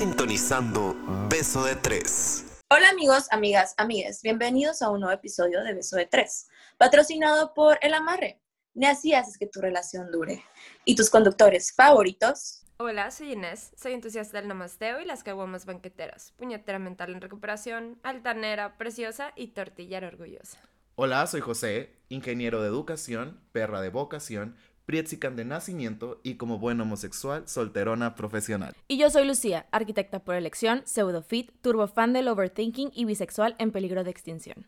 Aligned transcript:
sintonizando 0.00 0.96
Beso 1.28 1.62
de 1.62 1.76
Tres. 1.76 2.58
Hola 2.70 2.88
amigos, 2.88 3.26
amigas, 3.30 3.74
amigues, 3.76 4.22
bienvenidos 4.22 4.80
a 4.80 4.88
un 4.88 5.00
nuevo 5.00 5.12
episodio 5.12 5.62
de 5.62 5.74
Beso 5.74 5.94
de 5.96 6.06
Tres, 6.06 6.48
patrocinado 6.78 7.52
por 7.52 7.78
El 7.82 7.92
Amarre. 7.92 8.40
Ni 8.72 8.86
así 8.86 9.12
haces 9.12 9.36
que 9.36 9.46
tu 9.46 9.60
relación 9.60 10.10
dure. 10.10 10.42
¿Y 10.86 10.94
tus 10.94 11.10
conductores 11.10 11.74
favoritos? 11.74 12.64
Hola, 12.78 13.10
soy 13.10 13.32
Inés, 13.32 13.72
soy 13.76 13.92
entusiasta 13.92 14.38
del 14.38 14.48
namasteo 14.48 15.02
y 15.02 15.04
las 15.04 15.22
caguamas 15.22 15.66
banqueteras, 15.66 16.32
puñetera 16.38 16.78
mental 16.78 17.12
en 17.12 17.20
recuperación, 17.20 18.00
altanera, 18.02 18.78
preciosa 18.78 19.34
y 19.36 19.48
tortillera 19.48 20.08
orgullosa. 20.08 20.58
Hola, 20.94 21.26
soy 21.26 21.42
José, 21.42 21.94
ingeniero 22.08 22.62
de 22.62 22.68
educación, 22.68 23.38
perra 23.52 23.82
de 23.82 23.90
vocación, 23.90 24.56
Prietzican 24.90 25.36
de 25.36 25.44
nacimiento 25.44 26.20
y 26.24 26.34
como 26.34 26.58
buen 26.58 26.80
homosexual, 26.80 27.46
solterona 27.46 28.16
profesional. 28.16 28.74
Y 28.88 28.98
yo 28.98 29.08
soy 29.08 29.24
Lucía, 29.24 29.68
arquitecta 29.70 30.24
por 30.24 30.34
elección, 30.34 30.82
pseudofit, 30.84 31.52
turbofan 31.60 32.12
del 32.12 32.26
overthinking 32.26 32.90
y 32.92 33.04
bisexual 33.04 33.54
en 33.60 33.70
peligro 33.70 34.02
de 34.02 34.10
extinción. 34.10 34.66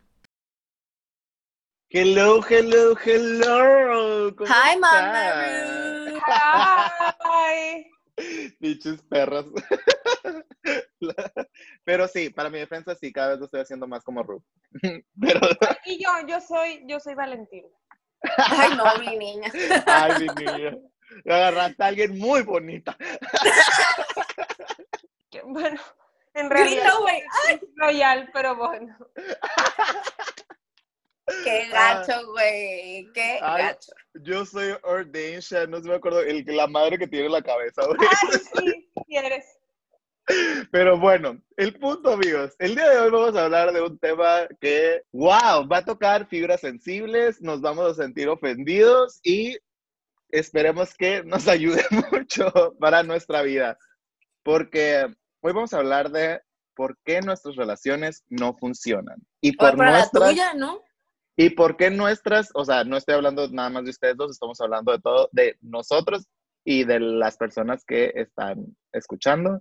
Hello, 1.90 2.40
hello, 2.48 2.96
hello. 3.04 4.32
¿Cómo 4.36 4.48
Hi, 4.48 4.76
están? 4.76 4.80
Mama 4.80 5.42
Ay. 7.18 7.90
Bichos 8.60 9.02
perras. 9.02 9.46
Pero 11.84 12.06
sí, 12.06 12.30
para 12.30 12.48
mi 12.48 12.60
defensa 12.60 12.94
sí, 12.94 13.12
cada 13.12 13.30
vez 13.30 13.40
lo 13.40 13.46
estoy 13.46 13.62
haciendo 13.62 13.88
más 13.88 14.04
como 14.04 14.22
Ru. 14.22 14.40
Pero, 15.20 15.40
Y 15.84 16.00
yo, 16.00 16.10
yo 16.28 16.40
soy, 16.40 16.84
yo 16.86 17.00
soy 17.00 17.16
Valentina. 17.16 17.66
Ay, 18.36 18.70
no, 18.76 18.84
mi 18.98 19.16
niña. 19.16 19.50
ay, 19.86 20.12
mi 20.20 20.26
niña. 20.44 20.76
Agarraste 21.26 21.82
a 21.82 21.86
alguien 21.86 22.18
muy 22.18 22.42
bonita. 22.42 22.96
Que, 25.30 25.42
Bueno, 25.42 25.80
en 26.34 26.50
realidad 26.50 26.82
Grita, 26.84 26.98
güey. 26.98 27.22
es 27.50 27.60
royal, 27.76 28.30
pero 28.32 28.56
bueno. 28.56 28.96
Qué 31.44 31.68
gacho, 31.68 32.26
güey. 32.32 33.08
Qué 33.14 33.38
Ay. 33.40 33.62
gacho. 33.62 33.92
Yo 34.14 34.44
soy 34.44 34.76
Ordainshia, 34.82 35.66
no 35.66 35.80
se 35.80 35.88
me 35.88 35.94
acuerdo, 35.94 36.20
el, 36.20 36.44
la 36.46 36.66
madre 36.66 36.98
que 36.98 37.06
tiene 37.06 37.28
la 37.28 37.42
cabeza, 37.42 37.86
güey. 37.86 37.98
Ay, 38.00 38.38
sí, 38.38 38.90
si 39.06 39.16
eres. 39.16 39.46
Pero 40.70 40.98
bueno, 40.98 41.40
el 41.56 41.74
punto, 41.78 42.12
amigos. 42.12 42.54
El 42.58 42.74
día 42.74 42.88
de 42.88 42.98
hoy 42.98 43.10
vamos 43.10 43.36
a 43.36 43.44
hablar 43.44 43.72
de 43.72 43.82
un 43.82 43.98
tema 43.98 44.46
que, 44.60 45.02
wow, 45.12 45.66
va 45.68 45.78
a 45.78 45.84
tocar 45.84 46.26
fibras 46.28 46.60
sensibles, 46.60 47.40
nos 47.40 47.60
vamos 47.60 47.90
a 47.90 48.02
sentir 48.02 48.28
ofendidos 48.28 49.20
y 49.22 49.56
esperemos 50.30 50.94
que 50.94 51.24
nos 51.24 51.48
ayude 51.48 51.84
mucho 52.10 52.52
para 52.78 53.02
nuestra 53.02 53.42
vida. 53.42 53.76
Porque 54.42 55.06
hoy 55.40 55.52
vamos 55.52 55.72
a 55.74 55.78
hablar 55.78 56.10
de 56.10 56.40
por 56.74 56.96
qué 57.04 57.20
nuestras 57.20 57.56
relaciones 57.56 58.24
no 58.28 58.56
funcionan. 58.56 59.16
Y 59.40 59.56
por 59.56 59.76
para 59.76 59.90
la 59.90 59.98
nuestras, 59.98 60.30
tuya, 60.30 60.54
¿no? 60.54 60.82
y 61.36 61.50
por 61.50 61.76
qué 61.76 61.90
nuestras, 61.90 62.50
o 62.54 62.64
sea, 62.64 62.84
no 62.84 62.96
estoy 62.96 63.14
hablando 63.14 63.48
nada 63.50 63.70
más 63.70 63.84
de 63.84 63.90
ustedes 63.90 64.16
dos, 64.16 64.30
estamos 64.30 64.60
hablando 64.60 64.92
de 64.92 65.00
todo, 65.00 65.28
de 65.32 65.56
nosotros 65.60 66.26
y 66.64 66.84
de 66.84 67.00
las 67.00 67.36
personas 67.36 67.84
que 67.84 68.12
están 68.14 68.76
escuchando 68.92 69.60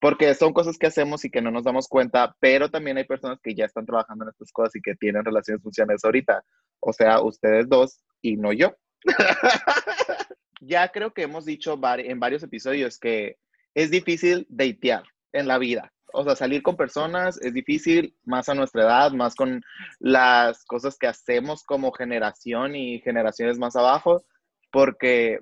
porque 0.00 0.34
son 0.34 0.52
cosas 0.52 0.78
que 0.78 0.86
hacemos 0.86 1.24
y 1.24 1.30
que 1.30 1.42
no 1.42 1.50
nos 1.50 1.64
damos 1.64 1.86
cuenta, 1.86 2.34
pero 2.40 2.70
también 2.70 2.96
hay 2.96 3.04
personas 3.04 3.38
que 3.42 3.54
ya 3.54 3.66
están 3.66 3.84
trabajando 3.84 4.24
en 4.24 4.30
estas 4.30 4.50
cosas 4.50 4.74
y 4.76 4.80
que 4.80 4.94
tienen 4.94 5.24
relaciones 5.24 5.62
funcionales 5.62 6.04
ahorita. 6.04 6.42
O 6.80 6.92
sea, 6.92 7.20
ustedes 7.20 7.68
dos 7.68 8.02
y 8.22 8.36
no 8.36 8.52
yo. 8.52 8.74
ya 10.60 10.88
creo 10.90 11.12
que 11.12 11.22
hemos 11.22 11.44
dicho 11.44 11.78
en 11.98 12.18
varios 12.18 12.42
episodios 12.42 12.98
que 12.98 13.36
es 13.74 13.90
difícil 13.90 14.46
datear 14.48 15.04
en 15.32 15.46
la 15.46 15.58
vida. 15.58 15.92
O 16.12 16.24
sea, 16.24 16.34
salir 16.34 16.62
con 16.62 16.76
personas 16.76 17.40
es 17.40 17.52
difícil, 17.52 18.16
más 18.24 18.48
a 18.48 18.54
nuestra 18.54 18.82
edad, 18.82 19.12
más 19.12 19.34
con 19.34 19.62
las 20.00 20.64
cosas 20.64 20.96
que 20.98 21.06
hacemos 21.06 21.62
como 21.62 21.92
generación 21.92 22.74
y 22.74 23.00
generaciones 23.00 23.58
más 23.58 23.76
abajo, 23.76 24.24
porque 24.72 25.40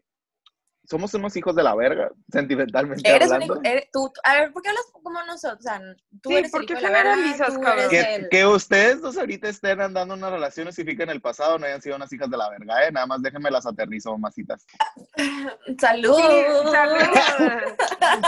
somos 0.88 1.12
unos 1.14 1.36
hijos 1.36 1.54
de 1.54 1.62
la 1.62 1.74
verga, 1.74 2.10
sentimentalmente 2.32 3.08
Eres 3.08 3.28
un 3.28 3.34
hablando. 3.34 3.54
hijo, 3.56 3.62
eres- 3.64 3.90
tú, 3.92 4.10
a 4.24 4.34
ver, 4.34 4.52
¿por 4.52 4.62
qué 4.62 4.68
hablas 4.70 4.84
como 4.92 5.10
nosotros? 5.24 5.58
O 5.58 5.62
sea, 5.62 5.80
tú 6.22 6.30
Sí, 6.30 6.36
eres 6.36 6.50
¿por 6.50 6.60
el 6.62 6.66
qué 6.66 6.72
hijo 6.74 6.82
de 6.82 6.90
la 6.90 7.02
verga, 7.02 7.88
Que, 7.90 8.14
el- 8.14 8.28
que 8.30 8.46
ustedes 8.46 9.00
dos 9.02 9.18
ahorita 9.18 9.48
estén 9.48 9.80
andando 9.80 10.14
una 10.14 10.30
relación 10.30 10.66
no 10.66 10.72
significa 10.72 11.02
en 11.04 11.10
el 11.10 11.20
pasado 11.20 11.58
no 11.58 11.66
hayan 11.66 11.82
sido 11.82 11.96
unas 11.96 12.12
hijas 12.12 12.30
de 12.30 12.36
la 12.36 12.48
verga, 12.50 12.86
¿eh? 12.86 12.90
Nada 12.92 13.06
más 13.06 13.20
déjenme 13.22 13.50
las 13.50 13.66
aterrizo, 13.66 14.12
mamacitas. 14.12 14.66
¡Salud! 15.78 16.16
Sí, 16.16 16.70
salud. 16.72 16.98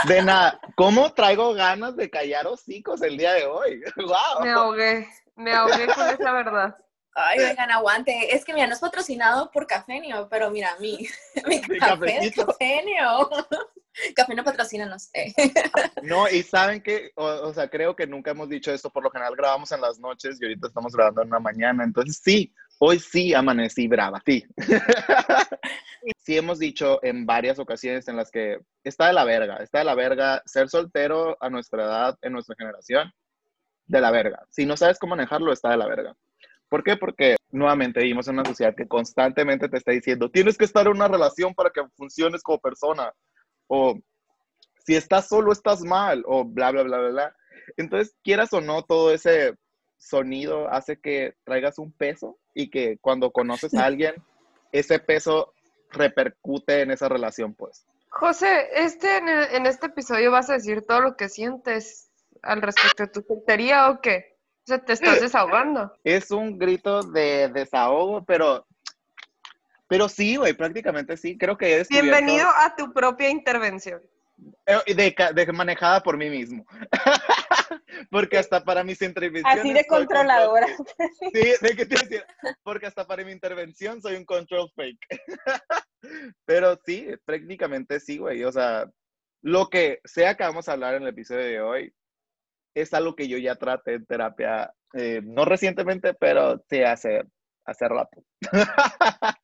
De 0.07 0.21
nada, 0.21 0.59
¿cómo 0.75 1.13
traigo 1.13 1.53
ganas 1.53 1.95
de 1.95 2.09
callar 2.09 2.47
hocicos 2.47 3.01
el 3.01 3.17
día 3.17 3.33
de 3.33 3.45
hoy? 3.45 3.81
¡Wow! 3.97 4.43
Me 4.43 4.49
ahogué, 4.51 5.07
me 5.35 5.51
ahogué 5.53 5.87
con 5.87 6.07
esa 6.09 6.31
verdad. 6.31 6.75
Ay, 7.13 7.39
vengan, 7.39 7.71
aguante. 7.71 8.33
Es 8.33 8.45
que 8.45 8.53
mira, 8.53 8.67
no 8.67 8.73
es 8.73 8.79
patrocinado 8.79 9.51
por 9.51 9.67
Cafenio, 9.67 10.27
pero 10.29 10.49
mira, 10.49 10.75
mi, 10.79 10.97
mi 11.47 11.61
Mi 11.67 11.79
café 11.79 12.25
es. 12.25 12.35
Cafenio. 12.35 13.29
Cafenio 14.15 14.43
patrocina, 14.43 14.85
no 14.85 14.97
sé. 14.97 15.33
No, 16.03 16.29
y 16.29 16.43
saben 16.43 16.81
que, 16.81 17.11
o, 17.15 17.25
o 17.25 17.53
sea, 17.53 17.69
creo 17.69 17.93
que 17.95 18.07
nunca 18.07 18.31
hemos 18.31 18.47
dicho 18.47 18.71
esto, 18.71 18.89
por 18.89 19.03
lo 19.03 19.11
general 19.11 19.35
grabamos 19.35 19.71
en 19.73 19.81
las 19.81 19.99
noches 19.99 20.37
y 20.39 20.45
ahorita 20.45 20.67
estamos 20.67 20.93
grabando 20.93 21.21
en 21.21 21.27
una 21.27 21.39
mañana, 21.39 21.83
entonces 21.83 22.21
sí, 22.23 22.53
hoy 22.79 22.99
sí 22.99 23.33
amanecí 23.33 23.87
brava, 23.87 24.21
sí. 24.25 24.45
Sí 26.17 26.37
hemos 26.37 26.57
dicho 26.57 26.99
en 27.03 27.25
varias 27.27 27.59
ocasiones 27.59 28.07
en 28.07 28.15
las 28.15 28.31
que 28.31 28.59
está 28.83 29.07
de 29.07 29.13
la 29.13 29.23
verga, 29.23 29.57
está 29.57 29.79
de 29.79 29.85
la 29.85 29.95
verga 29.95 30.41
ser 30.45 30.69
soltero 30.69 31.37
a 31.39 31.49
nuestra 31.49 31.83
edad, 31.83 32.17
en 32.21 32.33
nuestra 32.33 32.55
generación, 32.57 33.13
de 33.85 34.01
la 34.01 34.09
verga. 34.09 34.43
Si 34.49 34.65
no 34.65 34.77
sabes 34.77 34.97
cómo 34.97 35.15
manejarlo, 35.15 35.51
está 35.51 35.69
de 35.69 35.77
la 35.77 35.87
verga. 35.87 36.15
¿Por 36.71 36.85
qué? 36.85 36.95
Porque 36.95 37.35
nuevamente 37.51 37.99
vivimos 37.99 38.29
en 38.29 38.35
una 38.35 38.45
sociedad 38.45 38.73
que 38.73 38.87
constantemente 38.87 39.67
te 39.67 39.75
está 39.75 39.91
diciendo, 39.91 40.31
tienes 40.31 40.57
que 40.57 40.63
estar 40.63 40.85
en 40.87 40.93
una 40.93 41.09
relación 41.09 41.53
para 41.53 41.69
que 41.69 41.81
funciones 41.97 42.41
como 42.41 42.59
persona, 42.59 43.11
o 43.67 43.99
si 44.85 44.95
estás 44.95 45.27
solo 45.27 45.51
estás 45.51 45.81
mal, 45.81 46.23
o 46.25 46.45
bla, 46.45 46.71
bla, 46.71 46.83
bla, 46.83 46.99
bla, 46.99 47.09
bla. 47.09 47.35
Entonces, 47.75 48.15
quieras 48.23 48.53
o 48.53 48.61
no, 48.61 48.83
todo 48.83 49.13
ese 49.13 49.55
sonido 49.97 50.69
hace 50.71 50.97
que 50.97 51.33
traigas 51.43 51.77
un 51.77 51.91
peso 51.91 52.39
y 52.53 52.69
que 52.69 52.97
cuando 53.01 53.31
conoces 53.31 53.73
a 53.73 53.83
alguien, 53.83 54.15
ese 54.71 54.99
peso 54.99 55.53
repercute 55.89 56.79
en 56.83 56.91
esa 56.91 57.09
relación, 57.09 57.53
pues. 57.53 57.85
José, 58.07 58.69
este, 58.75 59.17
en, 59.17 59.27
el- 59.27 59.55
en 59.55 59.65
este 59.65 59.87
episodio 59.87 60.31
vas 60.31 60.49
a 60.49 60.53
decir 60.53 60.83
todo 60.87 61.01
lo 61.01 61.17
que 61.17 61.27
sientes 61.27 62.09
al 62.43 62.61
respecto 62.61 63.03
de 63.03 63.09
tu 63.09 63.21
soltería 63.23 63.89
o 63.89 63.99
qué? 63.99 64.30
Sea, 64.71 64.85
te 64.85 64.93
estás 64.93 65.19
desahogando. 65.19 65.93
Es 66.03 66.31
un 66.31 66.57
grito 66.57 67.03
de 67.03 67.49
desahogo, 67.49 68.23
pero, 68.23 68.65
pero 69.87 70.07
sí, 70.07 70.37
güey, 70.37 70.53
prácticamente 70.53 71.17
sí. 71.17 71.37
Creo 71.37 71.57
que 71.57 71.77
descubierto- 71.79 72.03
Bienvenido 72.17 72.47
a 72.47 72.73
tu 72.75 72.93
propia 72.93 73.29
intervención. 73.29 74.01
Eh, 74.65 74.93
De, 74.95 75.13
ca- 75.13 75.33
de 75.33 75.45
manejada 75.51 76.01
por 76.01 76.15
mí 76.17 76.29
mismo. 76.29 76.65
Porque 78.09 78.37
hasta 78.37 78.63
para 78.63 78.83
mis 78.83 79.01
intervenciones. 79.01 79.59
Así 79.59 79.73
de 79.73 79.85
control 79.85 80.07
controladora. 80.07 80.67
freak. 80.67 81.11
Sí, 81.33 81.53
de 81.67 81.75
que 81.75 81.85
te 81.85 81.93
iba 81.95 82.01
a 82.01 82.03
decir, 82.05 82.25
Porque 82.63 82.85
hasta 82.87 83.05
para 83.05 83.23
mi 83.25 83.31
intervención 83.31 84.01
soy 84.01 84.15
un 84.15 84.25
control 84.25 84.71
fake. 84.75 85.05
Pero 86.45 86.79
sí, 86.85 87.07
prácticamente 87.25 87.99
sí, 87.99 88.17
güey. 88.17 88.43
O 88.45 88.51
sea, 88.51 88.89
lo 89.41 89.67
que 89.69 89.99
sea 90.05 90.35
que 90.35 90.43
vamos 90.43 90.67
a 90.69 90.73
hablar 90.73 90.95
en 90.95 91.03
el 91.03 91.09
episodio 91.09 91.41
de 91.43 91.61
hoy 91.61 91.93
es 92.73 92.93
algo 92.93 93.15
que 93.15 93.27
yo 93.27 93.37
ya 93.37 93.55
traté 93.55 93.95
en 93.95 94.05
terapia, 94.05 94.73
eh, 94.93 95.21
no 95.23 95.45
recientemente, 95.45 96.13
pero 96.13 96.63
sí 96.69 96.81
hace, 96.81 97.23
hace 97.65 97.87
rato. 97.87 98.23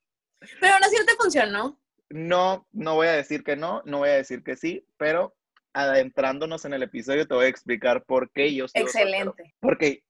Pero 0.62 0.74
aún 0.74 0.84
así 0.84 0.96
no 0.98 1.06
te 1.06 1.16
funcionó. 1.16 1.80
No, 2.10 2.68
no 2.72 2.96
voy 2.96 3.08
a 3.08 3.14
decir 3.14 3.44
que 3.44 3.56
no, 3.56 3.82
no 3.86 4.00
voy 4.00 4.10
a 4.10 4.14
decir 4.14 4.44
que 4.44 4.56
sí, 4.56 4.86
pero 4.98 5.36
adentrándonos 5.74 6.64
en 6.64 6.74
el 6.74 6.84
episodio 6.84 7.28
te 7.28 7.34
voy 7.34 7.46
a 7.46 7.50
explicar 7.50 8.04
por 8.06 8.32
qué 8.32 8.54
yo 8.54 8.68
soltero. 8.68 8.86
Excelente. 8.86 9.56
Porque 9.60 10.04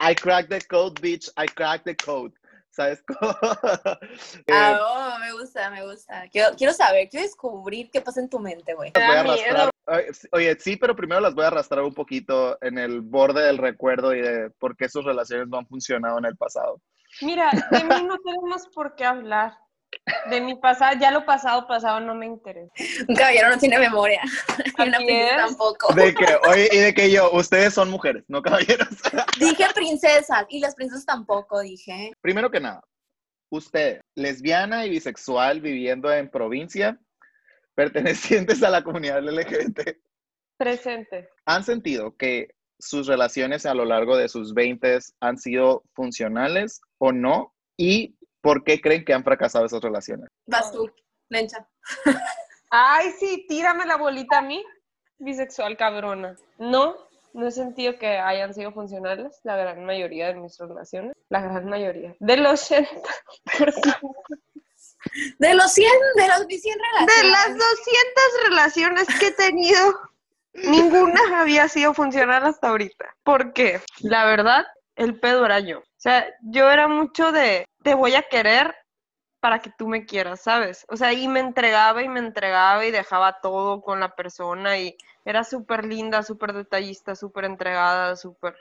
I 0.00 0.14
cracked 0.14 0.50
the 0.50 0.66
code, 0.66 1.00
bitch, 1.00 1.30
I 1.36 1.46
cracked 1.46 1.84
the 1.84 1.96
code. 1.96 2.34
¿Sabes 2.74 3.02
cómo? 3.06 3.32
Eh, 4.46 4.52
Ah, 4.52 4.80
oh, 5.16 5.18
me 5.20 5.32
gusta, 5.32 5.70
me 5.70 5.84
gusta. 5.86 6.24
Quiero, 6.30 6.54
quiero 6.56 6.72
saber, 6.72 7.08
quiero 7.08 7.24
descubrir 7.24 7.88
qué 7.92 8.00
pasa 8.00 8.20
en 8.20 8.28
tu 8.28 8.38
mente, 8.40 8.74
güey. 8.74 8.90
las 8.94 9.06
voy 9.06 9.14
a 9.14 9.16
da 9.16 9.22
miedo. 9.22 9.50
arrastrar. 9.50 9.70
Oye, 9.86 10.14
sí- 10.14 10.28
Oye, 10.32 10.56
sí, 10.58 10.76
pero 10.76 10.96
primero 10.96 11.20
las 11.20 11.34
voy 11.34 11.44
a 11.44 11.48
arrastrar 11.48 11.84
un 11.84 11.94
poquito 11.94 12.58
en 12.62 12.78
el 12.78 13.00
borde 13.00 13.42
del 13.46 13.58
recuerdo 13.58 14.14
y 14.14 14.20
de 14.20 14.50
por 14.58 14.76
qué 14.76 14.88
sus 14.88 15.04
relaciones 15.04 15.46
no 15.48 15.58
han 15.58 15.66
funcionado 15.66 16.18
en 16.18 16.24
el 16.24 16.36
pasado. 16.36 16.80
Mira, 17.20 17.50
de 17.70 17.84
mí 17.84 17.88
no 18.08 18.18
tenemos 18.18 18.66
por 18.74 18.94
qué 18.96 19.04
hablar. 19.04 19.56
De 20.30 20.40
mi 20.40 20.54
pasado, 20.54 20.98
ya 21.00 21.10
lo 21.10 21.24
pasado, 21.24 21.66
pasado 21.66 21.98
no 22.00 22.14
me 22.14 22.26
interesa. 22.26 22.72
Un 23.08 23.14
caballero 23.14 23.50
no 23.50 23.58
tiene 23.58 23.78
memoria. 23.78 24.20
Y 24.76 24.82
una 24.82 24.98
princesa 24.98 25.30
es. 25.30 25.46
tampoco. 25.46 25.94
De 25.94 26.14
que, 26.14 26.26
oye, 26.48 26.68
y 26.72 26.78
de 26.78 26.94
que 26.94 27.10
yo, 27.10 27.30
ustedes 27.32 27.72
son 27.72 27.90
mujeres, 27.90 28.24
no 28.28 28.42
caballeros. 28.42 28.88
Dije 29.38 29.64
princesas 29.74 30.44
y 30.48 30.60
las 30.60 30.74
princesas 30.74 31.06
tampoco, 31.06 31.60
dije. 31.60 32.12
Primero 32.20 32.50
que 32.50 32.60
nada, 32.60 32.82
usted, 33.50 34.00
lesbiana 34.14 34.84
y 34.84 34.90
bisexual 34.90 35.60
viviendo 35.60 36.12
en 36.12 36.30
provincia, 36.30 36.98
pertenecientes 37.74 38.62
a 38.62 38.70
la 38.70 38.82
comunidad 38.82 39.22
LGBT, 39.22 39.96
Presente. 40.56 41.28
¿Han 41.46 41.64
sentido 41.64 42.16
que 42.16 42.54
sus 42.78 43.06
relaciones 43.06 43.66
a 43.66 43.74
lo 43.74 43.84
largo 43.84 44.16
de 44.16 44.28
sus 44.28 44.54
20 44.54 44.98
han 45.20 45.38
sido 45.38 45.82
funcionales 45.94 46.80
o 46.98 47.12
no? 47.12 47.54
¿Y 47.76 48.13
por 48.44 48.62
qué 48.62 48.78
creen 48.78 49.06
que 49.06 49.14
han 49.14 49.24
fracasado 49.24 49.64
esas 49.64 49.80
relaciones? 49.80 50.28
Vas 50.46 50.70
tú, 50.70 50.88
Lencha. 51.30 51.66
Ay, 52.70 53.10
sí, 53.18 53.46
tírame 53.48 53.86
la 53.86 53.96
bolita 53.96 54.38
a 54.38 54.42
mí. 54.42 54.62
Bisexual 55.16 55.78
cabrona. 55.78 56.36
No, 56.58 56.94
no 57.32 57.46
he 57.46 57.50
sentido 57.50 57.98
que 57.98 58.18
hayan 58.18 58.52
sido 58.52 58.70
funcionales 58.72 59.40
la 59.44 59.56
gran 59.56 59.86
mayoría 59.86 60.26
de 60.26 60.34
mis 60.34 60.58
relaciones. 60.58 61.14
La 61.30 61.40
gran 61.40 61.70
mayoría. 61.70 62.14
Del 62.20 62.44
80%. 62.44 62.86
De 65.38 65.54
los 65.54 65.72
100, 65.72 65.90
de 66.16 66.28
los 66.28 66.46
100 66.46 66.78
relaciones. 66.78 67.22
De 67.22 67.28
las 67.30 67.48
200 67.48 67.64
relaciones 68.48 69.06
que 69.18 69.26
he 69.28 69.32
tenido, 69.32 69.80
ninguna 70.52 71.40
había 71.40 71.68
sido 71.68 71.94
funcional 71.94 72.44
hasta 72.44 72.68
ahorita. 72.68 73.06
¿Por 73.22 73.54
qué? 73.54 73.80
La 74.00 74.26
verdad, 74.26 74.66
el 74.96 75.18
pedo 75.18 75.46
era 75.46 75.60
yo. 75.60 75.82
Sea, 76.04 76.26
yo 76.42 76.70
era 76.70 76.86
mucho 76.86 77.32
de, 77.32 77.64
te 77.82 77.94
voy 77.94 78.14
a 78.14 78.20
querer 78.20 78.74
para 79.40 79.60
que 79.60 79.70
tú 79.70 79.88
me 79.88 80.04
quieras, 80.04 80.42
¿sabes? 80.42 80.84
O 80.90 80.98
sea, 80.98 81.14
y 81.14 81.28
me 81.28 81.40
entregaba 81.40 82.02
y 82.02 82.10
me 82.10 82.20
entregaba 82.20 82.84
y 82.84 82.90
dejaba 82.90 83.40
todo 83.40 83.80
con 83.80 84.00
la 84.00 84.14
persona 84.14 84.76
y 84.78 84.98
era 85.24 85.44
súper 85.44 85.86
linda, 85.86 86.22
súper 86.22 86.52
detallista, 86.52 87.14
súper 87.16 87.46
entregada, 87.46 88.16
súper 88.16 88.54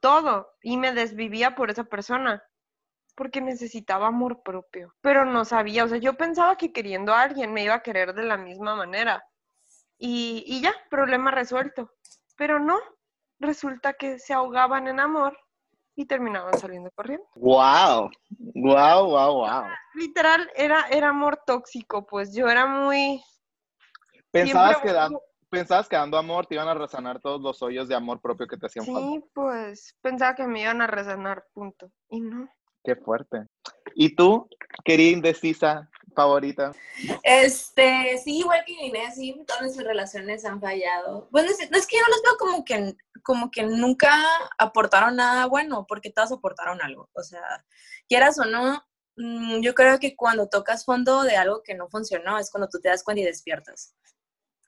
todo. 0.00 0.50
Y 0.60 0.76
me 0.76 0.92
desvivía 0.92 1.54
por 1.54 1.70
esa 1.70 1.84
persona 1.84 2.42
porque 3.14 3.40
necesitaba 3.40 4.08
amor 4.08 4.42
propio, 4.42 4.92
pero 5.02 5.24
no 5.24 5.44
sabía, 5.44 5.84
o 5.84 5.88
sea, 5.88 5.98
yo 5.98 6.14
pensaba 6.14 6.56
que 6.56 6.72
queriendo 6.72 7.14
a 7.14 7.22
alguien 7.22 7.52
me 7.52 7.62
iba 7.62 7.74
a 7.74 7.82
querer 7.82 8.12
de 8.12 8.24
la 8.24 8.36
misma 8.36 8.74
manera 8.74 9.24
y, 9.98 10.42
y 10.48 10.62
ya, 10.62 10.74
problema 10.90 11.30
resuelto, 11.30 11.92
pero 12.36 12.58
no, 12.58 12.80
resulta 13.38 13.92
que 13.92 14.18
se 14.18 14.34
ahogaban 14.34 14.88
en 14.88 14.98
amor 14.98 15.38
y 15.94 16.06
terminaban 16.06 16.58
saliendo 16.58 16.90
corriendo. 16.94 17.26
¡Wow! 17.34 18.10
¡Wow, 18.38 19.06
wow, 19.06 19.34
wow! 19.34 19.64
Literal, 19.94 20.50
era, 20.56 20.86
era 20.90 21.10
amor 21.10 21.40
tóxico, 21.46 22.06
pues 22.06 22.34
yo 22.34 22.48
era 22.48 22.66
muy... 22.66 23.22
¿Pensabas 24.30 24.80
que, 24.80 24.92
dan- 24.92 25.16
pensabas 25.50 25.88
que 25.88 25.96
dando 25.96 26.16
amor 26.16 26.46
te 26.46 26.54
iban 26.54 26.68
a 26.68 26.74
resanar 26.74 27.20
todos 27.20 27.40
los 27.42 27.60
hoyos 27.62 27.88
de 27.88 27.94
amor 27.94 28.20
propio 28.20 28.46
que 28.46 28.56
te 28.56 28.66
hacían 28.66 28.86
falta? 28.86 29.00
Sí, 29.00 29.24
pues 29.34 29.96
pensaba 30.00 30.34
que 30.34 30.46
me 30.46 30.62
iban 30.62 30.80
a 30.80 30.86
resanar, 30.86 31.44
punto. 31.52 31.90
Y 32.08 32.20
no. 32.20 32.48
¡Qué 32.82 32.96
fuerte! 32.96 33.46
¿Y 33.94 34.16
tú, 34.16 34.48
querida 34.84 35.12
indecisa 35.12 35.88
favorita? 36.16 36.72
Este, 37.22 38.18
sí, 38.18 38.38
igual 38.38 38.64
que 38.66 38.72
Inés, 38.72 39.14
sí, 39.14 39.40
todas 39.46 39.62
mis 39.62 39.84
relaciones 39.84 40.44
han 40.44 40.60
fallado. 40.60 41.28
Bueno, 41.30 41.50
es, 41.50 41.70
no 41.70 41.76
es 41.76 41.86
que 41.86 41.96
yo 41.96 42.02
no 42.02 42.08
los 42.08 42.22
veo 42.22 42.36
como 42.38 42.64
que, 42.64 42.96
como 43.22 43.50
que 43.50 43.62
nunca 43.64 44.12
aportaron 44.58 45.16
nada 45.16 45.46
bueno, 45.46 45.86
porque 45.88 46.10
todas 46.10 46.32
aportaron 46.32 46.82
algo. 46.82 47.08
O 47.14 47.22
sea, 47.22 47.64
quieras 48.08 48.38
o 48.38 48.44
no, 48.44 48.84
mm, 49.16 49.60
yo 49.60 49.74
creo 49.74 49.98
que 49.98 50.16
cuando 50.16 50.48
tocas 50.48 50.84
fondo 50.84 51.22
de 51.22 51.36
algo 51.36 51.62
que 51.62 51.74
no 51.74 51.88
funcionó 51.88 52.38
es 52.38 52.50
cuando 52.50 52.68
tú 52.68 52.80
te 52.80 52.88
das 52.88 53.02
cuenta 53.04 53.22
y 53.22 53.24
despiertas. 53.24 53.94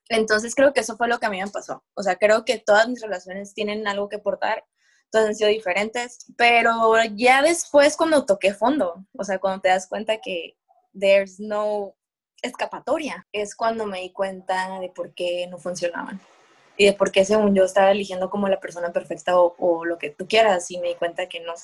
Entonces 0.09 0.55
creo 0.55 0.73
que 0.73 0.81
eso 0.81 0.97
fue 0.97 1.09
lo 1.09 1.19
que 1.19 1.27
a 1.27 1.31
mí 1.31 1.41
me 1.43 1.51
pasó. 1.51 1.85
O 1.95 2.03
sea, 2.03 2.17
creo 2.17 2.45
que 2.45 2.59
todas 2.59 2.89
mis 2.89 3.01
relaciones 3.01 3.55
tienen 3.55 3.87
algo 3.89 4.09
que 4.09 4.17
aportar, 4.17 4.65
todas 5.11 5.29
han 5.29 5.35
sido 5.35 5.51
diferentes, 5.51 6.27
pero 6.37 6.95
ya 7.15 7.43
después 7.43 7.97
cuando 7.97 8.27
toqué 8.27 8.55
fondo, 8.55 9.07
o 9.17 9.25
sea, 9.25 9.39
cuando 9.39 9.61
te 9.63 9.69
das 9.69 9.89
cuenta 9.89 10.19
que 10.21 10.57
there's 10.99 11.41
no 11.41 11.97
escapatoria, 12.43 13.27
es 13.33 13.55
cuando 13.57 13.87
me 13.87 14.01
di 14.01 14.13
cuenta 14.13 14.79
de 14.81 14.91
por 14.91 15.15
qué 15.15 15.47
no 15.49 15.59
funcionaban 15.59 16.21
y 16.77 16.87
de 16.87 16.93
por 16.93 17.13
qué 17.13 17.25
según 17.25 17.55
yo 17.55 17.65
estaba 17.65 17.91
eligiendo 17.91 18.31
como 18.31 18.49
la 18.49 18.61
persona 18.61 18.93
perfecta 18.93 19.39
o, 19.39 19.85
lo 19.85 19.99
que 19.99 20.11
tú 20.11 20.27
quieras 20.27 20.71
y 20.71 20.79
me 20.79 20.89
di 20.89 20.95
cuenta 20.97 21.29
que 21.29 21.41
no, 21.41 21.55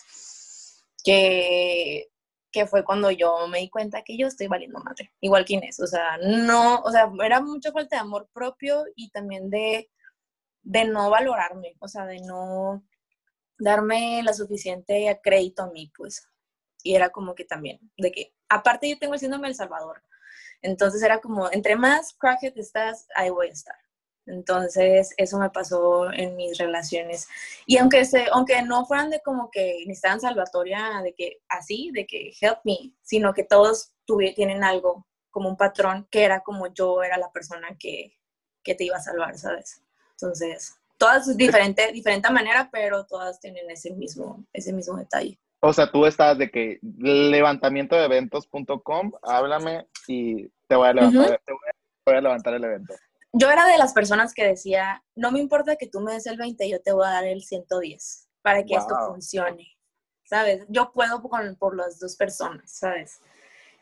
que, 1.05 2.11
que 2.51 2.67
fue 2.67 2.85
cuando 2.85 3.11
yo 3.11 3.49
me 3.49 3.59
di 3.59 3.71
cuenta 3.71 4.03
que 4.03 4.17
yo 4.17 4.27
estoy 4.27 4.47
valiendo 4.47 4.81
madre, 4.81 5.13
igual 5.21 5.45
que 5.45 5.55
Inés, 5.55 5.81
o 5.81 5.87
sea, 5.87 6.19
no, 6.19 6.81
o 6.83 6.91
sea, 6.91 7.11
era 7.25 7.41
mucha 7.41 7.73
falta 7.73 7.97
de 7.97 8.01
amor 8.01 8.29
propio 8.33 8.85
y 8.95 9.11
también 9.11 9.51
de, 9.51 9.91
de 10.63 10.85
no 10.85 11.11
valorarme, 11.11 11.77
o 11.81 11.89
sea, 11.89 12.07
de 12.07 12.21
no 12.21 12.85
darme 13.59 14.23
la 14.23 14.33
suficiente 14.33 15.21
crédito 15.23 15.63
a 15.63 15.71
mí, 15.71 15.93
pues. 15.97 16.27
Y 16.83 16.95
era 16.95 17.11
como 17.11 17.35
que 17.35 17.45
también, 17.45 17.79
de 17.99 18.11
que, 18.11 18.35
aparte 18.49 18.89
yo 18.89 18.99
tengo 18.99 19.15
el 19.15 19.21
síndrome 19.21 19.49
del 19.49 19.55
Salvador, 19.55 20.03
entonces 20.63 21.03
era 21.03 21.21
como, 21.21 21.51
entre 21.53 21.77
más 21.77 22.15
crackhead 22.15 22.57
estás, 22.57 23.07
ahí 23.15 23.31
voy 23.31 23.49
a 23.49 23.53
estar. 23.53 23.77
Entonces, 24.33 25.13
eso 25.17 25.39
me 25.39 25.51
pasó 25.51 26.13
en 26.13 26.37
mis 26.37 26.57
relaciones. 26.59 27.29
Y 27.67 27.79
aunque, 27.79 28.05
se, 28.05 28.27
aunque 28.33 28.63
no 28.63 28.87
fueran 28.87 29.11
de 29.11 29.21
como 29.21 29.51
que 29.51 29.85
necesitaban 29.87 30.21
salvatoria, 30.21 31.01
de 31.03 31.15
que 31.15 31.39
así, 31.49 31.91
de 31.93 32.07
que 32.07 32.33
help 32.41 32.59
me, 32.65 32.93
sino 33.03 33.33
que 33.35 33.45
todos 33.45 33.93
tuvi- 34.07 34.35
tienen 34.35 34.65
algo, 34.65 35.07
como 35.31 35.49
un 35.49 35.57
patrón, 35.57 36.07
que 36.11 36.25
era 36.25 36.41
como 36.41 36.67
yo 36.73 37.03
era 37.03 37.17
la 37.19 37.31
persona 37.31 37.77
que, 37.79 38.17
que 38.63 38.75
te 38.75 38.85
iba 38.85 38.97
a 38.97 39.03
salvar, 39.03 39.37
¿sabes? 39.39 39.83
Entonces, 40.13 40.77
todas 40.99 41.37
diferente, 41.37 41.93
diferente 41.93 42.31
manera, 42.31 42.69
pero 42.71 43.07
todas 43.07 43.41
tienen 43.41 43.71
ese 43.71 43.91
mismo, 43.93 44.45
ese 44.53 44.73
mismo 44.73 44.97
detalle. 44.97 45.39
O 45.63 45.73
sea, 45.73 45.91
tú 45.91 46.07
estás 46.07 46.39
de 46.39 46.51
que 46.51 46.79
levantamiento 46.83 47.95
de 47.95 48.05
eventos.com, 48.07 49.13
háblame 49.23 49.87
y 50.07 50.49
te 50.67 50.75
voy 50.77 50.89
a 50.89 50.93
levantar, 50.93 51.41
te 51.45 51.53
voy 51.53 51.61
a, 51.69 51.73
voy 52.07 52.17
a 52.17 52.21
levantar 52.21 52.55
el 52.55 52.65
evento. 52.65 52.95
Yo 53.33 53.51
era 53.51 53.67
de 53.67 53.79
las 53.79 53.93
personas 53.93 54.35
que 54.35 54.45
decía, 54.47 55.05
no 55.15 55.31
me 55.31 55.39
importa 55.41 55.77
que 55.77 55.87
tú 55.87 56.01
me 56.01 56.13
des 56.15 56.27
el 56.27 56.37
20, 56.37 56.69
yo 56.69 56.81
te 56.83 56.93
voy 56.93 57.07
a 57.07 57.11
dar 57.11 57.25
el 57.25 57.43
110 57.43 58.29
para 58.43 58.65
que 58.65 58.75
esto 58.81 58.95
funcione, 59.09 59.69
¿sabes? 60.25 60.65
Yo 60.69 60.93
puedo 60.93 61.23
con, 61.23 61.57
por 61.57 61.77
las 61.77 61.99
dos 62.01 62.17
personas, 62.17 62.73
¿sabes? 62.73 63.21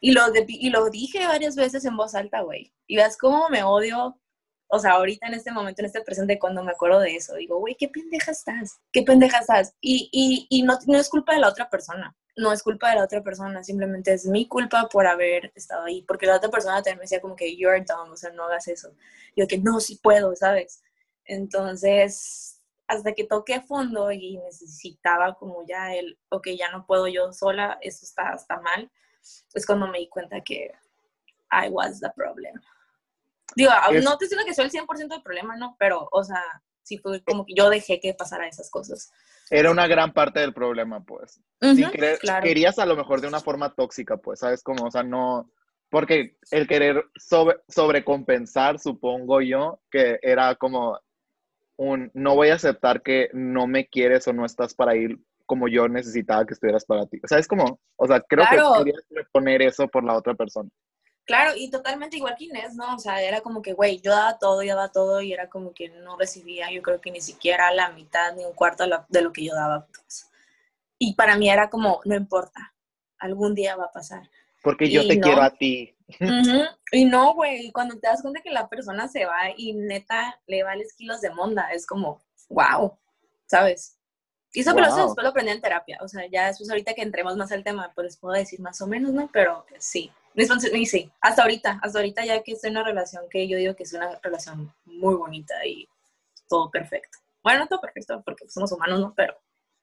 Y 0.00 0.12
lo, 0.12 0.30
de- 0.30 0.44
y 0.48 0.70
lo 0.70 0.90
dije 0.90 1.26
varias 1.26 1.56
veces 1.56 1.84
en 1.84 1.96
voz 1.96 2.14
alta, 2.14 2.42
güey. 2.42 2.72
Y 2.86 2.96
ves 2.96 3.16
cómo 3.16 3.48
me 3.48 3.62
odio, 3.64 4.20
o 4.68 4.78
sea, 4.78 4.92
ahorita 4.92 5.26
en 5.26 5.34
este 5.34 5.50
momento, 5.50 5.82
en 5.82 5.86
este 5.86 6.02
presente, 6.02 6.38
cuando 6.38 6.62
me 6.62 6.72
acuerdo 6.72 7.00
de 7.00 7.16
eso, 7.16 7.34
digo, 7.36 7.58
güey, 7.58 7.74
qué 7.74 7.88
pendeja 7.88 8.32
estás, 8.32 8.80
qué 8.92 9.02
pendeja 9.02 9.38
estás. 9.38 9.74
Y, 9.80 10.08
y, 10.12 10.46
y 10.50 10.62
no, 10.62 10.78
no 10.86 10.98
es 10.98 11.08
culpa 11.08 11.34
de 11.34 11.40
la 11.40 11.48
otra 11.48 11.70
persona, 11.70 12.14
no 12.36 12.52
es 12.52 12.62
culpa 12.62 12.90
de 12.90 12.96
la 12.96 13.04
otra 13.04 13.22
persona, 13.22 13.64
simplemente 13.64 14.12
es 14.12 14.26
mi 14.26 14.46
culpa 14.46 14.88
por 14.88 15.06
haber 15.06 15.52
estado 15.54 15.84
ahí, 15.84 16.02
porque 16.02 16.26
la 16.26 16.36
otra 16.36 16.50
persona 16.50 16.76
también 16.76 16.98
me 16.98 17.02
decía 17.04 17.20
como 17.20 17.34
que 17.34 17.56
you're 17.56 17.84
dumb, 17.84 18.12
o 18.12 18.16
sea, 18.16 18.30
no 18.30 18.44
hagas 18.44 18.68
eso. 18.68 18.94
Yo 19.34 19.46
que 19.46 19.58
no, 19.58 19.80
sí 19.80 19.98
puedo, 20.02 20.36
¿sabes? 20.36 20.82
Entonces, 21.24 22.60
hasta 22.86 23.12
que 23.14 23.24
toqué 23.24 23.60
fondo 23.60 24.12
y 24.12 24.38
necesitaba 24.38 25.34
como 25.34 25.66
ya 25.66 25.94
el, 25.94 26.18
ok, 26.30 26.48
ya 26.58 26.70
no 26.70 26.86
puedo 26.86 27.08
yo 27.08 27.32
sola, 27.32 27.78
eso 27.80 28.04
está, 28.04 28.34
está 28.34 28.60
mal, 28.60 28.90
es 29.54 29.66
cuando 29.66 29.88
me 29.88 29.98
di 29.98 30.08
cuenta 30.08 30.40
que 30.42 30.72
I 31.50 31.68
was 31.70 32.00
the 32.00 32.10
problem. 32.14 32.60
Digo, 33.56 33.70
Es- 33.90 34.04
no 34.04 34.16
te 34.18 34.24
estoy 34.24 34.38
diciendo 34.38 34.44
que 34.46 34.54
soy 34.54 34.64
el 34.66 34.70
100% 34.70 35.14
del 35.14 35.22
problema, 35.22 35.56
¿no? 35.56 35.76
Pero, 35.78 36.08
o 36.12 36.22
sea, 36.24 36.42
sí 36.82 36.98
fue 36.98 37.22
como 37.22 37.44
que 37.44 37.54
yo 37.54 37.68
dejé 37.70 38.00
que 38.00 38.14
pasara 38.14 38.46
esas 38.46 38.70
cosas. 38.70 39.10
Era 39.50 39.70
una 39.70 39.86
gran 39.86 40.12
parte 40.12 40.40
del 40.40 40.52
problema, 40.52 41.02
pues. 41.04 41.40
Sin 41.60 41.82
Ujú, 41.84 41.90
querer, 41.92 42.18
claro. 42.18 42.42
querías 42.44 42.78
a 42.78 42.86
lo 42.86 42.96
mejor 42.96 43.20
de 43.20 43.28
una 43.28 43.40
forma 43.40 43.74
tóxica, 43.74 44.16
pues, 44.16 44.40
¿sabes? 44.40 44.62
Como, 44.62 44.84
o 44.86 44.90
sea, 44.90 45.02
no, 45.02 45.50
porque 45.90 46.36
el 46.50 46.66
querer 46.68 47.04
sobre, 47.16 47.56
sobrecompensar, 47.68 48.78
supongo 48.78 49.40
yo, 49.40 49.80
que 49.90 50.18
era 50.22 50.54
como 50.56 50.98
un, 51.76 52.10
no 52.14 52.34
voy 52.34 52.50
a 52.50 52.54
aceptar 52.56 53.02
que 53.02 53.30
no 53.32 53.66
me 53.66 53.86
quieres 53.88 54.26
o 54.28 54.32
no 54.32 54.44
estás 54.44 54.74
para 54.74 54.96
ir 54.96 55.18
como 55.46 55.66
yo 55.68 55.88
necesitaba 55.88 56.44
que 56.44 56.52
estuvieras 56.54 56.84
para 56.84 57.06
ti. 57.06 57.18
O 57.24 57.28
sea, 57.28 57.38
es 57.38 57.48
como, 57.48 57.80
o 57.96 58.06
sea, 58.06 58.20
creo 58.20 58.44
Claro. 58.46 58.74
que 58.74 58.84
querías 58.84 59.02
poner 59.32 59.62
eso 59.62 59.88
por 59.88 60.04
la 60.04 60.14
otra 60.14 60.34
persona. 60.34 60.68
Claro, 61.28 61.52
y 61.54 61.70
totalmente 61.70 62.16
igual 62.16 62.36
que 62.38 62.44
Inés, 62.46 62.74
¿no? 62.74 62.94
O 62.94 62.98
sea, 62.98 63.20
era 63.22 63.42
como 63.42 63.60
que, 63.60 63.74
güey, 63.74 64.00
yo 64.00 64.12
daba 64.12 64.38
todo, 64.38 64.62
yo 64.62 64.74
daba 64.74 64.90
todo 64.90 65.20
y 65.20 65.30
era 65.34 65.50
como 65.50 65.74
que 65.74 65.90
no 65.90 66.16
recibía, 66.16 66.70
yo 66.72 66.80
creo 66.80 67.02
que 67.02 67.10
ni 67.10 67.20
siquiera 67.20 67.70
la 67.70 67.90
mitad 67.90 68.34
ni 68.34 68.46
un 68.46 68.54
cuarto 68.54 68.84
de 68.84 68.88
lo, 68.88 69.04
de 69.10 69.20
lo 69.20 69.30
que 69.30 69.44
yo 69.44 69.54
daba. 69.54 69.86
pues. 69.86 70.30
Y 70.98 71.14
para 71.16 71.36
mí 71.36 71.50
era 71.50 71.68
como, 71.68 72.00
no 72.06 72.14
importa, 72.16 72.74
algún 73.18 73.54
día 73.54 73.76
va 73.76 73.84
a 73.84 73.92
pasar. 73.92 74.22
Porque 74.62 74.88
yo 74.88 75.02
Y 75.02 75.08
te 75.08 75.16
no. 75.16 75.20
quiero 75.20 75.42
a 75.42 75.50
ti. 75.50 75.94
Y 76.92 77.04
no, 77.04 77.34
güey, 77.34 77.70
cuando 77.72 77.98
te 77.98 78.08
das 78.08 78.22
cuenta 78.22 78.40
que 78.40 78.50
la 78.50 78.66
persona 78.70 79.06
se 79.06 79.26
va 79.26 79.50
y 79.54 79.74
neta 79.74 80.40
le 80.46 80.62
vales 80.62 80.94
kilos 80.94 81.20
de 81.20 81.28
monda, 81.28 81.68
es 81.74 81.86
como, 81.86 82.22
wow, 82.48 82.96
¿sabes? 83.44 83.97
Y 84.58 84.62
eso, 84.62 84.74
pero 84.74 84.88
eso 84.88 85.06
después 85.06 85.22
lo 85.22 85.30
aprendí 85.30 85.52
en 85.52 85.60
terapia, 85.60 85.98
o 86.00 86.08
sea, 86.08 86.26
ya 86.26 86.48
después 86.48 86.68
ahorita 86.68 86.92
que 86.92 87.02
entremos 87.02 87.36
más 87.36 87.52
al 87.52 87.62
tema, 87.62 87.92
pues 87.94 88.06
les 88.06 88.16
puedo 88.16 88.34
decir 88.34 88.58
más 88.58 88.80
o 88.80 88.88
menos, 88.88 89.12
¿no? 89.12 89.30
Pero 89.32 89.64
sí, 89.78 90.10
y 90.34 90.84
sí, 90.84 91.12
hasta 91.20 91.42
ahorita, 91.42 91.78
hasta 91.80 92.00
ahorita 92.00 92.24
ya 92.24 92.42
que 92.42 92.54
estoy 92.54 92.70
en 92.70 92.78
una 92.78 92.84
relación 92.84 93.22
que 93.30 93.46
yo 93.46 93.56
digo 93.56 93.76
que 93.76 93.84
es 93.84 93.92
una 93.92 94.18
relación 94.20 94.74
muy 94.84 95.14
bonita 95.14 95.54
y 95.64 95.88
todo 96.48 96.72
perfecto. 96.72 97.18
Bueno, 97.40 97.60
no 97.60 97.66
todo 97.68 97.80
perfecto 97.80 98.20
porque 98.24 98.48
somos 98.48 98.72
humanos, 98.72 98.98
¿no? 98.98 99.14
Pero 99.14 99.36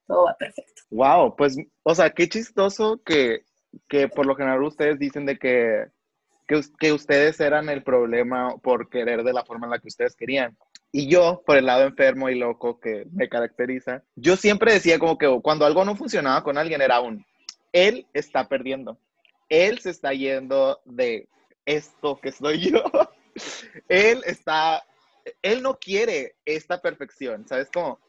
todo 0.08 0.26
va 0.26 0.36
perfecto. 0.36 0.82
Wow, 0.90 1.38
pues, 1.38 1.56
o 1.84 1.96
sea, 1.96 2.10
qué 2.10 2.28
chistoso 2.28 3.00
que, 3.06 3.46
que 3.88 4.10
por 4.10 4.26
lo 4.26 4.36
general 4.36 4.62
ustedes 4.62 5.00
dicen 5.00 5.26
de 5.26 5.40
que, 5.40 5.86
que 6.78 6.92
ustedes 6.92 7.40
eran 7.40 7.70
el 7.70 7.82
problema 7.82 8.58
por 8.58 8.90
querer 8.90 9.24
de 9.24 9.32
la 9.32 9.46
forma 9.46 9.68
en 9.68 9.72
la 9.72 9.80
que 9.80 9.88
ustedes 9.88 10.18
querían. 10.18 10.58
Y 10.98 11.08
yo, 11.10 11.44
por 11.46 11.58
el 11.58 11.66
lado 11.66 11.84
enfermo 11.84 12.30
y 12.30 12.36
loco 12.36 12.80
que 12.80 13.06
me 13.12 13.28
caracteriza, 13.28 14.02
yo 14.16 14.38
siempre 14.38 14.72
decía 14.72 14.98
como 14.98 15.18
que 15.18 15.28
cuando 15.44 15.66
algo 15.66 15.84
no 15.84 15.98
funcionaba 15.98 16.42
con 16.42 16.58
alguien 16.58 16.82
era 16.82 17.02
un, 17.02 17.26
él 17.74 18.08
está 18.14 18.48
perdiendo, 18.48 18.98
él 19.50 19.80
se 19.80 19.90
está 19.90 20.14
yendo 20.14 20.80
de 20.86 21.28
esto 21.66 22.18
que 22.22 22.32
soy 22.32 22.72
yo, 22.72 22.82
él 23.90 24.22
está, 24.26 24.86
él 25.42 25.62
no 25.62 25.78
quiere 25.80 26.36
esta 26.46 26.80
perfección, 26.80 27.46
¿sabes 27.46 27.68
cómo? 27.74 28.00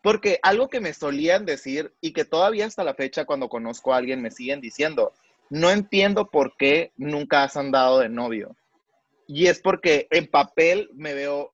Porque 0.00 0.38
algo 0.44 0.68
que 0.68 0.78
me 0.78 0.94
solían 0.94 1.44
decir 1.44 1.92
y 2.00 2.12
que 2.12 2.24
todavía 2.24 2.66
hasta 2.66 2.84
la 2.84 2.94
fecha 2.94 3.24
cuando 3.24 3.48
conozco 3.48 3.92
a 3.92 3.96
alguien 3.96 4.22
me 4.22 4.30
siguen 4.30 4.60
diciendo, 4.60 5.12
no 5.50 5.72
entiendo 5.72 6.30
por 6.30 6.56
qué 6.56 6.92
nunca 6.96 7.42
has 7.42 7.56
andado 7.56 7.98
de 7.98 8.08
novio. 8.08 8.54
Y 9.26 9.48
es 9.48 9.60
porque 9.60 10.06
en 10.12 10.28
papel 10.28 10.88
me 10.94 11.14
veo 11.14 11.52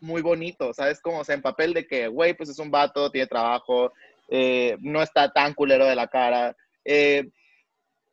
muy 0.00 0.22
bonito, 0.22 0.72
¿sabes? 0.72 1.00
Como, 1.00 1.20
o 1.20 1.24
sea, 1.24 1.34
en 1.34 1.42
papel 1.42 1.74
de 1.74 1.86
que, 1.86 2.08
güey, 2.08 2.34
pues 2.34 2.48
es 2.48 2.58
un 2.58 2.70
vato, 2.70 3.10
tiene 3.10 3.26
trabajo, 3.26 3.92
eh, 4.28 4.76
no 4.80 5.02
está 5.02 5.32
tan 5.32 5.54
culero 5.54 5.86
de 5.86 5.96
la 5.96 6.08
cara, 6.08 6.56
eh, 6.84 7.28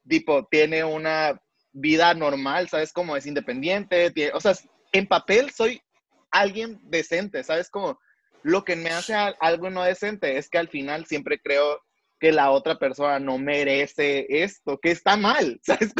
tipo, 0.08 0.46
tiene 0.46 0.84
una 0.84 1.39
vida 1.72 2.13
normal, 2.13 2.70
¿sabes? 2.70 2.94
Como 2.94 3.18
es 3.18 3.25
independiente, 3.25 4.13
o 4.34 4.39
sea, 4.39 4.54
en 4.92 5.08
papel 5.08 5.51
soy 5.51 5.82
alguien 6.32 6.80
decente, 6.84 7.44
¿sabes? 7.44 7.70
Como 7.70 8.00
lo 8.44 8.63
que 8.63 8.75
me 8.75 8.89
hace 8.89 9.13
algo 9.39 9.70
no 9.70 9.84
decente 9.84 10.38
es 10.38 10.50
que 10.50 10.58
al 10.58 10.70
final 10.70 11.06
siempre 11.06 11.39
creo 11.39 11.82
que 12.20 12.32
la 12.32 12.51
otra 12.51 12.77
persona 12.77 13.20
no 13.20 13.38
merece 13.38 14.25
esto, 14.30 14.80
que 14.80 14.92
está 14.92 15.18
mal, 15.18 15.60
¿sabes? 15.63 15.94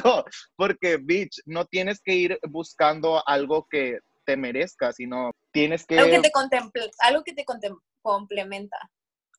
Porque, 0.56 0.98
bitch, 0.98 1.42
no 1.46 1.65
tienes 1.65 2.01
que 2.01 2.15
ir 2.15 2.39
buscando 2.50 3.22
algo 3.27 3.68
que 3.70 4.00
te 4.25 4.38
merezca, 4.38 4.91
sino 4.91 5.32
tienes 5.51 5.86
que... 5.86 6.00
Algo 6.00 6.15
que 6.15 6.22
te, 6.22 6.32
contemple, 6.32 6.91
algo 7.00 7.24
que 7.24 7.34
te 7.34 7.46
complementa. 8.01 8.77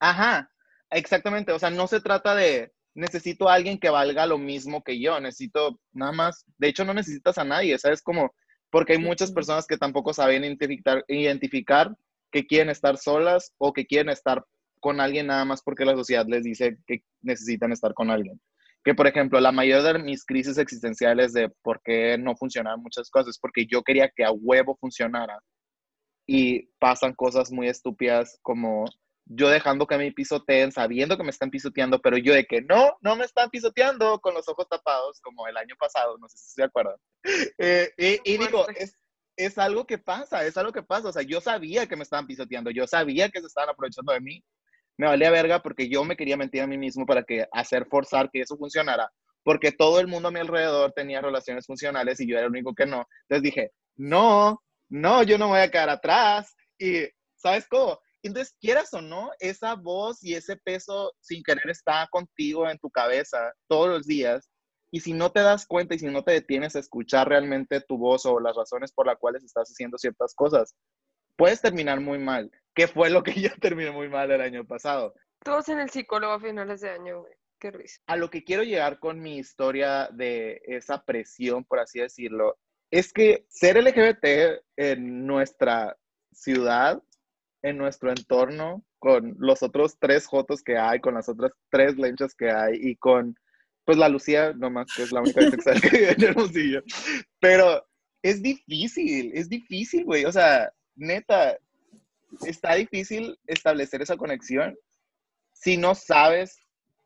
Ajá, 0.01 0.51
exactamente, 0.91 1.53
o 1.53 1.59
sea, 1.59 1.71
no 1.71 1.87
se 1.87 2.01
trata 2.01 2.35
de 2.35 2.73
necesito 2.95 3.49
a 3.49 3.55
alguien 3.55 3.79
que 3.79 3.91
valga 3.91 4.27
lo 4.27 4.39
mismo 4.39 4.83
que 4.83 4.99
yo, 4.99 5.21
necesito 5.21 5.79
nada 5.93 6.13
más, 6.13 6.45
de 6.57 6.69
hecho 6.69 6.85
no 6.85 6.95
necesitas 6.95 7.37
a 7.37 7.45
nadie, 7.45 7.79
¿sabes? 7.79 8.03
Como, 8.03 8.35
porque 8.71 8.95
hay 8.95 8.99
muchas 8.99 9.33
personas 9.33 9.67
que 9.67 9.77
tampoco 9.77 10.15
saben 10.15 10.45
identificar, 10.45 11.05
identificar 11.09 11.95
que 12.33 12.47
quieren 12.47 12.71
estar 12.71 12.97
solas 12.97 13.53
o 13.59 13.73
que 13.73 13.87
quieren 13.87 14.09
estar 14.09 14.45
con 14.81 15.01
alguien 15.01 15.27
nada 15.27 15.45
más 15.45 15.63
porque 15.63 15.85
la 15.85 15.95
sociedad 15.95 16.27
les 16.27 16.43
dice 16.43 16.79
que 16.87 17.03
necesitan 17.21 17.73
estar 17.73 17.93
con 17.93 18.11
alguien. 18.11 18.41
Que, 18.87 18.95
por 18.95 19.09
ejemplo, 19.09 19.41
la 19.41 19.51
mayoría 19.51 19.95
de 19.95 19.99
mis 19.99 20.25
crisis 20.25 20.59
existenciales 20.59 21.33
de 21.33 21.49
por 21.65 21.83
qué 21.83 22.17
no 22.17 22.37
funcionaban 22.37 22.81
muchas 22.81 23.11
cosas 23.11 23.37
porque 23.37 23.67
yo 23.67 23.83
quería 23.83 24.09
que 24.15 24.25
a 24.25 24.31
huevo 24.31 24.77
funcionara. 24.81 25.41
Y 26.25 26.69
pasan 26.79 27.13
cosas 27.13 27.51
muy 27.51 27.67
estúpidas 27.67 28.39
como 28.43 28.85
yo 29.25 29.49
dejando 29.49 29.89
que 29.89 29.99
me 29.99 30.13
pisoteen, 30.13 30.71
sabiendo 30.71 31.17
que 31.17 31.25
me 31.25 31.31
están 31.31 31.51
pisoteando, 31.51 32.01
pero 32.01 32.17
yo 32.17 32.33
de 32.33 32.45
que 32.45 32.63
no, 32.63 32.97
no 33.01 33.17
me 33.17 33.25
están 33.25 33.51
pisoteando 33.51 34.21
con 34.21 34.35
los 34.35 34.49
ojos 34.49 34.69
tapados, 34.69 35.21
como 35.21 35.49
el 35.49 35.57
año 35.57 35.75
pasado, 35.81 36.17
no 36.19 36.29
sé 36.29 36.39
si 36.39 36.51
se 36.53 36.63
acuerdan. 36.63 36.95
Eh, 37.59 37.91
y, 37.99 38.35
y 38.35 38.39
digo, 38.39 38.69
es, 38.69 38.97
es 39.37 39.59
algo 39.59 39.85
que 39.85 39.99
pasa, 39.99 40.47
es 40.47 40.57
algo 40.57 40.71
que 40.71 40.85
pasa. 40.85 41.09
O 41.09 41.13
sea, 41.13 41.23
yo 41.23 41.41
sabía 41.41 41.89
que 41.89 41.97
me 41.97 42.05
estaban 42.05 42.29
pisoteando, 42.29 42.71
yo 42.71 42.87
sabía 42.87 43.31
que 43.31 43.41
se 43.41 43.49
estaban 43.49 43.71
aprovechando 43.71 44.13
de 44.13 44.21
mí, 44.21 44.45
me 44.99 45.07
valía 45.07 45.31
verga 45.31 45.63
porque 45.63 45.89
yo 45.89 46.05
me 46.05 46.17
quería 46.17 46.37
mentir 46.37 46.63
a 46.63 46.67
mí 46.67 46.79
mismo 46.79 47.07
para 47.07 47.23
que 47.23 47.47
hacer 47.53 47.87
forzar 47.87 48.31
que 48.31 48.41
eso 48.41 48.57
funcionara, 48.57 49.11
porque 49.45 49.73
todo 49.73 50.01
el 50.01 50.07
mundo 50.07 50.29
a 50.29 50.33
mi 50.33 50.41
alrededor 50.41 50.93
tenía 50.93 51.21
relaciones 51.21 51.67
funcionales 51.67 52.21
y 52.21 52.29
yo 52.29 52.37
era 52.37 52.47
el 52.47 52.53
único 52.53 52.75
que 52.75 52.87
no. 52.87 53.07
Entonces 53.23 53.43
dije, 53.43 53.73
no, 53.97 54.63
no, 54.89 55.23
yo 55.23 55.39
no 55.39 55.49
voy 55.49 55.61
a 55.61 55.71
quedar 55.71 55.91
atrás. 55.91 56.55
Y, 56.79 57.07
¿sabes 57.37 57.67
cómo? 57.69 57.99
Entonces, 58.23 58.57
quieras 58.61 58.93
o 58.93 59.01
no, 59.01 59.31
esa 59.39 59.75
voz 59.75 60.23
y 60.23 60.35
ese 60.35 60.57
peso 60.57 61.13
sin 61.21 61.43
querer 61.43 61.71
está 61.71 62.09
contigo 62.11 62.69
en 62.69 62.79
tu 62.79 62.91
cabeza 62.91 63.53
todos 63.69 63.89
los 63.89 64.07
días. 64.07 64.51
Y 64.91 65.01
si 65.01 65.13
no 65.13 65.31
te 65.31 65.41
das 65.41 65.67
cuenta 65.67 65.95
y 65.95 65.99
si 65.99 66.07
no 66.07 66.25
te 66.25 66.33
detienes 66.33 66.75
a 66.75 66.81
escuchar 66.81 67.29
realmente 67.29 67.81
tu 67.83 67.99
voz 67.99 68.25
o 68.27 68.41
las 68.41 68.57
razones 68.57 68.93
por 68.93 69.07
las 69.07 69.19
cuales 69.19 69.45
estás 69.45 69.69
haciendo 69.69 69.99
ciertas 69.99 70.35
cosas, 70.35 70.75
puedes 71.37 71.61
terminar 71.61 72.01
muy 72.01 72.19
mal 72.19 72.51
que 72.77 72.87
fue 72.87 73.11
lo 73.11 73.25
que 73.25 73.33
yo 73.33 73.49
terminé 73.61 73.91
muy 73.91 74.09
mal 74.09 74.31
el 74.31 74.41
año 74.41 74.65
pasado. 74.65 75.15
Todos 75.43 75.69
en 75.71 75.81
el 75.81 75.91
psicólogo 75.91 76.35
a 76.35 76.41
finales 76.41 76.83
de 76.83 76.91
año, 76.91 77.21
güey. 77.23 77.33
Qué 77.59 77.71
risa. 77.71 78.01
A 78.07 78.17
lo 78.17 78.29
que 78.29 78.45
quiero 78.45 78.63
llegar 78.63 78.99
con 78.99 79.19
mi 79.19 79.39
historia 79.39 80.11
de 80.13 80.61
esa 80.67 81.03
presión, 81.03 81.65
por 81.65 81.79
así 81.81 82.01
decirlo, 82.01 82.59
es 82.91 83.13
que 83.15 83.47
ser 83.49 83.83
LGBT 83.83 84.61
en 84.77 85.27
nuestra 85.27 85.97
ciudad, 86.33 87.03
en 87.63 87.79
nuestro 87.79 88.11
entorno, 88.11 88.85
con 88.99 89.37
los 89.39 89.63
otros 89.63 89.97
tres 89.99 90.27
jotos 90.27 90.63
que 90.63 90.77
hay, 90.77 91.01
con 91.01 91.15
las 91.15 91.31
otras 91.31 91.53
tres 91.71 91.97
lenchas 91.97 92.35
que 92.35 92.51
hay 92.51 92.79
y 92.79 92.97
con, 92.97 93.35
pues, 93.87 93.97
la 93.97 94.11
Lucía, 94.11 94.53
nomás, 94.53 94.93
que 94.95 95.05
es 95.05 95.13
la 95.13 95.23
única 95.23 95.41
sexual 95.51 95.81
que 95.81 95.89
vive 95.89 96.13
en 96.13 96.25
Hermosillo. 96.25 96.83
Pero 97.41 97.87
es 98.23 98.43
difícil, 98.43 99.33
es 99.35 99.49
difícil, 99.49 100.05
güey. 100.05 100.27
O 100.27 100.33
sea, 100.33 100.71
neta, 100.95 101.57
está 102.45 102.75
difícil 102.75 103.39
establecer 103.47 104.03
esa 104.03 104.17
conexión 104.17 104.77
si 105.53 105.77
no 105.77 105.95
sabes 105.95 106.59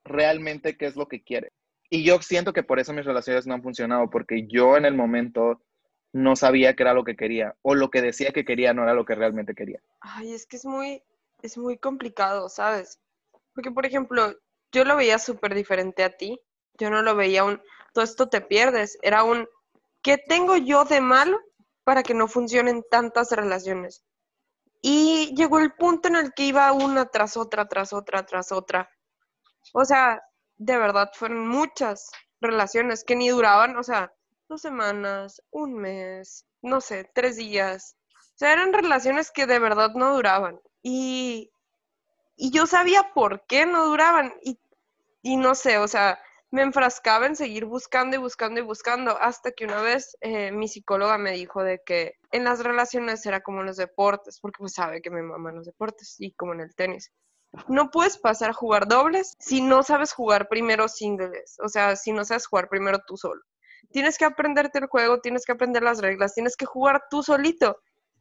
realmente 0.05 0.77
qué 0.77 0.87
es 0.87 0.97
lo 0.97 1.09
que 1.09 1.23
quieres. 1.23 1.50
Y 1.89 2.05
yo 2.05 2.21
siento 2.23 2.53
que 2.53 2.62
por 2.62 2.79
eso 2.79 2.93
mis 2.93 3.05
relaciones 3.05 3.47
no 3.47 3.55
han 3.55 3.62
funcionado, 3.62 4.11
porque 4.11 4.47
yo 4.47 4.77
en 4.77 4.85
el 4.85 4.95
momento 4.95 5.61
no 6.12 6.37
sabía 6.37 6.75
qué 6.75 6.83
era 6.85 6.95
lo 6.95 7.05
que 7.05 7.17
quería, 7.17 7.57
o 7.62 7.75
lo 7.75 7.91
que 7.91 8.03
decía 8.03 8.33
que 8.33 8.45
quería 8.45 8.73
no 8.73 8.83
era 8.83 8.95
lo 8.95 9.05
que 9.05 9.15
realmente 9.15 9.55
quería. 9.55 9.81
Ay, 10.00 10.33
es 10.33 10.47
que 10.47 10.57
es 10.57 10.65
muy, 10.65 11.03
es 11.43 11.59
muy 11.59 11.79
complicado, 11.79 12.49
¿sabes? 12.49 13.00
Porque, 13.55 13.71
por 13.71 13.87
ejemplo, 13.87 14.35
yo 14.73 14.85
lo 14.85 14.97
veía 14.97 15.19
súper 15.19 15.55
diferente 15.55 16.05
a 16.05 16.17
ti. 16.17 16.41
Yo 16.79 16.91
no 16.91 17.03
lo 17.03 17.17
veía 17.17 17.45
un, 17.45 17.61
todo 17.93 18.05
esto 18.05 18.29
te 18.29 18.41
pierdes. 18.41 18.99
Era 19.03 19.25
un, 19.25 19.49
¿qué 20.03 20.17
tengo 20.17 20.57
yo 20.57 20.85
de 20.85 21.00
malo 21.00 21.39
para 21.85 22.03
que 22.03 22.15
no 22.15 22.29
funcionen 22.29 22.85
tantas 22.91 23.33
relaciones? 23.33 24.05
Y 24.83 25.35
llegó 25.37 25.59
el 25.59 25.73
punto 25.75 26.09
en 26.09 26.17
el 26.17 26.33
que 26.33 26.45
iba 26.45 26.73
una 26.73 27.07
tras 27.07 27.37
otra, 27.37 27.67
tras 27.69 27.93
otra, 27.93 28.25
tras 28.25 28.53
otra. 28.53 28.89
O 29.75 29.85
sea, 29.85 30.23
de 30.57 30.79
verdad, 30.79 31.11
fueron 31.15 31.47
muchas 31.49 32.11
relaciones 32.41 33.05
que 33.05 33.17
ni 33.17 33.29
duraban, 33.29 33.77
o 33.77 33.83
sea, 33.83 34.13
dos 34.49 34.63
semanas, 34.63 35.43
un 35.51 35.75
mes, 35.75 36.47
no 36.63 36.81
sé, 36.81 37.11
tres 37.15 37.37
días. 37.37 37.97
O 38.13 38.39
sea, 38.41 38.53
eran 38.53 38.73
relaciones 38.73 39.31
que 39.31 39.47
de 39.47 39.59
verdad 39.59 39.93
no 39.95 40.15
duraban. 40.15 40.59
Y, 40.83 41.51
y 42.37 42.51
yo 42.51 42.67
sabía 42.67 43.13
por 43.15 43.45
qué 43.47 43.67
no 43.67 43.87
duraban. 43.87 44.33
Y, 44.43 44.59
y 45.23 45.37
no 45.37 45.55
sé, 45.55 45.79
o 45.79 45.89
sea, 45.89 46.19
me 46.50 46.62
enfrascaba 46.62 47.26
en 47.26 47.37
seguir 47.37 47.64
buscando 47.64 48.16
y 48.16 48.19
buscando 48.19 48.61
y 48.61 48.62
buscando 48.62 49.16
hasta 49.19 49.52
que 49.52 49.64
una 49.64 49.80
vez 49.80 50.16
eh, 50.21 50.50
mi 50.50 50.66
psicóloga 50.69 51.16
me 51.16 51.33
dijo 51.33 51.62
de 51.62 51.80
que 51.85 52.14
en 52.33 52.45
las 52.45 52.62
relaciones 52.64 53.25
era 53.25 53.40
como 53.40 53.61
en 53.61 53.66
los 53.66 53.76
deportes, 53.76 54.40
porque 54.40 54.59
pues 54.59 54.73
sabe 54.73 55.00
que 55.00 55.11
me 55.11 55.23
maman 55.23 55.57
los 55.57 55.66
deportes 55.66 56.16
y 56.19 56.33
como 56.33 56.54
en 56.54 56.61
el 56.61 56.75
tenis. 56.75 57.12
No 57.69 57.90
puedes 57.90 58.19
pasar 58.19 58.50
a 58.50 58.54
jugar 58.54 58.87
dobles 58.87 59.35
si 59.38 59.61
no 59.61 59.83
sabes 59.83 60.12
jugar 60.12 60.49
primero 60.49 60.88
singles, 60.88 61.57
o 61.62 61.69
sea, 61.69 61.97
si 61.97 62.12
no 62.12 62.25
sabes 62.25 62.47
jugar 62.47 62.69
primero 62.69 62.99
tú 63.07 63.16
solo. 63.16 63.42
Tienes 63.92 64.19
que 64.19 64.25
aprenderte 64.25 64.78
el 64.78 64.87
juego, 64.87 65.21
tienes 65.21 65.45
que 65.45 65.52
aprender 65.52 65.83
las 65.83 66.00
reglas, 66.00 66.35
tienes 66.35 66.57
que 66.57 66.66
jugar 66.66 67.04
tú 67.11 67.23
solito 67.23 67.80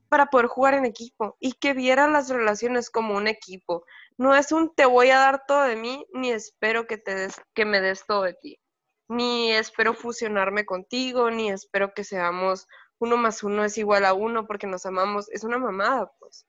para 0.09 0.27
poder 0.27 0.47
jugar 0.47 0.73
en 0.73 0.85
equipo 0.85 1.37
y 1.39 1.53
que 1.53 1.73
vieran 1.73 2.13
las 2.13 2.29
relaciones 2.29 2.89
como 2.89 3.15
un 3.15 3.27
equipo. 3.27 3.85
No 4.17 4.35
es 4.35 4.51
un 4.51 4.73
te 4.75 4.85
voy 4.85 5.11
a 5.11 5.19
dar 5.19 5.45
todo 5.47 5.63
de 5.63 5.75
mí, 5.75 6.05
ni 6.13 6.31
espero 6.31 6.87
que, 6.87 6.97
te 6.97 7.15
des, 7.15 7.41
que 7.53 7.65
me 7.65 7.79
des 7.79 8.05
todo 8.05 8.23
de 8.23 8.33
ti. 8.33 8.59
Ni 9.07 9.51
espero 9.51 9.93
fusionarme 9.93 10.65
contigo, 10.65 11.31
ni 11.31 11.49
espero 11.51 11.93
que 11.93 12.03
seamos 12.03 12.67
uno 12.99 13.15
más 13.15 13.43
uno 13.43 13.63
es 13.63 13.77
igual 13.77 14.05
a 14.05 14.13
uno 14.13 14.45
porque 14.45 14.67
nos 14.67 14.85
amamos. 14.85 15.29
Es 15.31 15.43
una 15.43 15.57
mamada, 15.57 16.11
pues. 16.19 16.45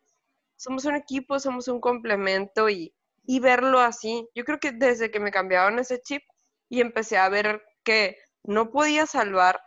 Somos 0.57 0.85
un 0.85 0.97
equipo, 0.97 1.39
somos 1.39 1.69
un 1.69 1.81
complemento 1.81 2.69
y, 2.69 2.93
y 3.25 3.41
verlo 3.41 3.79
así. 3.81 4.29
Yo 4.35 4.45
creo 4.45 4.59
que 4.59 4.73
desde 4.73 5.11
que 5.11 5.21
me 5.21 5.31
cambiaron 5.31 5.79
ese 5.79 6.03
chip 6.03 6.23
y 6.69 6.81
empecé 6.81 7.19
a 7.19 7.29
ver 7.29 7.63
que 7.85 8.19
no 8.43 8.71
podía 8.71 9.07
salvar 9.07 9.61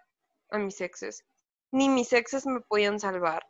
a 0.49 0.57
mis 0.57 0.81
exes, 0.81 1.25
ni 1.71 1.89
mis 1.89 2.13
exes 2.13 2.45
me 2.45 2.61
podían 2.61 2.99
salvar 2.99 3.43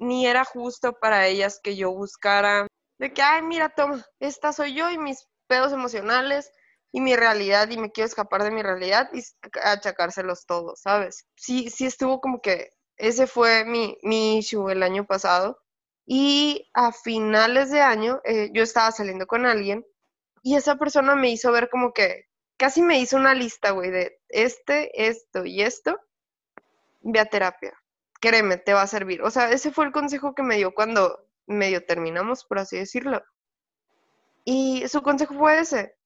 ni 0.00 0.26
era 0.26 0.44
justo 0.44 0.94
para 0.94 1.26
ellas 1.26 1.60
que 1.62 1.76
yo 1.76 1.92
buscara 1.92 2.66
de 2.98 3.12
que, 3.12 3.22
ay, 3.22 3.42
mira, 3.42 3.68
toma, 3.68 4.04
esta 4.18 4.52
soy 4.52 4.74
yo 4.74 4.90
y 4.90 4.98
mis 4.98 5.28
pedos 5.46 5.72
emocionales 5.72 6.50
y 6.90 7.00
mi 7.00 7.14
realidad 7.16 7.68
y 7.70 7.76
me 7.76 7.92
quiero 7.92 8.06
escapar 8.06 8.42
de 8.42 8.50
mi 8.50 8.62
realidad 8.62 9.10
y 9.12 9.22
achacárselos 9.62 10.46
todos, 10.46 10.80
¿sabes? 10.80 11.26
Sí, 11.36 11.70
sí 11.70 11.86
estuvo 11.86 12.20
como 12.20 12.40
que 12.40 12.70
ese 12.96 13.26
fue 13.26 13.64
mi, 13.64 13.96
mi 14.02 14.38
issue 14.38 14.70
el 14.70 14.82
año 14.82 15.06
pasado 15.06 15.58
y 16.06 16.68
a 16.74 16.92
finales 16.92 17.70
de 17.70 17.80
año 17.80 18.20
eh, 18.24 18.50
yo 18.52 18.62
estaba 18.62 18.90
saliendo 18.92 19.26
con 19.26 19.46
alguien 19.46 19.86
y 20.42 20.56
esa 20.56 20.76
persona 20.76 21.14
me 21.14 21.30
hizo 21.30 21.52
ver 21.52 21.68
como 21.70 21.92
que 21.92 22.24
casi 22.56 22.82
me 22.82 22.98
hizo 23.00 23.16
una 23.16 23.34
lista, 23.34 23.70
güey, 23.72 23.90
de 23.90 24.18
este, 24.28 25.08
esto 25.08 25.44
y 25.44 25.62
esto, 25.62 25.98
ve 27.02 27.20
a 27.20 27.26
terapia 27.26 27.74
créeme, 28.20 28.56
te 28.56 28.74
va 28.74 28.82
a 28.82 28.86
servir. 28.86 29.22
O 29.22 29.30
sea, 29.30 29.50
ese 29.50 29.72
fue 29.72 29.86
el 29.86 29.92
consejo 29.92 30.34
que 30.34 30.42
me 30.42 30.56
dio 30.56 30.74
cuando 30.74 31.26
medio 31.46 31.84
terminamos, 31.84 32.44
por 32.44 32.58
así 32.58 32.76
decirlo. 32.76 33.22
Y 34.44 34.86
su 34.88 35.02
consejo 35.02 35.34
fue 35.34 35.58
ese, 35.58 35.96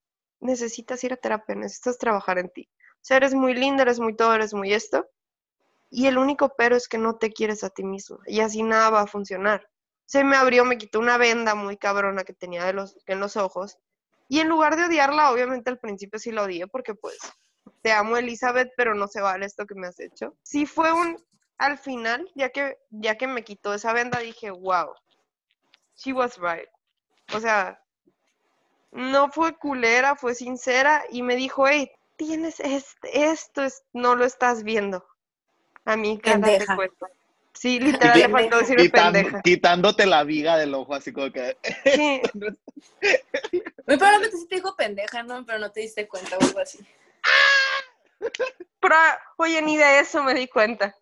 necesitas 0.41 1.03
ir 1.05 1.13
a 1.13 1.17
terapia, 1.17 1.55
necesitas 1.55 1.99
trabajar 1.99 2.39
en 2.39 2.49
ti. 2.49 2.69
O 2.95 3.07
sea, 3.07 3.19
eres 3.19 3.35
muy 3.35 3.55
linda, 3.55 3.83
eres 3.83 4.01
muy 4.01 4.17
todo, 4.17 4.35
eres 4.35 4.55
muy 4.55 4.73
esto. 4.73 5.07
Y 5.91 6.07
el 6.07 6.19
único 6.19 6.55
pero 6.57 6.77
es 6.77 6.89
que 6.89 6.99
no 6.99 7.17
te 7.17 7.33
quieres 7.33 7.63
a 7.63 7.71
ti 7.71 7.85
mismo. 7.85 8.19
Y 8.27 8.41
así 8.41 8.63
nada 8.63 8.91
va 8.91 9.03
a 9.03 9.07
funcionar. 9.07 9.69
Se 10.07 10.25
me 10.25 10.37
abrió, 10.37 10.65
me 10.65 10.79
quitó 10.79 10.99
una 10.99 11.19
venda 11.19 11.55
muy 11.55 11.77
cabrona 11.77 12.25
que 12.25 12.33
tenía 12.33 12.65
de 12.65 12.73
los, 12.73 12.97
en 13.07 13.21
los 13.21 13.37
ojos. 13.37 13.79
Y 14.29 14.41
en 14.41 14.49
lugar 14.49 14.77
de 14.77 14.85
odiarla, 14.85 15.31
obviamente 15.31 15.71
al 15.71 15.79
principio 15.79 16.19
sí 16.19 16.33
la 16.33 16.43
odié 16.43 16.67
porque 16.67 16.95
pues 16.95 17.19
te 17.83 17.93
amo 17.93 18.17
Elizabeth, 18.17 18.73
pero 18.77 18.95
no 18.95 19.07
se 19.07 19.21
vale 19.21 19.47
esto 19.47 19.67
que 19.67 19.75
me 19.75 19.87
has 19.87 20.01
hecho. 20.01 20.35
Sí 20.43 20.67
fue 20.67 20.93
un, 20.93 21.23
al 21.59 21.79
final, 21.79 22.31
ya 22.35 22.49
que, 22.51 22.79
ya 22.91 23.17
que 23.17 23.27
me 23.27 23.45
quitó 23.45 23.75
esa 23.75 23.93
venda, 23.93 24.19
dije, 24.19 24.51
wow, 24.51 24.95
she 25.97 26.13
was 26.13 26.37
right. 26.39 26.69
O 27.35 27.41
sea, 27.41 27.81
no 28.93 29.31
fue 29.31 29.57
culera, 29.57 30.17
fue 30.17 30.35
sincera 30.35 31.05
y 31.11 31.23
me 31.23 31.37
dijo, 31.37 31.67
hey, 31.67 31.91
tienes 32.17 32.61
este, 32.61 33.27
esto, 33.31 33.63
es, 33.65 33.83
no 33.93 34.15
lo 34.15 34.25
estás 34.25 34.63
viendo. 34.63 35.05
A 35.85 35.97
mí, 35.97 36.19
cara, 36.19 36.59
te 36.59 36.67
cuento. 36.67 37.07
Sí, 37.53 37.79
literal, 37.79 38.19
le 38.19 38.29
faltó 38.29 38.59
decirme 38.59 38.85
Quitan- 38.85 39.13
pendeja. 39.13 39.43
quitándote 39.43 40.07
la 40.07 40.25
viga 40.25 40.57
del 40.57 40.75
ojo, 40.75 40.95
así 40.95 41.13
como 41.13 41.31
que. 41.31 41.57
Sí, 41.85 42.21
Muy 43.87 43.97
probablemente 43.97 44.37
sí 44.37 44.49
te 44.49 44.57
dijo 44.57 44.75
pendeja, 44.75 45.23
¿no? 45.23 45.45
Pero 45.47 45.59
no 45.59 45.71
te 45.71 45.81
diste 45.81 46.09
cuenta 46.09 46.37
o 46.37 46.43
algo 46.43 46.59
así. 46.59 46.79
Pero, 48.81 48.97
oye, 49.37 49.63
ni 49.63 49.77
de 49.77 50.01
eso 50.01 50.23
me 50.23 50.35
di 50.35 50.49
cuenta. 50.49 50.95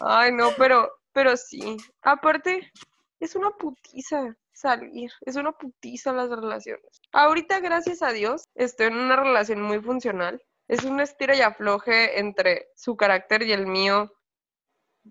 Ay, 0.00 0.32
no, 0.32 0.50
pero, 0.56 0.90
pero 1.12 1.36
sí. 1.36 1.76
Aparte, 2.02 2.72
es 3.20 3.34
una 3.34 3.50
putiza 3.50 4.36
salir, 4.52 5.10
es 5.22 5.36
una 5.36 5.52
putiza 5.52 6.12
las 6.12 6.30
relaciones. 6.30 7.00
Ahorita, 7.12 7.60
gracias 7.60 8.02
a 8.02 8.12
Dios, 8.12 8.44
estoy 8.54 8.86
en 8.86 8.98
una 8.98 9.16
relación 9.16 9.62
muy 9.62 9.80
funcional. 9.80 10.42
Es 10.68 10.84
un 10.84 11.00
estira 11.00 11.34
y 11.34 11.40
afloje 11.40 12.20
entre 12.20 12.68
su 12.76 12.96
carácter 12.96 13.42
y 13.42 13.52
el 13.52 13.66
mío, 13.66 14.12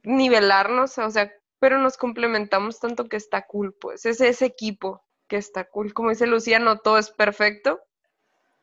nivelarnos, 0.04 0.98
o 0.98 1.10
sea, 1.10 1.32
pero 1.60 1.78
nos 1.78 1.98
complementamos 1.98 2.80
tanto 2.80 3.10
que 3.10 3.18
está 3.18 3.46
cool, 3.46 3.76
pues. 3.80 4.06
Es 4.06 4.22
ese 4.22 4.46
equipo 4.46 5.04
que 5.28 5.38
está 5.38 5.66
cool. 5.66 5.94
Como 5.94 6.10
dice 6.10 6.28
Lucía, 6.28 6.60
no 6.60 6.80
todo 6.80 6.98
es 6.98 7.12
perfecto, 7.12 7.82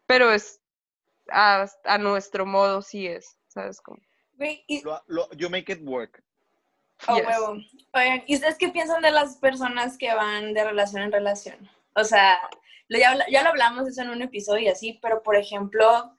pero 0.07 0.33
es 0.33 0.62
a, 1.30 1.66
a 1.85 1.99
nuestro 1.99 2.47
modo, 2.47 2.83
sí 2.83 3.06
es, 3.06 3.37
¿sabes? 3.49 3.80
Como, 3.80 3.99
y, 4.66 4.83
Lo- 4.83 5.02
lo- 5.06 5.30
you 5.33 5.49
make 5.49 5.73
it 5.73 5.80
work. 5.83 6.23
oh, 7.09 7.16
Yes. 7.16 7.26
huevo. 7.26 7.56
Oigan, 7.95 8.23
¿y 8.26 8.35
ustedes 8.35 8.56
qué 8.59 8.68
piensan 8.68 9.02
de 9.02 9.11
las 9.11 9.37
personas 9.37 9.97
que 9.99 10.12
van 10.14 10.52
de 10.54 10.64
relación 10.64 11.02
en 11.02 11.12
relación? 11.12 11.71
O 11.95 12.04
sea, 12.04 12.38
lo- 12.88 12.99
ya, 12.99 13.16
ya 13.30 13.42
lo 13.42 13.49
hablamos 13.50 13.88
eso 13.88 14.02
en 14.02 14.11
un 14.11 14.23
episodio 14.23 14.64
y 14.64 14.68
así, 14.68 14.99
pero 15.02 15.23
por 15.23 15.37
ejemplo, 15.37 16.12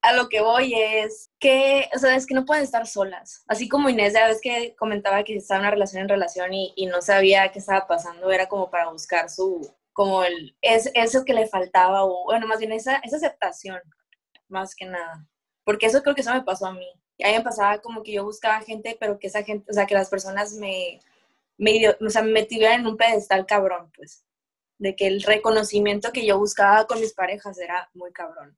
a 0.00 0.12
lo 0.12 0.28
que 0.28 0.40
voy 0.40 0.74
es 0.74 1.30
que, 1.40 1.90
o 1.92 1.98
sea, 1.98 2.14
es 2.14 2.24
que 2.24 2.34
no 2.34 2.44
pueden 2.46 2.62
estar 2.62 2.86
solas. 2.86 3.42
Así 3.48 3.68
como 3.68 3.88
Inés, 3.88 4.14
ya 4.14 4.28
ves 4.28 4.40
que 4.40 4.76
comentaba 4.76 5.24
que 5.24 5.34
estaba 5.36 5.58
en 5.58 5.62
una 5.62 5.70
relación 5.72 6.02
en 6.02 6.08
relación 6.08 6.54
y, 6.54 6.72
y 6.76 6.86
no 6.86 7.02
sabía 7.02 7.50
qué 7.50 7.58
estaba 7.58 7.86
pasando, 7.88 8.30
era 8.30 8.48
como 8.48 8.70
para 8.70 8.88
buscar 8.90 9.28
su, 9.28 9.68
como 9.98 10.22
el, 10.22 10.56
es, 10.62 10.92
eso 10.94 11.24
que 11.24 11.32
le 11.34 11.48
faltaba, 11.48 12.04
o 12.04 12.22
bueno, 12.26 12.46
más 12.46 12.60
bien 12.60 12.70
esa, 12.70 12.98
esa 12.98 13.16
aceptación, 13.16 13.80
más 14.46 14.76
que 14.76 14.86
nada. 14.86 15.26
Porque 15.64 15.86
eso 15.86 16.04
creo 16.04 16.14
que 16.14 16.20
eso 16.20 16.32
me 16.32 16.44
pasó 16.44 16.66
a 16.66 16.72
mí. 16.72 16.86
Y 17.16 17.24
a 17.24 17.30
mí 17.30 17.34
me 17.34 17.42
pasaba 17.42 17.78
como 17.78 18.04
que 18.04 18.12
yo 18.12 18.22
buscaba 18.22 18.60
gente, 18.60 18.96
pero 19.00 19.18
que 19.18 19.26
esa 19.26 19.42
gente, 19.42 19.68
o 19.68 19.74
sea, 19.74 19.86
que 19.86 19.96
las 19.96 20.08
personas 20.08 20.52
me, 20.52 21.00
me, 21.56 21.88
o 21.88 22.10
sea, 22.10 22.22
me 22.22 22.44
tuvieran 22.44 22.82
en 22.82 22.86
un 22.86 22.96
pedestal 22.96 23.44
cabrón, 23.44 23.90
pues. 23.96 24.24
De 24.78 24.94
que 24.94 25.08
el 25.08 25.20
reconocimiento 25.20 26.12
que 26.12 26.24
yo 26.24 26.38
buscaba 26.38 26.86
con 26.86 27.00
mis 27.00 27.12
parejas 27.12 27.58
era 27.58 27.90
muy 27.92 28.12
cabrón. 28.12 28.56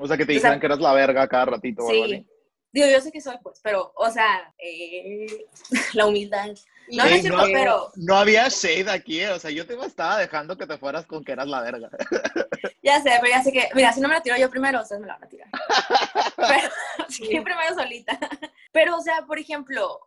O 0.00 0.08
sea, 0.08 0.16
que 0.16 0.26
te 0.26 0.32
O 0.32 0.40
sea, 0.40 0.40
dijeran 0.40 0.58
que 0.58 0.66
eras 0.66 0.80
la 0.80 0.92
verga 0.92 1.28
cada 1.28 1.44
ratito 1.44 1.84
o 1.84 1.88
algo 1.88 2.04
Sí. 2.04 2.14
así. 2.14 2.26
Digo, 2.72 2.88
yo 2.88 3.00
sé 3.00 3.12
que 3.12 3.20
soy, 3.20 3.36
pues, 3.44 3.60
pero, 3.62 3.92
o 3.94 4.10
sea, 4.10 4.52
eh, 4.58 5.46
la 5.94 6.06
humildad. 6.06 6.50
No, 6.88 7.04
no 7.04 7.08
Ey, 7.08 7.14
es 7.16 7.22
cierto, 7.22 7.42
pero 7.52 7.92
no 7.96 8.16
había 8.16 8.48
shade 8.48 8.90
aquí, 8.90 9.20
eh, 9.20 9.30
o 9.30 9.38
sea, 9.38 9.50
yo 9.50 9.66
te 9.66 9.74
estaba 9.86 10.18
dejando 10.18 10.56
que 10.56 10.66
te 10.66 10.76
fueras 10.76 11.06
con 11.06 11.24
que 11.24 11.32
eras 11.32 11.46
la 11.46 11.60
verga. 11.62 11.88
ya 12.82 13.00
sé, 13.02 13.10
pero 13.20 13.28
ya 13.28 13.42
sé 13.42 13.52
que, 13.52 13.68
mira, 13.74 13.92
si 13.92 14.00
no 14.00 14.08
me 14.08 14.14
la 14.14 14.22
tiro 14.22 14.36
yo 14.36 14.50
primero, 14.50 14.80
ustedes 14.82 15.00
me 15.00 15.06
la 15.06 15.14
van 15.14 15.24
a 15.24 15.28
tirar. 15.28 15.48
Pero, 16.36 16.68
sí, 17.08 17.28
yo 17.32 17.42
primero 17.42 17.74
solita. 17.74 18.18
Pero, 18.72 18.96
o 18.96 19.00
sea, 19.00 19.22
por 19.26 19.38
ejemplo, 19.38 20.00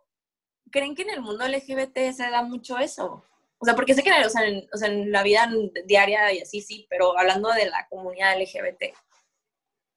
¿creen 0.70 0.94
que 0.94 1.02
en 1.02 1.10
el 1.10 1.20
mundo 1.20 1.46
LGBT 1.48 2.12
se 2.12 2.30
da 2.30 2.42
mucho 2.42 2.78
eso? 2.78 3.24
O 3.58 3.64
sea, 3.64 3.74
porque 3.74 3.94
sé 3.94 4.02
que 4.04 4.10
en, 4.10 4.16
el- 4.16 4.26
o 4.26 4.30
sea, 4.30 4.46
en, 4.46 4.68
o 4.72 4.76
sea, 4.76 4.88
en 4.88 5.10
la 5.10 5.22
vida 5.24 5.50
diaria 5.84 6.32
y 6.32 6.40
así, 6.42 6.60
sí, 6.60 6.86
pero 6.88 7.18
hablando 7.18 7.50
de 7.50 7.68
la 7.68 7.88
comunidad 7.88 8.38
LGBT. 8.40 8.94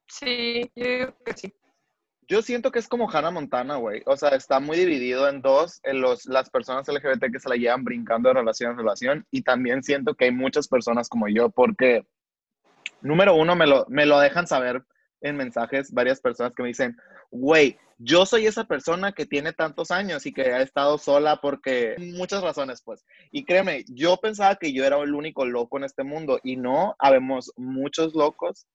sí, 0.08 0.70
yo 0.74 0.84
digo 0.84 1.14
que 1.24 1.32
sí. 1.34 1.54
Yo 2.28 2.40
siento 2.40 2.70
que 2.70 2.78
es 2.78 2.88
como 2.88 3.10
Hannah 3.10 3.30
Montana, 3.30 3.76
güey. 3.76 4.02
O 4.06 4.16
sea, 4.16 4.30
está 4.30 4.60
muy 4.60 4.78
dividido 4.78 5.28
en 5.28 5.42
dos, 5.42 5.80
en 5.82 6.00
los, 6.00 6.24
las 6.26 6.50
personas 6.50 6.88
LGBT 6.88 7.32
que 7.32 7.40
se 7.40 7.48
la 7.48 7.56
llevan 7.56 7.84
brincando 7.84 8.28
de 8.28 8.34
relación 8.34 8.72
en 8.72 8.78
relación. 8.78 9.26
Y 9.30 9.42
también 9.42 9.82
siento 9.82 10.14
que 10.14 10.26
hay 10.26 10.30
muchas 10.32 10.68
personas 10.68 11.08
como 11.08 11.28
yo, 11.28 11.50
porque, 11.50 12.06
número 13.00 13.34
uno, 13.34 13.56
me 13.56 13.66
lo, 13.66 13.86
me 13.88 14.06
lo 14.06 14.18
dejan 14.20 14.46
saber 14.46 14.82
en 15.20 15.36
mensajes 15.36 15.92
varias 15.92 16.20
personas 16.20 16.52
que 16.54 16.62
me 16.62 16.68
dicen, 16.68 16.96
güey, 17.30 17.78
yo 17.98 18.26
soy 18.26 18.46
esa 18.46 18.64
persona 18.64 19.12
que 19.12 19.26
tiene 19.26 19.52
tantos 19.52 19.90
años 19.90 20.26
y 20.26 20.32
que 20.32 20.42
ha 20.52 20.60
estado 20.60 20.98
sola 20.98 21.40
porque 21.40 21.94
muchas 21.98 22.42
razones, 22.42 22.82
pues. 22.82 23.04
Y 23.30 23.44
créeme, 23.44 23.84
yo 23.88 24.16
pensaba 24.16 24.56
que 24.56 24.72
yo 24.72 24.84
era 24.84 24.98
el 24.98 25.14
único 25.14 25.44
loco 25.46 25.78
en 25.78 25.84
este 25.84 26.02
mundo 26.02 26.40
y 26.42 26.56
no, 26.56 26.96
habemos 26.98 27.52
muchos 27.56 28.14
locos 28.14 28.66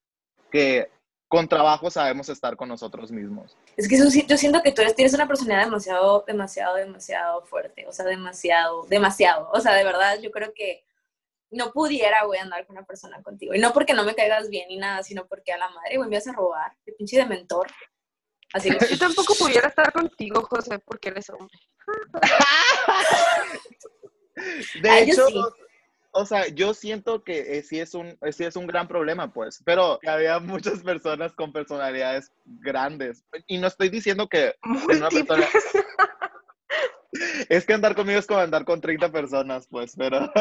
que 0.52 0.90
con 1.28 1.48
trabajo 1.48 1.90
sabemos 1.92 2.30
estar 2.30 2.56
con 2.56 2.70
nosotros 2.70 3.12
mismos. 3.12 3.58
Es 3.76 3.88
que 3.88 3.96
eso 3.96 4.06
yo 4.28 4.38
siento 4.38 4.62
que 4.62 4.72
tú 4.72 4.82
eres, 4.82 4.96
tienes 4.96 5.14
una 5.14 5.28
personalidad 5.28 5.66
demasiado, 5.66 6.24
demasiado, 6.26 6.76
demasiado 6.76 7.42
fuerte. 7.46 7.86
O 7.88 7.92
sea, 7.92 8.06
demasiado, 8.06 8.84
demasiado. 8.84 9.50
O 9.52 9.60
sea, 9.60 9.74
de 9.74 9.84
verdad, 9.84 10.20
yo 10.22 10.32
creo 10.32 10.54
que 10.56 10.86
no 11.52 11.72
pudiera, 11.72 12.26
güey, 12.26 12.40
andar 12.40 12.66
con 12.66 12.78
una 12.78 12.86
persona 12.86 13.22
contigo. 13.22 13.54
Y 13.54 13.60
no 13.60 13.74
porque 13.74 13.94
no 13.94 14.04
me 14.04 14.16
caigas 14.16 14.50
bien 14.50 14.68
ni 14.70 14.78
nada, 14.78 15.04
sino 15.04 15.28
porque 15.28 15.52
a 15.52 15.58
la 15.58 15.70
madre, 15.70 15.98
güey, 15.98 16.10
me 16.10 16.18
vas 16.18 16.28
a 16.28 16.34
robar. 16.34 16.72
Qué 16.86 16.94
pinche 16.94 17.18
de 17.18 17.26
mentor. 17.26 17.68
Así 18.54 18.70
que, 18.70 18.78
Yo 18.92 18.98
tampoco 18.98 19.36
pudiera 19.36 19.68
estar 19.68 19.92
contigo, 19.92 20.42
José, 20.44 20.80
porque 20.80 21.10
eres 21.10 21.30
hombre. 21.30 21.58
De 24.82 24.90
Ah, 24.90 25.00
yo 25.02 25.14
hecho, 25.14 25.28
sí. 25.28 25.42
O 26.12 26.26
sea, 26.26 26.48
yo 26.48 26.74
siento 26.74 27.24
que 27.24 27.58
eh, 27.58 27.64
sí 27.64 27.80
es 27.80 27.94
un 27.94 28.18
eh, 28.22 28.32
sí 28.32 28.44
es 28.44 28.56
un 28.56 28.68
gran 28.68 28.88
problema, 28.88 29.32
pues, 29.32 29.62
pero 29.64 30.00
había 30.08 30.40
muchas 30.40 30.80
personas 30.80 31.34
con 31.34 31.52
personalidades 31.52 32.32
grandes. 32.46 33.24
Y 33.48 33.58
no 33.58 33.68
estoy 33.68 33.90
diciendo 33.90 34.28
que 34.28 34.56
una 34.90 35.10
persona, 35.10 35.48
es 37.50 37.66
que 37.66 37.74
andar 37.74 37.96
conmigo 37.96 38.20
es 38.20 38.28
como 38.28 38.40
andar 38.40 38.66
con 38.66 38.82
30 38.82 39.12
personas, 39.12 39.68
pues, 39.68 39.96
pero 39.98 40.32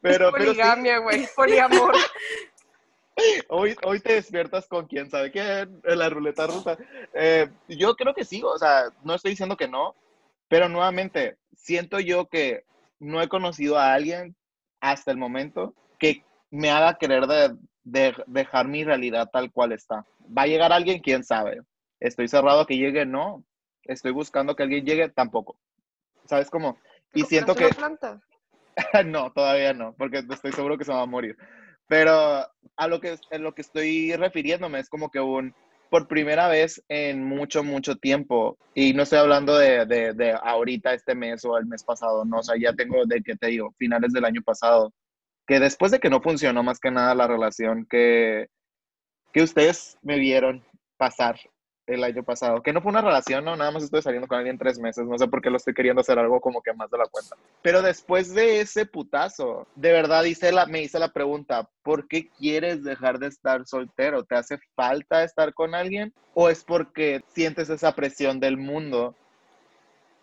pero, 0.00 0.30
sí, 0.30 0.36
Poligamia, 0.36 0.98
güey, 0.98 1.26
poliamor. 1.34 1.94
hoy, 3.48 3.74
hoy 3.84 4.00
te 4.00 4.14
despiertas 4.14 4.66
con 4.66 4.86
quién 4.86 5.10
sabe 5.10 5.30
quién 5.30 5.80
en 5.84 5.98
la 5.98 6.10
ruleta 6.10 6.46
rusa. 6.46 6.76
Eh, 7.14 7.48
yo 7.68 7.94
creo 7.96 8.14
que 8.14 8.24
sí, 8.24 8.42
o 8.44 8.58
sea, 8.58 8.90
no 9.02 9.14
estoy 9.14 9.30
diciendo 9.30 9.56
que 9.56 9.68
no, 9.68 9.94
pero 10.48 10.68
nuevamente, 10.68 11.38
siento 11.56 11.98
yo 11.98 12.26
que 12.28 12.64
no 13.02 13.20
he 13.20 13.28
conocido 13.28 13.78
a 13.78 13.92
alguien 13.92 14.36
hasta 14.80 15.10
el 15.10 15.16
momento 15.16 15.74
que 15.98 16.24
me 16.50 16.70
haga 16.70 16.94
querer 16.94 17.26
de, 17.26 17.56
de- 17.82 18.14
dejar 18.26 18.68
mi 18.68 18.84
realidad 18.84 19.28
tal 19.32 19.50
cual 19.50 19.72
está. 19.72 20.06
¿Va 20.36 20.42
a 20.42 20.46
llegar 20.46 20.72
alguien? 20.72 21.00
¿Quién 21.00 21.24
sabe? 21.24 21.60
¿Estoy 21.98 22.28
cerrado 22.28 22.60
a 22.60 22.66
que 22.66 22.76
llegue? 22.76 23.04
No. 23.04 23.44
¿Estoy 23.84 24.12
buscando 24.12 24.54
que 24.54 24.62
alguien 24.62 24.84
llegue? 24.84 25.08
Tampoco. 25.08 25.58
¿Sabes 26.26 26.48
cómo? 26.48 26.78
Y 27.12 27.22
siento 27.22 27.54
que... 27.54 27.70
¿Compraste 27.70 27.80
una 27.80 27.98
planta? 27.98 28.26
no, 29.04 29.32
todavía 29.32 29.74
no, 29.74 29.94
porque 29.98 30.18
estoy 30.30 30.52
seguro 30.52 30.78
que 30.78 30.84
se 30.84 30.92
va 30.92 31.02
a 31.02 31.06
morir. 31.06 31.36
Pero 31.88 32.12
a 32.76 32.86
lo 32.88 33.00
que, 33.00 33.18
a 33.30 33.38
lo 33.38 33.52
que 33.54 33.62
estoy 33.62 34.14
refiriéndome 34.14 34.78
es 34.78 34.88
como 34.88 35.10
que 35.10 35.20
un, 35.20 35.54
por 35.92 36.08
primera 36.08 36.48
vez 36.48 36.82
en 36.88 37.22
mucho, 37.22 37.62
mucho 37.62 37.96
tiempo, 37.96 38.56
y 38.74 38.94
no 38.94 39.02
estoy 39.02 39.18
hablando 39.18 39.58
de, 39.58 39.84
de, 39.84 40.34
ahorita, 40.42 40.94
este 40.94 41.14
mes 41.14 41.44
o 41.44 41.58
el 41.58 41.66
mes 41.66 41.84
pasado, 41.84 42.24
no, 42.24 42.38
o 42.38 42.42
sea, 42.42 42.56
ya 42.58 42.72
tengo 42.72 43.04
de 43.04 43.20
que 43.20 43.36
te 43.36 43.48
digo, 43.48 43.74
finales 43.76 44.10
del 44.14 44.24
año 44.24 44.40
pasado, 44.40 44.94
que 45.46 45.60
después 45.60 45.92
de 45.92 46.00
que 46.00 46.08
no 46.08 46.22
funcionó 46.22 46.62
más 46.62 46.80
que 46.80 46.90
nada 46.90 47.14
la 47.14 47.26
relación, 47.26 47.86
que, 47.90 48.46
que 49.34 49.42
ustedes 49.42 49.98
me 50.00 50.18
vieron 50.18 50.64
pasar 50.96 51.38
el 51.86 52.04
año 52.04 52.22
pasado, 52.22 52.62
que 52.62 52.72
no 52.72 52.80
fue 52.80 52.90
una 52.90 53.00
relación, 53.00 53.44
no, 53.44 53.56
nada 53.56 53.70
más 53.72 53.82
estoy 53.82 54.02
saliendo 54.02 54.28
con 54.28 54.38
alguien 54.38 54.56
tres 54.56 54.78
meses, 54.78 55.04
no 55.04 55.18
sé 55.18 55.26
por 55.26 55.42
qué 55.42 55.50
lo 55.50 55.56
estoy 55.56 55.74
queriendo 55.74 56.00
hacer 56.00 56.18
algo 56.18 56.40
como 56.40 56.62
que 56.62 56.72
más 56.72 56.90
de 56.90 56.98
la 56.98 57.06
cuenta. 57.06 57.36
Pero 57.60 57.82
después 57.82 58.32
de 58.34 58.60
ese 58.60 58.86
putazo, 58.86 59.66
de 59.74 59.90
verdad 59.92 60.24
hice 60.24 60.52
la, 60.52 60.66
me 60.66 60.82
hice 60.82 60.98
la 60.98 61.12
pregunta, 61.12 61.68
¿por 61.82 62.06
qué 62.06 62.28
quieres 62.28 62.84
dejar 62.84 63.18
de 63.18 63.26
estar 63.26 63.66
soltero? 63.66 64.24
¿Te 64.24 64.36
hace 64.36 64.58
falta 64.76 65.24
estar 65.24 65.52
con 65.54 65.74
alguien? 65.74 66.14
¿O 66.34 66.48
es 66.48 66.62
porque 66.64 67.22
sientes 67.34 67.68
esa 67.68 67.94
presión 67.94 68.38
del 68.38 68.56
mundo? 68.56 69.16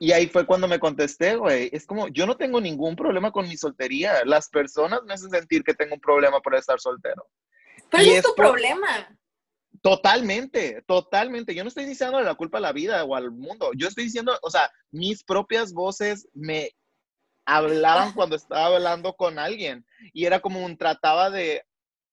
Y 0.01 0.13
ahí 0.13 0.27
fue 0.27 0.45
cuando 0.45 0.65
me 0.69 0.79
contesté, 0.79 1.35
güey, 1.35 1.69
es 1.73 1.85
como, 1.85 2.07
yo 2.07 2.25
no 2.25 2.37
tengo 2.37 2.61
ningún 2.61 2.95
problema 2.95 3.33
con 3.33 3.49
mi 3.49 3.57
soltería, 3.57 4.23
las 4.23 4.47
personas 4.47 5.03
me 5.03 5.13
hacen 5.13 5.29
sentir 5.29 5.61
que 5.61 5.73
tengo 5.73 5.95
un 5.95 5.99
problema 5.99 6.39
por 6.39 6.55
estar 6.55 6.79
soltero. 6.79 7.27
Pero 7.91 8.03
Y 8.03 8.09
es 8.11 8.23
tu 8.23 8.33
por- 8.33 8.45
problema. 8.45 9.09
Totalmente, 9.81 10.83
totalmente. 10.87 11.55
Yo 11.55 11.63
no 11.63 11.69
estoy 11.69 11.85
diciendo 11.85 12.19
la 12.21 12.35
culpa 12.35 12.57
a 12.57 12.61
la 12.61 12.71
vida 12.71 13.03
o 13.03 13.15
al 13.15 13.31
mundo. 13.31 13.71
Yo 13.75 13.87
estoy 13.87 14.05
diciendo, 14.05 14.37
o 14.41 14.49
sea, 14.49 14.71
mis 14.91 15.23
propias 15.23 15.73
voces 15.73 16.27
me 16.33 16.71
hablaban 17.45 18.13
cuando 18.13 18.35
estaba 18.35 18.75
hablando 18.75 19.13
con 19.13 19.39
alguien 19.39 19.85
y 20.13 20.25
era 20.25 20.39
como 20.39 20.63
un 20.63 20.77
trataba 20.77 21.29
de 21.29 21.65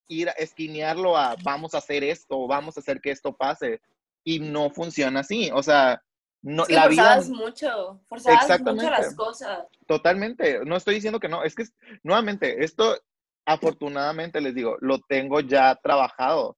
ir 0.08 0.28
a 0.28 0.32
esquinearlo 0.32 1.16
a 1.16 1.36
vamos 1.42 1.74
a 1.74 1.78
hacer 1.78 2.04
esto, 2.04 2.46
vamos 2.46 2.76
a 2.76 2.80
hacer 2.80 3.00
que 3.00 3.10
esto 3.10 3.36
pase 3.36 3.80
y 4.24 4.38
no 4.38 4.70
funciona 4.70 5.20
así. 5.20 5.50
O 5.52 5.62
sea, 5.62 6.02
no, 6.42 6.62
Es 6.62 6.68
que 6.68 6.74
la 6.74 6.88
vida 6.88 7.02
forzabas 7.02 7.28
mucho, 7.28 8.00
forzabas 8.06 8.60
mucho 8.60 8.90
las 8.90 9.14
cosas. 9.14 9.66
Totalmente, 9.86 10.64
no 10.64 10.76
estoy 10.76 10.94
diciendo 10.94 11.18
que 11.18 11.28
no, 11.28 11.42
es 11.42 11.54
que 11.54 11.64
nuevamente, 12.02 12.64
esto 12.64 12.96
afortunadamente 13.44 14.40
les 14.40 14.54
digo, 14.54 14.76
lo 14.80 14.98
tengo 15.00 15.40
ya 15.40 15.74
trabajado. 15.76 16.55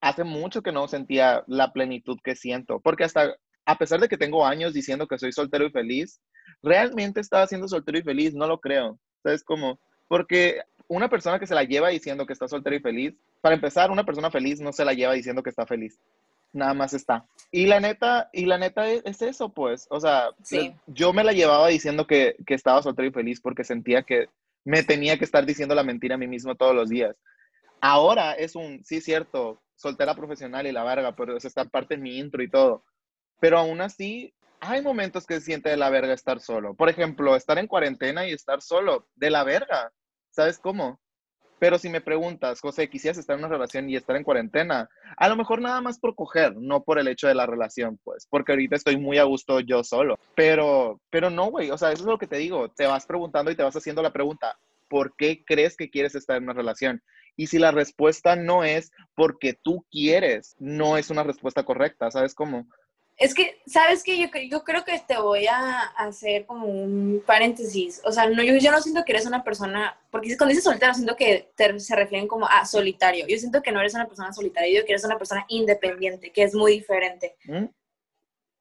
Hace 0.00 0.24
mucho 0.24 0.62
que 0.62 0.72
no 0.72 0.88
sentía 0.88 1.42
la 1.46 1.72
plenitud 1.72 2.18
que 2.22 2.36
siento, 2.36 2.80
porque 2.80 3.04
hasta 3.04 3.34
a 3.66 3.76
pesar 3.78 4.00
de 4.00 4.08
que 4.08 4.16
tengo 4.16 4.46
años 4.46 4.72
diciendo 4.72 5.08
que 5.08 5.18
soy 5.18 5.32
soltero 5.32 5.66
y 5.66 5.70
feliz, 5.70 6.20
realmente 6.62 7.20
estaba 7.20 7.46
siendo 7.48 7.66
soltero 7.66 7.98
y 7.98 8.02
feliz, 8.02 8.32
no 8.32 8.46
lo 8.46 8.60
creo. 8.60 8.98
¿Sabes 9.24 9.42
cómo? 9.42 9.80
Porque 10.06 10.60
una 10.86 11.08
persona 11.08 11.40
que 11.40 11.48
se 11.48 11.54
la 11.54 11.64
lleva 11.64 11.88
diciendo 11.88 12.26
que 12.26 12.32
está 12.32 12.46
soltero 12.46 12.76
y 12.76 12.80
feliz, 12.80 13.14
para 13.40 13.56
empezar, 13.56 13.90
una 13.90 14.04
persona 14.04 14.30
feliz 14.30 14.60
no 14.60 14.72
se 14.72 14.84
la 14.84 14.92
lleva 14.94 15.14
diciendo 15.14 15.42
que 15.42 15.50
está 15.50 15.66
feliz. 15.66 15.98
Nada 16.52 16.74
más 16.74 16.94
está. 16.94 17.26
Y 17.50 17.66
la 17.66 17.80
neta, 17.80 18.30
y 18.32 18.46
la 18.46 18.56
neta 18.56 18.88
es, 18.88 19.02
es 19.04 19.20
eso, 19.20 19.48
pues. 19.52 19.88
O 19.90 20.00
sea, 20.00 20.30
Sí. 20.42 20.72
yo 20.86 21.12
me 21.12 21.24
la 21.24 21.32
llevaba 21.32 21.66
diciendo 21.66 22.06
que, 22.06 22.36
que 22.46 22.54
estaba 22.54 22.82
soltero 22.82 23.08
y 23.08 23.12
feliz 23.12 23.40
porque 23.40 23.64
sentía 23.64 24.04
que 24.04 24.28
me 24.64 24.84
tenía 24.84 25.18
que 25.18 25.24
estar 25.24 25.44
diciendo 25.44 25.74
la 25.74 25.82
mentira 25.82 26.14
a 26.14 26.18
mí 26.18 26.28
mismo 26.28 26.54
todos 26.54 26.74
los 26.74 26.88
días. 26.88 27.16
Ahora 27.80 28.32
es 28.32 28.54
un, 28.54 28.82
sí, 28.84 29.00
cierto, 29.00 29.60
soltera 29.76 30.14
profesional 30.14 30.66
y 30.66 30.72
la 30.72 30.84
verga, 30.84 31.14
pero 31.14 31.36
eso 31.36 31.48
está 31.48 31.64
parte 31.64 31.94
en 31.94 32.02
mi 32.02 32.18
intro 32.18 32.42
y 32.42 32.50
todo. 32.50 32.84
Pero 33.40 33.58
aún 33.58 33.80
así, 33.80 34.34
hay 34.60 34.82
momentos 34.82 35.26
que 35.26 35.34
se 35.34 35.42
siente 35.42 35.68
de 35.68 35.76
la 35.76 35.90
verga 35.90 36.14
estar 36.14 36.40
solo. 36.40 36.74
Por 36.74 36.88
ejemplo, 36.88 37.36
estar 37.36 37.58
en 37.58 37.66
cuarentena 37.66 38.26
y 38.26 38.32
estar 38.32 38.62
solo, 38.62 39.06
de 39.14 39.30
la 39.30 39.44
verga. 39.44 39.92
¿Sabes 40.30 40.58
cómo? 40.58 41.00
Pero 41.58 41.78
si 41.78 41.88
me 41.88 42.02
preguntas, 42.02 42.60
José, 42.60 42.88
quisieras 42.90 43.16
estar 43.16 43.34
en 43.34 43.44
una 43.44 43.52
relación 43.52 43.88
y 43.88 43.96
estar 43.96 44.14
en 44.16 44.24
cuarentena, 44.24 44.90
a 45.16 45.28
lo 45.28 45.36
mejor 45.36 45.62
nada 45.62 45.80
más 45.80 45.98
por 45.98 46.14
coger, 46.14 46.54
no 46.56 46.82
por 46.82 46.98
el 46.98 47.08
hecho 47.08 47.28
de 47.28 47.34
la 47.34 47.46
relación, 47.46 47.98
pues, 48.04 48.26
porque 48.28 48.52
ahorita 48.52 48.76
estoy 48.76 48.98
muy 48.98 49.16
a 49.16 49.24
gusto 49.24 49.60
yo 49.60 49.82
solo. 49.82 50.18
Pero, 50.34 51.00
pero 51.08 51.30
no, 51.30 51.46
güey, 51.46 51.70
o 51.70 51.78
sea, 51.78 51.92
eso 51.92 52.02
es 52.02 52.08
lo 52.08 52.18
que 52.18 52.26
te 52.26 52.36
digo, 52.36 52.68
te 52.68 52.86
vas 52.86 53.06
preguntando 53.06 53.50
y 53.50 53.56
te 53.56 53.62
vas 53.62 53.74
haciendo 53.74 54.02
la 54.02 54.12
pregunta, 54.12 54.58
¿por 54.88 55.16
qué 55.16 55.44
crees 55.46 55.76
que 55.76 55.88
quieres 55.88 56.14
estar 56.14 56.36
en 56.36 56.44
una 56.44 56.52
relación? 56.52 57.02
Y 57.36 57.46
si 57.48 57.58
la 57.58 57.70
respuesta 57.70 58.34
no 58.36 58.64
es 58.64 58.90
porque 59.14 59.52
tú 59.54 59.84
quieres, 59.90 60.56
no 60.58 60.96
es 60.96 61.10
una 61.10 61.22
respuesta 61.22 61.64
correcta, 61.64 62.10
¿sabes 62.10 62.34
cómo? 62.34 62.66
Es 63.18 63.34
que, 63.34 63.58
¿sabes 63.66 64.02
qué? 64.02 64.18
Yo, 64.18 64.26
cre- 64.28 64.50
yo 64.50 64.62
creo 64.62 64.84
que 64.84 64.98
te 65.06 65.16
voy 65.18 65.46
a 65.46 65.80
hacer 65.96 66.44
como 66.44 66.66
un 66.66 67.22
paréntesis. 67.26 68.02
O 68.04 68.12
sea, 68.12 68.28
no, 68.28 68.42
yo, 68.42 68.56
yo 68.56 68.70
no 68.70 68.82
siento 68.82 69.04
que 69.06 69.12
eres 69.12 69.24
una 69.24 69.42
persona, 69.42 69.98
porque 70.10 70.36
cuando 70.36 70.50
dices 70.50 70.64
soltero, 70.64 70.92
siento 70.92 71.16
que 71.16 71.50
te- 71.56 71.80
se 71.80 71.96
refieren 71.96 72.28
como 72.28 72.46
a 72.46 72.66
solitario. 72.66 73.26
Yo 73.26 73.38
siento 73.38 73.62
que 73.62 73.72
no 73.72 73.80
eres 73.80 73.94
una 73.94 74.06
persona 74.06 74.34
solitaria, 74.34 74.78
yo 74.80 74.84
que 74.84 74.92
eres 74.92 75.04
una 75.04 75.16
persona 75.16 75.46
independiente, 75.48 76.30
que 76.30 76.42
es 76.42 76.54
muy 76.54 76.72
diferente. 76.72 77.36
¿Mm? 77.46 77.64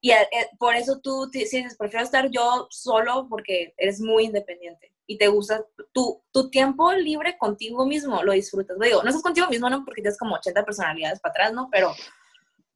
Y 0.01 0.11
eh, 0.11 0.25
por 0.57 0.75
eso 0.75 0.99
tú 1.01 1.29
te- 1.29 1.45
si 1.47 1.57
dices, 1.57 1.75
prefiero 1.77 2.05
estar 2.05 2.29
yo 2.31 2.67
solo 2.69 3.27
porque 3.29 3.73
eres 3.77 3.99
muy 3.99 4.23
independiente 4.25 4.93
y 5.07 5.17
te 5.17 5.27
gusta 5.27 5.65
tu, 5.93 6.23
tu 6.31 6.49
tiempo 6.49 6.91
libre 6.93 7.37
contigo 7.37 7.85
mismo, 7.85 8.23
lo 8.23 8.31
disfrutas. 8.33 8.77
Digo, 8.79 9.03
no 9.03 9.09
estás 9.09 9.23
contigo 9.23 9.47
mismo, 9.47 9.69
no 9.69 9.83
porque 9.85 10.01
tienes 10.01 10.17
como 10.17 10.35
80 10.35 10.65
personalidades 10.65 11.19
para 11.19 11.31
atrás, 11.31 11.53
¿no? 11.53 11.69
Pero, 11.71 11.93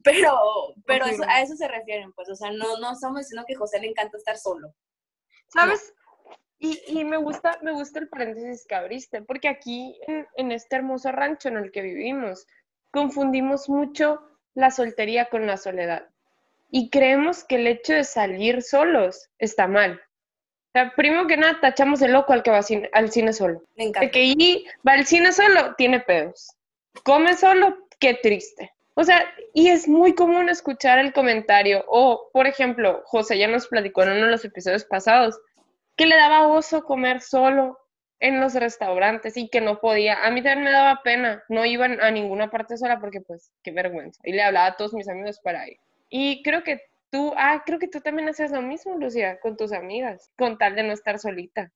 pero, 0.04 0.34
pero 0.86 1.06
eso- 1.06 1.24
a 1.28 1.42
eso 1.42 1.56
se 1.56 1.68
refieren, 1.68 2.14
pues, 2.14 2.30
o 2.30 2.36
sea, 2.36 2.52
no, 2.52 2.78
no 2.80 2.94
estamos 2.94 3.20
diciendo 3.20 3.46
que 3.48 3.56
a 3.56 3.58
José 3.58 3.80
le 3.80 3.88
encanta 3.88 4.18
estar 4.18 4.38
solo. 4.38 4.74
¿Sabes? 5.48 5.94
Y, 6.60 6.80
y 6.88 7.04
me 7.06 7.18
gusta, 7.18 7.58
me 7.62 7.72
gusta 7.72 8.00
el 8.00 8.10
paréntesis 8.10 8.66
que 8.68 8.76
abriste, 8.76 9.22
porque 9.22 9.48
aquí 9.48 9.98
en, 10.08 10.28
en 10.36 10.52
este 10.52 10.76
hermoso 10.76 11.12
rancho 11.12 11.48
en 11.50 11.58
el 11.58 11.72
que 11.72 11.82
vivimos, 11.82 12.46
confundimos 12.92 13.70
mucho 13.70 14.22
la 14.54 14.70
soltería 14.72 15.30
con 15.30 15.48
la 15.48 15.58
soledad. 15.58 16.08
Y 16.70 16.90
creemos 16.90 17.44
que 17.44 17.56
el 17.56 17.68
hecho 17.68 17.94
de 17.94 18.04
salir 18.04 18.62
solos 18.62 19.30
está 19.40 19.68
mal. 19.68 20.02
Sea, 20.74 20.94
primero 20.96 21.26
que 21.28 21.38
nada, 21.38 21.60
tachamos 21.60 22.00
de 22.00 22.08
loco 22.10 22.34
al 22.34 22.44
que 22.44 22.52
va 22.52 22.58
al 22.58 22.64
cine, 22.64 22.90
al 22.94 23.12
cine 23.12 23.34
solo. 23.34 23.64
Me 23.76 23.86
encanta. 23.86 24.12
que 24.12 24.24
y 24.24 24.68
va 24.88 24.94
al 24.94 25.06
cine 25.06 25.32
solo, 25.32 25.76
tiene 25.76 26.00
pedos. 26.00 26.56
Come 27.04 27.36
solo, 27.36 27.78
qué 28.00 28.14
triste. 28.16 28.72
O 28.94 29.04
sea, 29.04 29.26
y 29.54 29.70
es 29.70 29.88
muy 29.88 30.14
común 30.14 30.50
escuchar 30.50 31.00
el 31.00 31.14
comentario, 31.14 31.86
o 31.88 32.30
por 32.34 32.48
ejemplo, 32.48 33.02
José 33.06 33.38
ya 33.38 33.48
nos 33.48 33.68
platicó 33.68 34.04
en 34.04 34.10
uno 34.10 34.26
de 34.26 34.32
los 34.32 34.46
episodios 34.46 34.84
pasados, 34.86 35.40
que 35.96 36.06
le 36.06 36.18
daba 36.18 36.48
oso 36.48 36.84
comer 36.84 37.22
solo 37.22 37.80
en 38.20 38.40
los 38.42 38.54
restaurantes 38.54 39.38
y 39.38 39.50
que 39.50 39.62
no 39.62 39.80
podía. 39.80 40.26
A 40.26 40.32
mí 40.32 40.44
también 40.44 40.66
me 40.66 40.72
daba 40.72 41.02
pena, 41.04 41.44
no 41.50 41.66
iba 41.66 41.86
a 41.86 42.12
ninguna 42.12 42.52
parte 42.52 42.78
sola 42.78 43.00
porque 43.00 43.22
pues 43.22 43.52
qué 43.64 43.72
vergüenza. 43.72 44.20
Y 44.24 44.34
le 44.34 44.44
hablaba 44.44 44.68
a 44.68 44.76
todos 44.76 44.94
mis 44.94 45.08
amigos 45.08 45.40
para 45.42 45.68
ir. 45.68 45.78
Y 46.10 46.44
creo 46.44 46.64
que 46.64 46.82
tú, 47.10 47.34
ah, 47.38 47.64
creo 47.66 47.80
que 47.80 47.88
tú 47.88 48.02
también 48.02 48.30
haces 48.30 48.52
lo 48.52 48.62
mismo, 48.62 48.96
Lucía, 48.98 49.40
con 49.40 49.58
tus 49.58 49.72
amigas, 49.72 50.32
con 50.38 50.58
tal 50.58 50.76
de 50.76 50.84
no 50.84 50.94
estar 50.94 51.20
solita. 51.20 51.72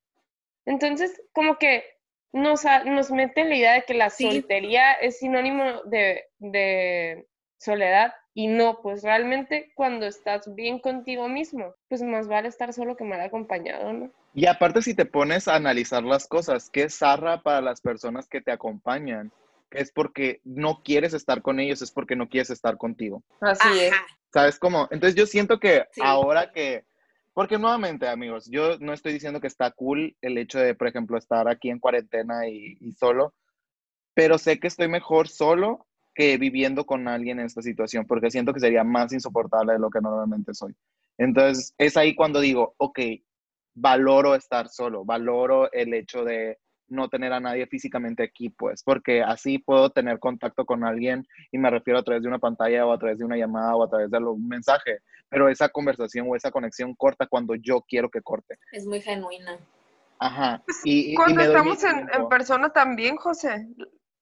Entonces, 0.65 1.22
como 1.34 1.58
que 1.58 1.84
nos, 2.32 2.63
nos 2.86 3.12
mete 3.12 3.41
en 3.41 3.50
la 3.50 3.56
idea 3.56 3.74
de 3.74 3.84
que 3.84 3.93
la 3.93 4.10
Sí. 4.10 4.30
soltería 4.32 4.93
es 4.93 5.19
sinónimo 5.19 5.84
de, 5.86 6.26
de 6.39 7.28
soledad 7.58 8.13
y 8.34 8.48
no, 8.48 8.82
pues 8.82 9.04
realmente 9.04 9.72
cuando 9.76 10.06
estás 10.08 10.54
bien 10.56 10.80
contigo 10.80 11.30
mismo, 11.30 11.76
pues 11.88 12.02
más 12.02 12.28
vale 12.28 12.48
estar 12.48 12.74
solo 12.74 12.96
que 12.96 13.04
mal 13.04 13.22
acompañado, 13.22 13.93
¿no? 13.93 14.12
Y 14.34 14.48
aparte, 14.48 14.82
si 14.82 14.96
te 14.96 15.06
pones 15.06 15.48
a 15.48 15.56
analizar 15.56 16.04
las 16.04 16.28
cosas, 16.28 16.72
qué 16.72 16.89
zarra 16.89 17.43
para 17.43 17.62
las 17.62 17.82
personas 17.82 18.28
que 18.28 18.41
te 18.41 18.52
acompañan, 18.52 19.32
es 19.69 19.91
porque 19.91 20.41
no 20.43 20.82
quieres 20.84 21.13
estar 21.13 21.43
con 21.43 21.60
ellos, 21.60 21.84
es 21.84 21.91
porque 21.91 22.15
no 22.15 22.28
quieres 22.28 22.50
estar 22.50 22.78
contigo. 22.78 23.22
Así 23.41 23.80
es. 23.80 23.93
¿Sabes 24.34 24.58
cómo? 24.58 24.88
Entonces 24.89 25.15
yo 25.15 25.28
siento 25.28 25.60
que 25.60 25.86
Sí. 25.91 26.02
ahora 26.04 26.52
que, 26.52 26.86
porque 27.34 27.60
nuevamente 27.60 28.08
amigos, 28.08 28.50
yo 28.50 28.80
no 28.80 28.91
estoy 28.91 29.13
diciendo 29.13 29.39
que 29.39 29.46
está 29.48 29.69
cool 29.69 30.17
el 30.22 30.39
hecho 30.39 30.58
de, 30.58 30.74
por 30.74 30.88
ejemplo, 30.88 31.19
estar 31.19 31.48
aquí 31.48 31.69
en 31.69 31.80
cuarentena 31.80 32.48
y, 32.48 32.78
y 32.82 32.91
solo, 32.93 33.36
pero 34.15 34.39
sé 34.39 34.60
que 34.60 34.67
estoy 34.67 34.88
mejor 34.88 35.28
solo 35.28 35.86
que 36.15 36.38
viviendo 36.38 36.86
con 36.86 37.08
alguien 37.08 37.39
en 37.39 37.46
esta 37.46 37.62
situación, 37.62 38.06
porque 38.08 38.32
siento 38.32 38.54
que 38.54 38.60
sería 38.60 38.84
más 38.84 39.13
insoportable 39.13 39.74
de 39.74 39.80
lo 39.80 39.91
que 39.91 40.02
normalmente 40.02 40.54
soy. 40.56 40.76
Entonces 41.17 41.74
es 41.78 41.96
ahí 41.96 42.15
cuando 42.15 42.39
digo, 42.39 42.74
ok, 42.78 43.00
valoro 43.76 44.34
estar 44.34 44.67
solo, 44.67 45.06
valoro 45.06 45.72
el 45.72 45.93
hecho 45.93 46.24
de 46.24 46.58
no 46.88 47.08
tener 47.10 47.34
a 47.34 47.39
nadie 47.39 47.65
físicamente 47.67 48.24
aquí, 48.24 48.50
pues, 48.50 48.84
porque 48.84 49.24
así 49.24 49.58
puedo 49.60 49.89
tener 49.89 50.19
contacto 50.19 50.65
con 50.65 50.84
alguien 50.84 51.26
y 51.52 51.58
me 51.58 51.69
refiero 51.69 52.00
a 52.00 52.04
través 52.04 52.22
de 52.24 52.28
una 52.30 52.39
pantalla 52.39 52.86
o 52.86 52.91
a 52.93 52.98
través 53.00 53.17
de 53.19 53.26
una 53.26 53.38
llamada 53.38 53.76
o 53.76 53.84
a 53.84 53.89
través 53.89 54.12
de 54.12 54.17
un 54.19 54.48
mensaje, 54.48 55.00
pero 55.30 55.50
esa 55.50 55.69
conversación 55.69 56.28
o 56.30 56.36
esa 56.36 56.52
conexión 56.52 56.93
corta 56.96 57.26
cuando 57.28 57.56
yo 57.56 57.82
quiero 57.88 58.10
que 58.10 58.22
corte. 58.22 58.58
Es 58.72 58.86
muy 58.86 59.02
genuina. 59.02 59.58
Ajá. 60.19 60.62
Y, 60.84 60.91
y- 61.10 61.12
y 61.13 61.15
Cuando 61.15 61.41
estamos 61.41 61.84
en, 61.84 62.08
en 62.13 62.30
persona 62.30 62.69
también, 62.72 63.15
José. 63.17 63.67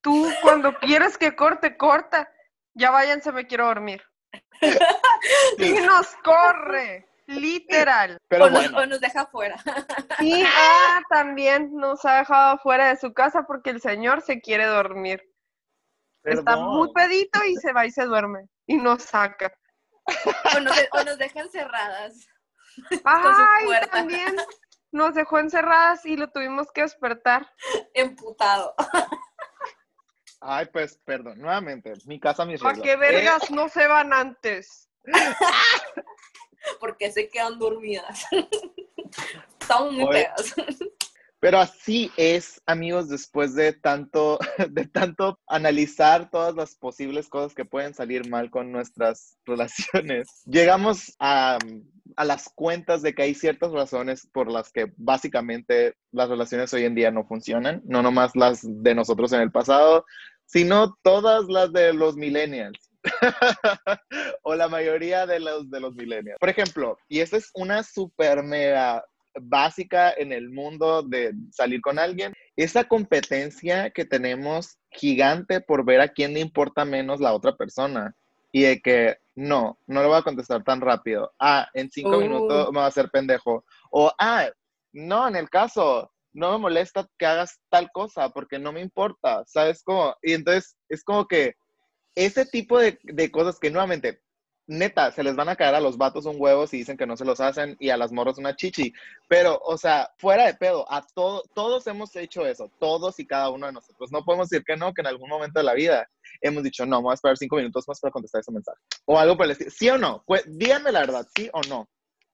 Tú 0.00 0.28
cuando 0.42 0.74
quieres 0.78 1.16
que 1.18 1.36
corte, 1.36 1.76
corta. 1.76 2.28
Ya 2.74 2.90
váyanse, 2.90 3.30
me 3.32 3.46
quiero 3.46 3.66
dormir. 3.66 4.02
Y 5.58 5.72
nos 5.74 6.06
corre, 6.24 7.06
literal. 7.40 8.18
Pero 8.28 8.44
o, 8.44 8.50
nos, 8.50 8.62
bueno, 8.62 8.78
o 8.78 8.86
nos 8.86 9.00
deja 9.00 9.26
fuera. 9.26 9.56
Y 10.20 10.42
ah, 10.46 11.00
también 11.08 11.74
nos 11.74 12.04
ha 12.04 12.18
dejado 12.18 12.58
fuera 12.58 12.88
de 12.88 12.96
su 12.96 13.12
casa 13.12 13.42
porque 13.46 13.70
el 13.70 13.80
señor 13.80 14.22
se 14.22 14.40
quiere 14.40 14.66
dormir. 14.66 15.22
Está 16.24 16.56
muy 16.56 16.92
pedito 16.92 17.44
y 17.44 17.56
se 17.56 17.72
va 17.72 17.84
y 17.86 17.90
se 17.90 18.04
duerme. 18.04 18.46
Y 18.66 18.76
nos 18.76 19.02
saca. 19.02 19.52
o, 20.56 20.60
nos, 20.60 20.76
de- 20.76 20.88
o 20.92 21.02
nos 21.04 21.18
deja 21.18 21.40
encerradas. 21.40 22.14
Ay, 23.04 23.66
también 23.90 24.36
nos 24.92 25.14
dejó 25.14 25.38
encerradas 25.40 26.06
y 26.06 26.16
lo 26.16 26.30
tuvimos 26.30 26.70
que 26.72 26.82
despertar. 26.82 27.50
Emputado. 27.94 28.74
Ay, 30.40 30.66
pues, 30.72 30.98
perdón, 31.04 31.38
nuevamente, 31.40 31.92
mi 32.06 32.18
casa, 32.20 32.44
mis 32.44 32.60
¿Para 32.60 32.74
reglas. 32.74 32.84
qué 32.86 32.92
Eh, 32.92 32.96
vergas 32.96 33.50
no 33.50 33.68
se 33.68 33.86
van 33.86 34.12
antes? 34.12 34.88
Porque 36.80 37.10
se 37.10 37.28
quedan 37.28 37.58
dormidas. 37.58 38.24
Estamos 39.60 39.92
muy 39.92 40.12
feas. 40.12 40.54
Pero 41.42 41.58
así 41.58 42.08
es, 42.16 42.62
amigos, 42.66 43.08
después 43.08 43.56
de 43.56 43.72
tanto, 43.72 44.38
de 44.70 44.86
tanto 44.86 45.40
analizar 45.48 46.30
todas 46.30 46.54
las 46.54 46.76
posibles 46.76 47.28
cosas 47.28 47.52
que 47.52 47.64
pueden 47.64 47.94
salir 47.94 48.30
mal 48.30 48.48
con 48.48 48.70
nuestras 48.70 49.36
relaciones, 49.44 50.28
llegamos 50.46 51.16
a, 51.18 51.58
a 52.14 52.24
las 52.24 52.48
cuentas 52.54 53.02
de 53.02 53.12
que 53.12 53.22
hay 53.22 53.34
ciertas 53.34 53.72
razones 53.72 54.28
por 54.32 54.52
las 54.52 54.70
que 54.70 54.92
básicamente 54.96 55.96
las 56.12 56.28
relaciones 56.28 56.72
hoy 56.74 56.84
en 56.84 56.94
día 56.94 57.10
no 57.10 57.24
funcionan, 57.24 57.82
no 57.86 58.02
nomás 58.02 58.36
las 58.36 58.60
de 58.62 58.94
nosotros 58.94 59.32
en 59.32 59.40
el 59.40 59.50
pasado, 59.50 60.06
sino 60.46 60.96
todas 61.02 61.46
las 61.48 61.72
de 61.72 61.92
los 61.92 62.14
millennials. 62.14 62.91
o 64.42 64.54
la 64.54 64.68
mayoría 64.68 65.26
de 65.26 65.40
los 65.40 65.70
de 65.70 65.80
los 65.80 65.94
millennials. 65.94 66.38
Por 66.38 66.48
ejemplo, 66.48 66.98
y 67.08 67.20
esta 67.20 67.36
es 67.36 67.50
una 67.54 67.82
super 67.82 68.42
mega 68.42 69.04
básica 69.40 70.12
en 70.12 70.32
el 70.32 70.50
mundo 70.50 71.02
de 71.02 71.32
salir 71.50 71.80
con 71.80 71.98
alguien, 71.98 72.34
esa 72.56 72.84
competencia 72.84 73.90
que 73.90 74.04
tenemos 74.04 74.78
gigante 74.90 75.60
por 75.60 75.84
ver 75.84 76.00
a 76.00 76.08
quién 76.08 76.34
le 76.34 76.40
importa 76.40 76.84
menos 76.84 77.20
la 77.20 77.32
otra 77.32 77.56
persona 77.56 78.14
y 78.52 78.62
de 78.62 78.80
que 78.80 79.16
no, 79.34 79.78
no 79.86 80.02
le 80.02 80.08
voy 80.08 80.18
a 80.18 80.22
contestar 80.22 80.62
tan 80.62 80.80
rápido. 80.80 81.32
Ah, 81.38 81.68
en 81.72 81.90
cinco 81.90 82.18
Uh. 82.18 82.20
minutos 82.20 82.70
me 82.70 82.80
va 82.80 82.84
a 82.84 82.88
hacer 82.88 83.08
pendejo. 83.10 83.64
O, 83.90 84.12
ah, 84.18 84.48
no, 84.92 85.26
en 85.26 85.36
el 85.36 85.48
caso, 85.48 86.12
no 86.34 86.52
me 86.52 86.58
molesta 86.58 87.08
que 87.18 87.26
hagas 87.26 87.58
tal 87.70 87.90
cosa 87.92 88.28
porque 88.28 88.58
no 88.58 88.72
me 88.72 88.80
importa, 88.80 89.42
¿sabes 89.46 89.82
cómo? 89.82 90.14
Y 90.22 90.34
entonces 90.34 90.76
es 90.88 91.02
como 91.02 91.26
que 91.26 91.54
ese 92.14 92.46
tipo 92.46 92.78
de, 92.78 92.98
de 93.02 93.30
cosas 93.30 93.58
que 93.58 93.70
nuevamente, 93.70 94.22
neta, 94.66 95.10
se 95.10 95.22
les 95.24 95.34
van 95.34 95.48
a 95.48 95.56
caer 95.56 95.74
a 95.74 95.80
los 95.80 95.98
vatos 95.98 96.24
un 96.24 96.36
huevo 96.38 96.66
si 96.66 96.78
dicen 96.78 96.96
que 96.96 97.06
no 97.06 97.16
se 97.16 97.24
los 97.24 97.40
hacen 97.40 97.76
y 97.80 97.90
a 97.90 97.96
las 97.96 98.12
morras 98.12 98.38
una 98.38 98.54
chichi. 98.54 98.92
Pero, 99.28 99.58
o 99.64 99.76
sea, 99.76 100.10
fuera 100.18 100.46
de 100.46 100.54
pedo, 100.54 100.90
a 100.90 101.04
todo, 101.14 101.42
todos 101.54 101.86
hemos 101.88 102.14
hecho 102.16 102.46
eso, 102.46 102.70
todos 102.78 103.18
y 103.18 103.26
cada 103.26 103.50
uno 103.50 103.66
de 103.66 103.72
nosotros. 103.72 104.12
No 104.12 104.24
podemos 104.24 104.48
decir 104.48 104.64
que 104.64 104.76
no, 104.76 104.94
que 104.94 105.00
en 105.02 105.08
algún 105.08 105.28
momento 105.28 105.58
de 105.58 105.64
la 105.64 105.74
vida 105.74 106.08
hemos 106.40 106.62
dicho, 106.62 106.86
no, 106.86 107.02
voy 107.02 107.10
a 107.10 107.14
esperar 107.14 107.36
cinco 107.36 107.56
minutos 107.56 107.86
más 107.88 107.98
para 108.00 108.12
contestar 108.12 108.40
ese 108.40 108.52
mensaje. 108.52 108.78
O 109.04 109.18
algo 109.18 109.36
por 109.36 109.46
el 109.46 109.52
estilo. 109.52 109.70
¿Sí 109.70 109.88
o 109.90 109.98
no? 109.98 110.22
Pues, 110.26 110.44
díganme 110.46 110.92
la 110.92 111.00
verdad, 111.00 111.26
¿sí 111.34 111.50
o 111.52 111.60
no? 111.68 111.88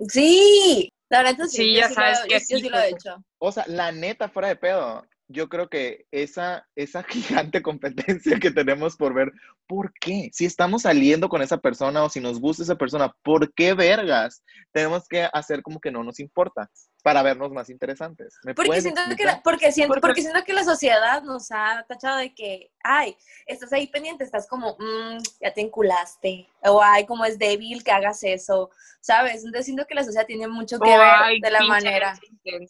Sí, 0.08 0.90
la 1.08 1.22
verdad 1.22 1.46
sí. 1.46 1.56
Sí, 1.56 1.72
yo 1.74 1.80
ya 1.80 1.88
lo- 1.88 1.94
sabes 1.94 2.18
yo- 2.20 2.26
que 2.28 2.34
yo 2.34 2.40
sí, 2.40 2.60
sí 2.60 2.68
lo 2.68 2.78
he 2.78 2.90
pues. 2.90 2.92
hecho. 3.04 3.16
O 3.38 3.52
sea, 3.52 3.64
la 3.68 3.90
neta, 3.92 4.28
fuera 4.28 4.48
de 4.48 4.56
pedo, 4.56 5.04
yo 5.28 5.48
creo 5.48 5.68
que 5.68 6.06
esa, 6.10 6.66
esa 6.74 7.02
gigante 7.08 7.62
competencia 7.62 8.38
que 8.38 8.50
tenemos 8.50 8.96
por 8.96 9.14
ver, 9.14 9.32
¿por 9.66 9.92
qué? 10.00 10.30
Si 10.32 10.44
estamos 10.44 10.82
saliendo 10.82 11.28
con 11.28 11.42
esa 11.42 11.58
persona 11.58 12.02
o 12.02 12.08
si 12.08 12.20
nos 12.20 12.40
gusta 12.40 12.62
esa 12.62 12.76
persona, 12.76 13.14
¿por 13.22 13.52
qué 13.54 13.74
vergas? 13.74 14.42
Tenemos 14.72 15.06
que 15.06 15.28
hacer 15.32 15.62
como 15.62 15.80
que 15.80 15.90
no 15.90 16.02
nos 16.02 16.18
importa 16.20 16.70
para 17.02 17.22
vernos 17.22 17.52
más 17.52 17.70
interesantes. 17.70 18.38
¿Me 18.44 18.54
Porque 18.54 18.80
siento, 18.80 19.00
que 19.16 19.24
la, 19.24 19.40
porque, 19.42 19.70
siento, 19.72 19.88
Porque- 19.94 20.00
porque 20.00 20.20
siento 20.22 20.42
que 20.44 20.52
la 20.52 20.64
sociedad 20.64 21.22
nos 21.22 21.50
ha 21.52 21.84
tachado 21.88 22.18
de 22.18 22.34
que, 22.34 22.70
ay, 22.82 23.16
estás 23.46 23.72
ahí 23.72 23.87
pendiente, 23.87 24.24
estás 24.24 24.46
como, 24.48 24.76
"Mm, 24.78 25.18
ya 25.40 25.52
te 25.54 25.61
enculaste, 25.61 26.48
o 26.64 26.82
ay, 26.82 27.06
como 27.06 27.24
es 27.24 27.38
débil 27.38 27.84
que 27.84 27.92
hagas 27.92 28.22
eso, 28.24 28.70
¿sabes? 29.00 29.37
Entonces 29.44 29.64
siento 29.66 29.87
que 29.87 29.94
la 29.94 30.04
sociedad 30.04 30.26
tiene 30.26 30.48
mucho 30.48 30.78
que 30.78 30.88
ver 30.90 31.00
ay, 31.00 31.40
de 31.40 31.50
la 31.50 31.62
manera. 31.62 32.18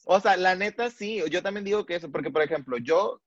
O 0.04 0.20
sea, 0.20 0.36
la 0.36 0.54
neta 0.54 0.90
sí, 0.90 1.22
yo 1.30 1.42
también 1.42 1.64
digo 1.64 1.86
que 1.86 1.96
eso, 1.96 2.10
porque 2.10 2.30
por 2.30 2.42
ejemplo, 2.42 2.76
yo, 2.78 3.20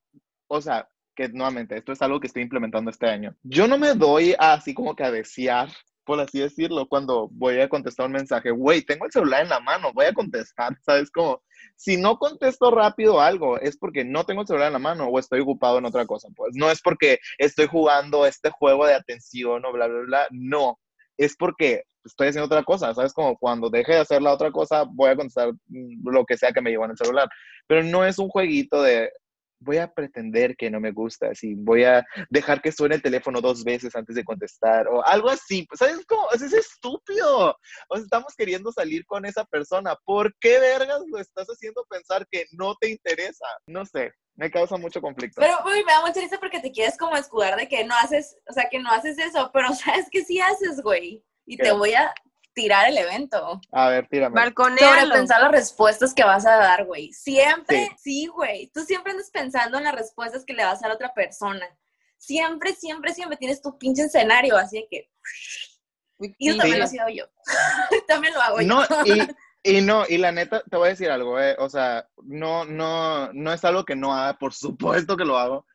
o 0.47 0.61
sea, 0.61 0.87
que 1.15 1.27
nuevamente, 1.29 1.75
esto 1.77 1.91
es 1.91 2.01
algo 2.01 2.19
que 2.19 2.27
estoy 2.27 2.41
implementando 2.43 2.89
este 2.89 3.07
año. 3.07 3.35
Yo 3.43 3.67
no 3.67 3.77
me 3.77 3.93
doy 3.95 4.33
así 4.39 4.73
como 4.73 4.95
que 4.95 5.03
a 5.03 5.11
desear, 5.11 5.69
por 6.03 6.19
así 6.19 6.39
decirlo, 6.39 6.87
cuando 6.87 7.29
voy 7.31 7.59
a 7.59 7.69
contestar 7.69 8.07
un 8.07 8.13
mensaje, 8.13 8.51
güey, 8.51 8.81
tengo 8.81 9.05
el 9.05 9.11
celular 9.11 9.43
en 9.43 9.49
la 9.49 9.59
mano, 9.59 9.91
voy 9.93 10.05
a 10.05 10.13
contestar, 10.13 10.75
¿sabes? 10.85 11.11
Como, 11.11 11.41
si 11.75 11.97
no 11.97 12.17
contesto 12.17 12.71
rápido 12.71 13.21
algo, 13.21 13.59
es 13.59 13.77
porque 13.77 14.03
no 14.03 14.25
tengo 14.25 14.41
el 14.41 14.47
celular 14.47 14.67
en 14.67 14.73
la 14.73 14.79
mano 14.79 15.05
o 15.05 15.19
estoy 15.19 15.41
ocupado 15.41 15.77
en 15.77 15.85
otra 15.85 16.05
cosa, 16.05 16.29
pues 16.35 16.51
no 16.55 16.69
es 16.71 16.81
porque 16.81 17.19
estoy 17.37 17.67
jugando 17.67 18.25
este 18.25 18.49
juego 18.49 18.85
de 18.85 18.95
atención 18.95 19.63
o 19.65 19.71
bla, 19.71 19.87
bla, 19.87 20.01
bla, 20.01 20.27
no, 20.31 20.79
es 21.17 21.35
porque 21.37 21.83
estoy 22.03 22.29
haciendo 22.29 22.45
otra 22.45 22.63
cosa, 22.63 22.93
¿sabes? 22.93 23.13
Como 23.13 23.37
cuando 23.37 23.69
deje 23.69 23.93
de 23.93 23.99
hacer 23.99 24.21
la 24.21 24.33
otra 24.33 24.51
cosa, 24.51 24.85
voy 24.89 25.09
a 25.09 25.15
contestar 25.15 25.53
mm, 25.67 26.09
lo 26.09 26.25
que 26.25 26.37
sea 26.37 26.51
que 26.51 26.61
me 26.61 26.71
llevo 26.71 26.85
en 26.85 26.91
el 26.91 26.97
celular. 26.97 27.29
Pero 27.67 27.83
no 27.83 28.05
es 28.05 28.17
un 28.19 28.29
jueguito 28.29 28.81
de 28.81 29.11
voy 29.61 29.77
a 29.77 29.91
pretender 29.91 30.55
que 30.55 30.69
no 30.69 30.79
me 30.79 30.91
gusta, 30.91 31.29
así, 31.31 31.53
voy 31.55 31.83
a 31.83 32.05
dejar 32.29 32.61
que 32.61 32.71
suene 32.71 32.95
el 32.95 33.01
teléfono 33.01 33.41
dos 33.41 33.63
veces 33.63 33.95
antes 33.95 34.15
de 34.15 34.23
contestar, 34.23 34.87
o 34.87 35.05
algo 35.05 35.29
así. 35.29 35.67
¿Sabes 35.73 36.05
cómo? 36.05 36.23
O 36.25 36.37
sea, 36.37 36.47
es 36.47 36.53
estúpido. 36.53 37.55
O 37.87 37.95
sea, 37.95 38.03
estamos 38.03 38.35
queriendo 38.35 38.71
salir 38.71 39.05
con 39.05 39.25
esa 39.25 39.45
persona. 39.45 39.95
¿Por 40.03 40.35
qué 40.39 40.59
vergas 40.59 41.01
lo 41.07 41.19
estás 41.19 41.47
haciendo 41.47 41.85
pensar 41.89 42.27
que 42.29 42.45
no 42.51 42.75
te 42.75 42.89
interesa? 42.89 43.45
No 43.67 43.85
sé, 43.85 44.11
me 44.35 44.49
causa 44.49 44.77
mucho 44.77 45.01
conflicto. 45.01 45.39
Pero 45.39 45.57
uy, 45.65 45.83
me 45.85 45.93
da 45.93 46.01
mucha 46.01 46.19
risa 46.19 46.39
porque 46.39 46.59
te 46.59 46.71
quieres 46.71 46.97
como 46.97 47.15
escudar 47.15 47.55
de 47.55 47.67
que 47.67 47.83
no 47.85 47.95
haces, 47.95 48.35
o 48.49 48.53
sea, 48.53 48.67
que 48.69 48.79
no 48.79 48.89
haces 48.89 49.17
eso, 49.19 49.51
pero 49.53 49.67
sabes 49.75 50.07
que 50.09 50.23
sí 50.23 50.39
haces, 50.39 50.81
güey. 50.81 51.23
Y 51.45 51.57
¿Qué? 51.57 51.63
te 51.63 51.71
voy 51.71 51.93
a 51.93 52.13
tirar 52.53 52.87
el 52.89 52.97
evento. 52.97 53.61
a 53.71 53.89
ver, 53.89 54.07
tírame. 54.07 54.35
Balconéalo. 54.35 55.01
Sobrepensar 55.01 55.41
las 55.41 55.51
respuestas 55.51 56.13
que 56.13 56.23
vas 56.23 56.45
a 56.45 56.55
dar, 56.57 56.85
güey. 56.85 57.11
Siempre, 57.13 57.89
sí, 58.01 58.27
güey. 58.27 58.71
Tú 58.73 58.81
siempre 58.81 59.11
andas 59.11 59.29
pensando 59.31 59.77
en 59.77 59.83
las 59.85 59.95
respuestas 59.95 60.43
que 60.45 60.53
le 60.53 60.63
vas 60.63 60.79
a 60.79 60.81
dar 60.83 60.91
a 60.91 60.95
otra 60.95 61.13
persona. 61.13 61.65
Siempre, 62.17 62.73
siempre, 62.73 63.13
siempre 63.13 63.37
tienes 63.37 63.61
tu 63.61 63.77
pinche 63.77 64.03
escenario, 64.03 64.55
así 64.57 64.77
de 64.77 64.87
que. 64.89 65.09
Y 66.37 66.49
eso 66.49 66.53
Sí, 66.53 66.57
también 66.59 66.73
sí. 66.73 66.77
lo 66.79 66.85
hacía 66.85 67.09
yo. 67.09 67.25
también 68.07 68.33
lo 68.33 68.41
hago 68.41 68.61
No, 68.61 68.87
yo. 69.05 69.15
y, 69.15 69.27
y 69.77 69.81
no, 69.81 70.05
y 70.07 70.17
la 70.17 70.31
neta, 70.31 70.63
te 70.69 70.77
voy 70.77 70.87
a 70.87 70.91
decir 70.91 71.09
algo, 71.09 71.39
eh, 71.39 71.55
o 71.57 71.69
sea, 71.69 72.07
no, 72.23 72.65
no, 72.65 73.31
no 73.33 73.53
es 73.53 73.63
algo 73.65 73.85
que 73.85 73.95
no 73.95 74.13
haga, 74.13 74.37
por 74.37 74.53
supuesto 74.53 75.17
que 75.17 75.25
lo 75.25 75.37
hago, 75.37 75.65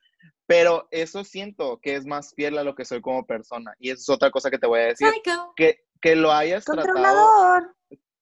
pero 0.46 0.86
eso 0.92 1.24
siento 1.24 1.80
que 1.82 1.96
es 1.96 2.06
más 2.06 2.32
fiel 2.34 2.58
a 2.58 2.64
lo 2.64 2.74
que 2.74 2.84
soy 2.84 3.00
como 3.00 3.26
persona, 3.26 3.74
y 3.78 3.90
eso 3.90 4.00
es 4.02 4.08
otra 4.08 4.30
cosa 4.30 4.50
que 4.50 4.58
te 4.58 4.66
voy 4.66 4.80
a 4.80 4.84
decir, 4.86 5.08
que, 5.56 5.84
que 6.00 6.16
lo 6.16 6.32
hayas 6.32 6.64
tratado, 6.64 7.30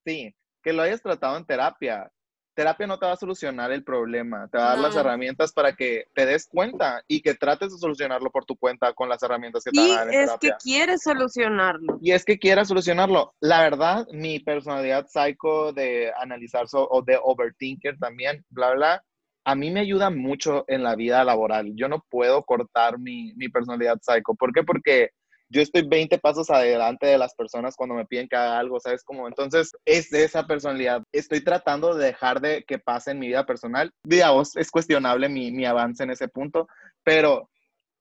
sí, 0.05 0.35
que 0.63 0.73
lo 0.73 0.81
hayas 0.83 1.01
tratado 1.01 1.37
en 1.37 1.45
terapia. 1.45 2.09
Terapia 2.55 2.87
no 2.87 2.97
te 2.97 3.05
va 3.05 3.11
a 3.11 3.17
solucionar 3.17 3.73
el 3.73 3.83
problema, 3.83 4.47
te 4.49 4.57
va 4.57 4.67
a 4.67 4.69
dar 4.75 4.79
las 4.79 4.95
herramientas 4.95 5.51
para 5.51 5.73
que 5.75 6.05
te 6.13 6.25
des 6.25 6.47
cuenta 6.47 7.03
y 7.05 7.21
que 7.21 7.33
trates 7.35 7.73
de 7.73 7.77
solucionarlo 7.77 8.31
por 8.31 8.45
tu 8.45 8.55
cuenta 8.55 8.93
con 8.93 9.09
las 9.09 9.21
herramientas 9.23 9.61
que 9.65 9.71
te 9.71 9.81
Y 9.81 9.89
van 9.89 9.91
a 9.91 10.05
dar 10.05 10.07
en 10.07 10.13
es 10.13 10.19
que 10.19 10.37
terapia 10.47 10.57
quiere 10.63 10.97
solucionarlo. 10.97 11.97
y 12.01 12.11
es 12.13 12.23
que 12.23 12.39
quiera 12.39 12.63
solucionarlo. 12.63 13.33
La 13.41 13.59
verdad, 13.61 14.07
mi 14.13 14.39
personalidad 14.39 15.05
psycho 15.07 15.73
de 15.73 16.13
analizar 16.17 16.69
so- 16.69 16.87
o 16.89 17.01
de 17.01 17.19
overthinker 17.21 17.97
también, 17.99 18.45
bla, 18.49 18.73
bla, 18.73 19.03
a 19.43 19.53
mí 19.53 19.69
me 19.69 19.81
ayuda 19.81 20.09
mucho 20.09 20.63
en 20.69 20.81
la 20.81 20.95
vida 20.95 21.25
laboral. 21.25 21.73
Yo 21.75 21.89
no 21.89 22.05
puedo 22.09 22.41
cortar 22.43 22.99
mi, 22.99 23.33
mi 23.35 23.49
personalidad 23.49 23.97
psycho. 24.01 24.33
¿Por 24.33 24.53
qué? 24.53 24.63
Porque 24.63 25.09
yo 25.55 25.61
estoy 25.61 25.87
20 25.87 26.17
pasos 26.17 26.49
adelante 26.49 27.07
de 27.07 27.17
las 27.17 27.33
personas 27.33 27.77
cuando 27.77 27.95
me 27.95 28.05
piden 28.05 28.27
que 28.27 28.35
haga 28.35 28.59
algo, 28.59 28.77
¿sabes? 28.81 29.05
Como, 29.05 29.25
entonces, 29.25 29.71
es 29.85 30.09
de 30.09 30.25
esa 30.25 30.45
personalidad. 30.45 31.01
Estoy 31.13 31.41
tratando 31.41 31.95
de 31.95 32.07
dejar 32.07 32.41
de 32.41 32.65
que 32.65 32.77
pase 32.77 33.11
en 33.11 33.19
mi 33.19 33.27
vida 33.27 33.45
personal. 33.45 33.89
Digamos, 34.03 34.57
es 34.57 34.69
cuestionable 34.69 35.29
mi, 35.29 35.53
mi 35.53 35.65
avance 35.65 36.03
en 36.03 36.09
ese 36.11 36.27
punto, 36.27 36.67
pero 37.05 37.49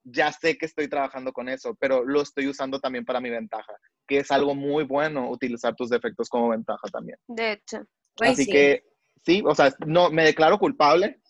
ya 0.03 0.33
sé 0.33 0.59
que 0.59 0.67
estoy 0.67 0.89
trabajando 0.89 1.33
con 1.33 1.49
eso, 1.49 1.77
pero 1.79 2.05
lo 2.05 2.23
estoy 2.23 2.49
usando 2.49 2.81
también 2.81 3.05
para 3.05 3.21
mi 3.21 3.31
ventaja, 3.31 3.73
que 4.09 4.19
es 4.19 4.33
algo 4.33 4.57
muy 4.57 4.83
bueno 4.83 5.31
utilizar 5.31 5.77
tus 5.77 5.91
defectos 5.91 6.29
como 6.29 6.49
ventaja 6.49 6.89
también. 6.93 7.19
De 7.29 7.53
hecho. 7.53 7.85
Güey, 8.19 8.33
Así 8.33 8.45
sí. 8.47 8.51
que 8.51 8.83
sí, 9.25 9.43
o 9.47 9.55
sea, 9.55 9.73
no 9.87 10.11
me 10.11 10.25
declaro 10.25 10.59
culpable, 10.59 11.21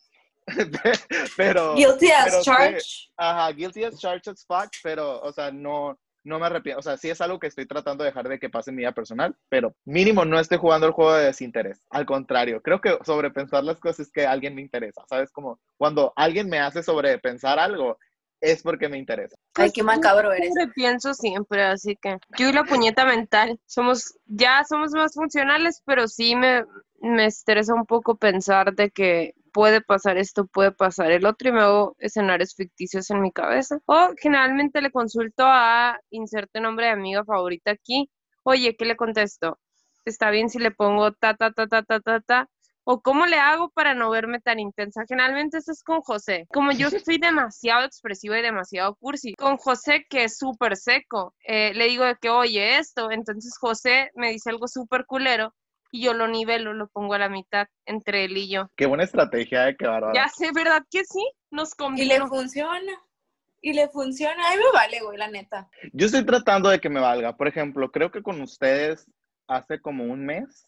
pero 1.36 1.74
Guilty 1.74 2.10
as 2.10 2.24
pero 2.24 2.38
sí. 2.38 2.44
charged. 2.44 3.10
ajá, 3.16 3.52
guilty 3.52 3.84
as 3.84 3.98
charged 3.98 4.28
as 4.32 4.44
fuck, 4.46 4.70
pero 4.82 5.20
o 5.20 5.32
sea, 5.32 5.50
no 5.50 5.98
no 6.24 6.38
me 6.38 6.46
arrepiento, 6.46 6.80
o 6.80 6.82
sea, 6.82 6.96
sí 6.96 7.10
es 7.10 7.20
algo 7.20 7.38
que 7.38 7.46
estoy 7.46 7.66
tratando 7.66 8.02
de 8.02 8.10
dejar 8.10 8.28
de 8.28 8.38
que 8.38 8.50
pase 8.50 8.70
en 8.70 8.76
mi 8.76 8.82
vida 8.82 8.92
personal, 8.92 9.36
pero 9.48 9.74
mínimo 9.84 10.24
no 10.24 10.38
estoy 10.40 10.58
jugando 10.58 10.86
el 10.86 10.92
juego 10.92 11.14
de 11.14 11.26
desinterés. 11.26 11.80
Al 11.90 12.06
contrario, 12.06 12.60
creo 12.62 12.80
que 12.80 12.98
sobrepensar 13.04 13.62
las 13.64 13.78
cosas 13.78 14.06
es 14.06 14.12
que 14.12 14.26
alguien 14.26 14.54
me 14.54 14.62
interesa, 14.62 15.02
¿sabes? 15.08 15.30
Como 15.30 15.60
cuando 15.76 16.12
alguien 16.16 16.48
me 16.48 16.58
hace 16.58 16.82
sobrepensar 16.82 17.58
algo, 17.58 17.98
es 18.40 18.62
porque 18.62 18.88
me 18.88 18.98
interesa. 18.98 19.36
Ay, 19.54 19.70
qué 19.72 19.82
macabro 19.82 20.28
Pues, 20.28 20.40
eres. 20.40 20.52
siempre 20.54 20.74
pienso 20.74 21.14
siempre, 21.14 21.62
así 21.62 21.96
que 21.96 22.18
yo 22.38 22.48
y 22.48 22.52
la 22.52 22.64
puñeta 22.64 23.04
mental 23.06 23.58
somos, 23.66 24.18
ya 24.26 24.64
somos 24.68 24.92
más 24.92 25.14
funcionales, 25.14 25.82
pero 25.86 26.08
sí 26.08 26.36
me, 26.36 26.64
me 27.00 27.26
estresa 27.26 27.74
un 27.74 27.86
poco 27.86 28.16
pensar 28.16 28.74
de 28.74 28.90
que 28.90 29.34
puede 29.54 29.80
pasar 29.80 30.18
esto, 30.18 30.46
puede 30.46 30.72
pasar 30.72 31.12
el 31.12 31.24
otro 31.24 31.48
y 31.48 31.52
me 31.52 31.60
hago 31.62 31.94
escenarios 32.00 32.54
ficticios 32.56 33.08
en 33.10 33.22
mi 33.22 33.30
cabeza. 33.32 33.78
O 33.86 34.10
generalmente 34.20 34.82
le 34.82 34.90
consulto 34.90 35.44
a 35.46 35.98
inserte 36.10 36.60
nombre 36.60 36.86
de 36.86 36.92
amiga 36.92 37.24
favorita 37.24 37.70
aquí. 37.70 38.10
Oye, 38.42 38.76
¿qué 38.76 38.84
le 38.84 38.96
contesto? 38.96 39.58
Está 40.04 40.30
bien 40.30 40.50
si 40.50 40.58
le 40.58 40.72
pongo 40.72 41.12
ta, 41.12 41.34
ta, 41.34 41.52
ta, 41.52 41.68
ta, 41.68 41.82
ta, 41.84 42.00
ta, 42.00 42.20
ta. 42.20 42.48
¿O 42.82 43.00
cómo 43.00 43.26
le 43.26 43.38
hago 43.38 43.70
para 43.70 43.94
no 43.94 44.10
verme 44.10 44.40
tan 44.40 44.58
intensa? 44.58 45.04
Generalmente 45.08 45.56
esto 45.58 45.72
es 45.72 45.82
con 45.84 46.02
José. 46.02 46.46
Como 46.52 46.72
yo 46.72 46.88
soy 47.08 47.18
demasiado 47.18 47.86
expresiva 47.86 48.38
y 48.38 48.42
demasiado 48.42 48.96
cursi, 48.96 49.34
con 49.34 49.56
José 49.56 50.04
que 50.10 50.24
es 50.24 50.36
súper 50.36 50.76
seco, 50.76 51.32
eh, 51.46 51.72
le 51.74 51.86
digo 51.86 52.04
de 52.04 52.16
que 52.16 52.28
oye 52.28 52.78
esto, 52.78 53.10
entonces 53.12 53.56
José 53.58 54.10
me 54.16 54.30
dice 54.32 54.50
algo 54.50 54.66
súper 54.66 55.06
culero 55.06 55.54
y 55.94 56.02
yo 56.02 56.12
lo 56.12 56.26
nivelo, 56.26 56.72
lo 56.72 56.88
pongo 56.88 57.14
a 57.14 57.18
la 57.18 57.28
mitad 57.28 57.68
entre 57.86 58.24
él 58.24 58.36
y 58.36 58.50
yo. 58.50 58.68
Qué 58.74 58.86
buena 58.86 59.04
estrategia 59.04 59.62
de 59.62 59.76
que 59.76 59.86
bárbaro. 59.86 60.12
Ya 60.12 60.26
sé, 60.26 60.50
¿verdad 60.52 60.82
que 60.90 61.04
sí? 61.04 61.24
Nos 61.52 61.70
Y 61.96 62.04
le 62.06 62.18
funciona. 62.26 62.92
Y 63.62 63.74
le 63.74 63.88
funciona. 63.90 64.44
A 64.50 64.56
me 64.56 64.72
vale, 64.72 64.98
güey, 65.02 65.16
la 65.16 65.28
neta. 65.28 65.68
Yo 65.92 66.06
estoy 66.06 66.26
tratando 66.26 66.68
de 66.68 66.80
que 66.80 66.88
me 66.88 66.98
valga. 66.98 67.36
Por 67.36 67.46
ejemplo, 67.46 67.92
creo 67.92 68.10
que 68.10 68.24
con 68.24 68.40
ustedes 68.40 69.08
hace 69.46 69.80
como 69.80 70.02
un 70.02 70.26
mes 70.26 70.66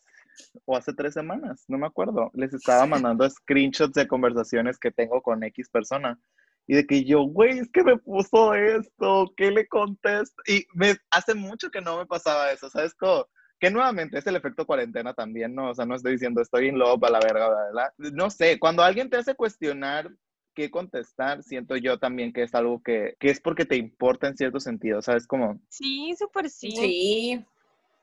o 0.65 0.77
hace 0.77 0.93
tres 0.95 1.15
semanas, 1.15 1.65
no 1.67 1.77
me 1.77 1.89
acuerdo. 1.89 2.31
Les 2.33 2.55
estaba 2.55 2.87
mandando 2.87 3.29
screenshots 3.29 3.95
de 3.95 4.07
conversaciones 4.07 4.79
que 4.79 4.93
tengo 4.93 5.21
con 5.23 5.43
X 5.43 5.69
persona. 5.71 6.21
Y 6.69 6.77
de 6.77 6.87
que 6.87 7.05
yo, 7.05 7.23
güey, 7.23 7.59
es 7.59 7.71
que 7.73 7.83
me 7.83 7.99
puso 7.99 8.55
esto, 8.55 9.33
¿qué 9.37 9.51
le 9.51 9.67
contesto? 9.67 10.41
Y 10.47 10.65
me, 10.73 10.95
hace 11.11 11.35
mucho 11.35 11.69
que 11.73 11.81
no 11.81 11.99
me 11.99 12.07
pasaba 12.07 12.53
eso, 12.53 12.71
¿sabes? 12.71 12.95
Como, 12.95 13.27
que 13.59 13.71
nuevamente 13.71 14.19
es 14.19 14.27
el 14.27 14.37
efecto 14.37 14.67
cuarentena 14.67 15.15
también, 15.15 15.55
¿no? 15.55 15.71
O 15.71 15.75
sea, 15.75 15.87
no 15.87 15.95
estoy 15.95 16.13
diciendo 16.13 16.43
estoy 16.43 16.69
en 16.69 16.79
love 16.79 17.03
a 17.05 17.11
la 17.11 17.21
verga, 17.21 17.49
¿verdad? 17.49 17.93
No 17.97 18.31
sé, 18.31 18.59
cuando 18.59 18.83
alguien 18.83 19.09
te 19.09 19.17
hace 19.17 19.35
cuestionar 19.35 20.11
qué 20.55 20.71
contestar, 20.71 21.43
siento 21.43 21.77
yo 21.77 21.99
también 21.99 22.33
que 22.33 22.43
es 22.43 22.55
algo 22.55 22.83
que, 22.83 23.17
que 23.19 23.29
es 23.31 23.41
porque 23.41 23.65
te 23.65 23.77
importa 23.77 24.29
en 24.29 24.37
cierto 24.37 24.61
sentido, 24.61 25.03
¿sabes? 25.03 25.27
Como, 25.27 25.61
Sí, 25.69 26.15
súper 26.19 26.49
sí. 26.51 26.71
Sí. 26.71 27.45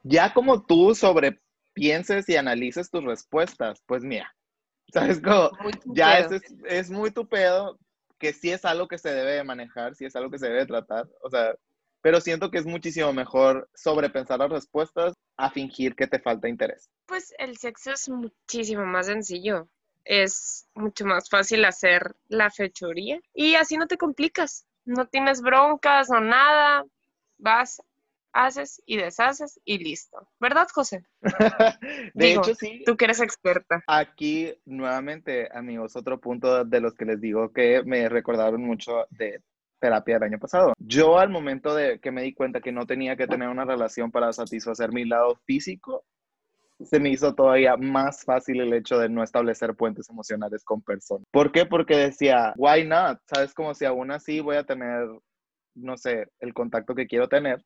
ya 0.04 0.34
como 0.34 0.64
tú 0.64 0.94
sobre 0.96 1.40
pienses 1.74 2.30
y 2.30 2.36
analices 2.36 2.90
tus 2.90 3.04
respuestas, 3.04 3.82
pues 3.86 4.04
mira, 4.04 4.36
¿sabes? 4.92 5.20
Como, 5.22 5.50
ya 5.86 6.20
es, 6.20 6.32
es, 6.32 6.56
es 6.66 6.92
muy 6.92 7.12
tu 7.12 7.28
pedo, 7.28 7.80
que 8.20 8.34
sí 8.34 8.52
es 8.52 8.66
algo 8.66 8.88
que 8.88 8.98
se 8.98 9.12
debe 9.14 9.34
de 9.34 9.44
manejar, 9.44 9.96
sí 9.96 10.06
es 10.06 10.16
algo 10.16 10.30
que 10.30 10.40
se 10.40 10.48
debe 10.48 10.60
de 10.60 10.68
tratar, 10.68 11.08
o 11.22 11.30
sea, 11.30 11.56
pero 12.04 12.20
siento 12.20 12.52
que 12.52 12.58
es 12.58 12.66
muchísimo 12.66 13.14
mejor 13.14 13.70
sobrepensar 13.74 14.38
las 14.38 14.52
respuestas 14.52 15.14
a 15.38 15.50
fingir 15.50 15.96
que 15.96 16.06
te 16.06 16.20
falta 16.20 16.50
interés. 16.50 16.90
Pues 17.08 17.34
el 17.40 17.58
sexo 17.58 17.94
es 17.94 18.10
muchísimo 18.10 18.86
más 18.86 19.08
sencillo. 19.08 19.70
Es 20.04 20.68
mucho 20.76 21.06
más 21.06 21.30
fácil 21.30 21.64
hacer 21.64 22.14
la 22.28 22.52
fechoría 22.52 23.20
y 23.34 23.56
así 23.56 23.78
no 23.78 23.88
te 23.88 23.98
complicas. 23.98 24.66
No 24.84 25.08
tienes 25.08 25.42
broncas 25.42 26.12
o 26.12 26.20
nada. 26.20 26.84
Vas, 27.38 27.82
haces 28.34 28.82
y 28.86 28.98
deshaces 28.98 29.62
y 29.64 29.78
listo. 29.78 30.28
¿Verdad, 30.42 30.68
José? 30.74 31.06
De 32.14 32.26
Digo, 32.28 32.42
hecho, 32.42 32.54
sí, 32.56 32.84
Tú 32.86 32.98
que 32.98 33.06
eres 33.06 33.22
experta. 33.22 33.82
aquí 33.88 34.54
nuevamente, 34.66 35.48
amigos, 35.58 35.96
otro 35.96 36.20
punto 36.20 36.66
de 36.66 36.82
los 36.82 36.96
que 36.96 37.06
les 37.06 37.22
digo 37.22 37.54
que 37.54 37.82
me 37.86 38.10
recordaron 38.10 38.62
mucho 38.62 39.06
de 39.12 39.42
terapia 39.84 40.16
del 40.16 40.24
año 40.24 40.40
pasado. 40.40 40.74
Yo 40.80 41.20
al 41.20 41.30
momento 41.30 41.76
de 41.76 42.00
que 42.00 42.10
me 42.10 42.22
di 42.22 42.34
cuenta 42.34 42.62
que 42.62 42.72
no 42.72 42.86
tenía 42.86 43.18
que 43.18 43.28
tener 43.28 43.50
una 43.50 43.66
relación 43.66 44.12
para 44.12 44.32
satisfacer 44.32 44.94
mi 44.94 45.04
lado 45.04 45.36
físico, 45.46 46.06
se 46.80 47.02
me 47.02 47.10
hizo 47.10 47.36
todavía 47.36 47.76
más 47.76 48.24
fácil 48.24 48.62
el 48.62 48.74
hecho 48.74 48.98
de 48.98 49.10
no 49.10 49.24
establecer 49.24 49.76
puentes 49.76 50.10
emocionales 50.10 50.64
con 50.64 50.82
personas. 50.82 51.28
¿Por 51.32 51.52
qué? 51.52 51.66
Porque 51.66 51.98
decía, 51.98 52.54
why 52.56 52.86
not? 52.88 53.20
¿Sabes? 53.26 53.54
Como 53.54 53.74
si 53.74 53.84
aún 53.84 54.10
así 54.12 54.40
voy 54.40 54.56
a 54.56 54.64
tener, 54.64 55.06
no 55.76 55.98
sé, 55.98 56.30
el 56.40 56.54
contacto 56.54 56.96
que 56.96 57.08
quiero 57.08 57.28
tener 57.28 57.62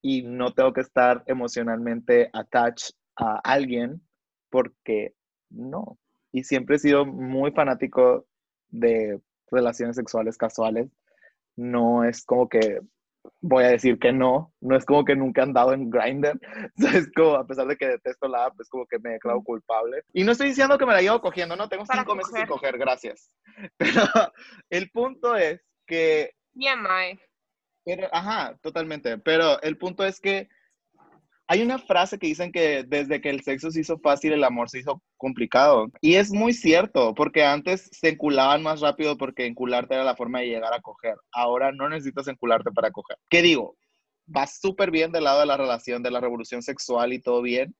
y 0.00 0.22
no 0.22 0.54
tengo 0.54 0.72
que 0.72 0.80
estar 0.80 1.22
emocionalmente 1.26 2.30
attached 2.32 2.94
a 3.16 3.38
alguien 3.44 4.00
porque 4.48 5.12
no. 5.50 5.98
Y 6.32 6.44
siempre 6.44 6.76
he 6.76 6.78
sido 6.78 7.04
muy 7.04 7.50
fanático 7.50 8.24
de 8.70 9.20
relaciones 9.50 9.96
sexuales 9.96 10.38
casuales. 10.38 10.88
No 11.56 12.04
es 12.04 12.24
como 12.24 12.48
que 12.48 12.80
voy 13.40 13.64
a 13.64 13.68
decir 13.68 13.98
que 13.98 14.12
no, 14.12 14.52
no 14.60 14.76
es 14.76 14.84
como 14.84 15.04
que 15.04 15.16
nunca 15.16 15.40
he 15.40 15.44
andado 15.44 15.72
en 15.72 15.90
Grindr, 15.90 16.38
es 16.76 17.10
como, 17.14 17.36
a 17.36 17.46
pesar 17.46 17.66
de 17.66 17.76
que 17.76 17.88
detesto 17.88 18.28
la 18.28 18.46
app, 18.46 18.60
es 18.60 18.68
como 18.68 18.86
que 18.86 18.98
me 18.98 19.10
declaro 19.10 19.42
culpable. 19.42 20.02
Y 20.12 20.24
no 20.24 20.32
estoy 20.32 20.48
diciendo 20.48 20.78
que 20.78 20.86
me 20.86 20.92
la 20.92 21.02
llevo 21.02 21.20
cogiendo, 21.20 21.56
no, 21.56 21.68
tengo 21.68 21.84
Para 21.84 22.00
cinco 22.02 22.14
meses 22.14 22.34
sin 22.34 22.46
coger. 22.46 22.78
gracias. 22.78 23.34
Pero 23.78 24.02
el 24.70 24.90
punto 24.90 25.36
es 25.36 25.60
que 25.86 26.32
TMI. 26.54 27.18
pero, 27.84 28.08
ajá, 28.12 28.56
totalmente. 28.62 29.18
Pero 29.18 29.60
el 29.62 29.76
punto 29.76 30.04
es 30.04 30.20
que 30.20 30.48
hay 31.46 31.62
una 31.62 31.78
frase 31.78 32.18
que 32.18 32.26
dicen 32.26 32.52
que 32.52 32.84
desde 32.84 33.20
que 33.20 33.28
el 33.30 33.42
sexo 33.42 33.70
se 33.70 33.80
hizo 33.80 33.98
fácil, 33.98 34.32
el 34.32 34.44
amor 34.44 34.70
se 34.70 34.78
hizo 34.78 35.02
complicado. 35.16 35.88
Y 36.00 36.14
es 36.14 36.32
muy 36.32 36.54
cierto, 36.54 37.14
porque 37.14 37.44
antes 37.44 37.88
se 37.92 38.10
enculaban 38.10 38.62
más 38.62 38.80
rápido 38.80 39.18
porque 39.18 39.46
encularte 39.46 39.94
era 39.94 40.04
la 40.04 40.16
forma 40.16 40.40
de 40.40 40.48
llegar 40.48 40.72
a 40.72 40.80
coger. 40.80 41.16
Ahora 41.32 41.70
no 41.72 41.88
necesitas 41.88 42.28
encularte 42.28 42.70
para 42.72 42.90
coger. 42.90 43.18
¿Qué 43.28 43.42
digo? 43.42 43.76
Va 44.34 44.46
súper 44.46 44.90
bien 44.90 45.12
del 45.12 45.24
lado 45.24 45.40
de 45.40 45.46
la 45.46 45.58
relación, 45.58 46.02
de 46.02 46.10
la 46.10 46.20
revolución 46.20 46.62
sexual 46.62 47.12
y 47.12 47.20
todo 47.20 47.42
bien. 47.42 47.74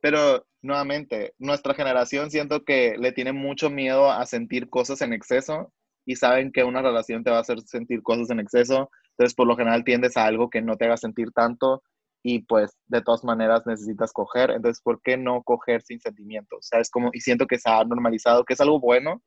Pero 0.00 0.46
nuevamente, 0.62 1.34
nuestra 1.38 1.74
generación 1.74 2.30
siento 2.30 2.64
que 2.64 2.96
le 2.98 3.12
tiene 3.12 3.32
mucho 3.32 3.68
miedo 3.68 4.10
a 4.10 4.24
sentir 4.24 4.70
cosas 4.70 5.02
en 5.02 5.12
exceso 5.12 5.72
y 6.06 6.16
saben 6.16 6.52
que 6.52 6.64
una 6.64 6.80
relación 6.80 7.22
te 7.22 7.30
va 7.30 7.36
a 7.36 7.40
hacer 7.40 7.60
sentir 7.60 8.02
cosas 8.02 8.30
en 8.30 8.40
exceso 8.40 8.90
entonces, 9.20 9.34
por 9.34 9.46
lo 9.46 9.54
general 9.54 9.84
tiendes 9.84 10.16
a 10.16 10.24
algo 10.24 10.48
que 10.48 10.62
no 10.62 10.78
te 10.78 10.86
haga 10.86 10.96
sentir 10.96 11.30
tanto 11.30 11.82
y 12.22 12.40
pues 12.40 12.76
de 12.86 13.02
todas 13.02 13.24
maneras 13.24 13.62
necesitas 13.66 14.12
coger. 14.12 14.50
Entonces, 14.50 14.82
¿por 14.82 15.00
qué 15.02 15.16
no 15.16 15.42
coger 15.42 15.82
sin 15.82 16.00
sentimientos? 16.00 16.66
¿Sabes? 16.68 16.90
Como, 16.90 17.10
y 17.12 17.20
siento 17.20 17.46
que 17.46 17.58
se 17.58 17.70
ha 17.70 17.84
normalizado, 17.84 18.44
que 18.44 18.54
es 18.54 18.60
algo 18.60 18.78
bueno, 18.80 19.22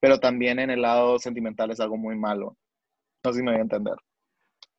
pero 0.00 0.18
también 0.18 0.58
en 0.58 0.70
el 0.70 0.82
lado 0.82 1.18
sentimental 1.18 1.70
es 1.70 1.80
algo 1.80 1.96
muy 1.96 2.16
malo. 2.16 2.56
No 3.24 3.32
sé 3.32 3.38
si 3.38 3.44
me 3.44 3.50
voy 3.52 3.58
a 3.58 3.62
entender. 3.62 3.94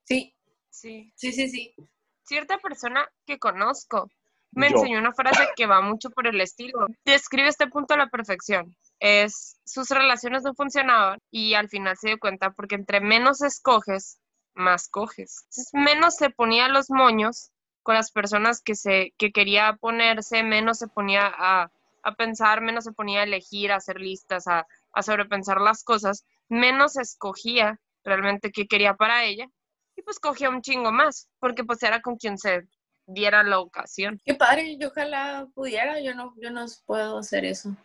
Sí, 0.06 0.34
Sí. 0.70 1.12
sí, 1.16 1.32
sí, 1.34 1.50
sí. 1.50 1.76
Cierta 2.24 2.58
persona 2.60 3.06
que 3.26 3.38
conozco 3.38 4.08
me 4.54 4.70
Yo. 4.70 4.78
enseñó 4.78 5.00
una 5.00 5.14
frase 5.14 5.44
que 5.56 5.66
va 5.66 5.82
mucho 5.82 6.10
por 6.10 6.28
el 6.28 6.40
estilo. 6.40 6.88
Describe 7.06 7.50
este 7.50 7.68
punto 7.68 7.94
a 7.94 7.98
la 7.98 8.08
perfección. 8.10 8.74
Es, 9.00 9.58
sus 9.66 9.90
relaciones 9.90 10.44
no 10.44 10.54
funcionaban 10.54 11.20
y 11.30 11.54
al 11.56 11.68
final 11.70 11.98
se 11.98 12.08
dio 12.10 12.20
cuenta 12.20 12.52
porque 12.52 12.76
entre 12.76 13.02
menos 13.02 13.42
escoges, 13.42 14.20
más 14.54 14.90
coges. 14.90 15.44
Entonces, 15.44 15.70
menos 15.74 16.16
se 16.16 16.30
ponía 16.30 16.68
los 16.68 16.90
moños 16.90 17.52
con 17.84 17.96
las 17.96 18.12
personas 18.12 18.62
que, 18.62 18.76
se, 18.76 19.14
que 19.18 19.32
quería 19.32 19.78
ponerse, 19.80 20.44
menos 20.44 20.78
se 20.78 20.88
ponía 20.88 21.32
a, 21.34 21.72
a 22.04 22.16
pensar, 22.16 22.62
menos 22.62 22.84
se 22.84 22.92
ponía 22.92 23.22
a 23.22 23.24
elegir, 23.24 23.72
a 23.72 23.78
hacer 23.78 24.00
listas, 24.00 24.48
a, 24.48 24.68
a 24.94 25.04
sobrepensar 25.04 25.60
las 25.62 25.84
cosas, 25.84 26.26
menos 26.50 26.98
escogía 26.98 27.80
realmente 28.04 28.52
qué 28.52 28.68
quería 28.68 28.96
para 28.96 29.24
ella 29.26 29.48
y 29.96 30.02
pues 30.02 30.20
cogía 30.20 30.50
un 30.50 30.62
chingo 30.62 30.92
más, 30.92 31.30
porque 31.40 31.64
pues 31.64 31.82
era 31.84 32.02
con 32.02 32.18
quien 32.18 32.38
se 32.38 32.68
diera 33.06 33.44
la 33.44 33.60
ocasión. 33.60 34.22
Qué 34.26 34.36
padre, 34.36 34.78
yo 34.78 34.90
ojalá 34.90 35.48
pudiera, 35.54 36.00
yo 36.00 36.14
no, 36.16 36.34
yo 36.38 36.50
no 36.52 36.66
puedo 36.86 37.18
hacer 37.18 37.46
eso. 37.46 37.76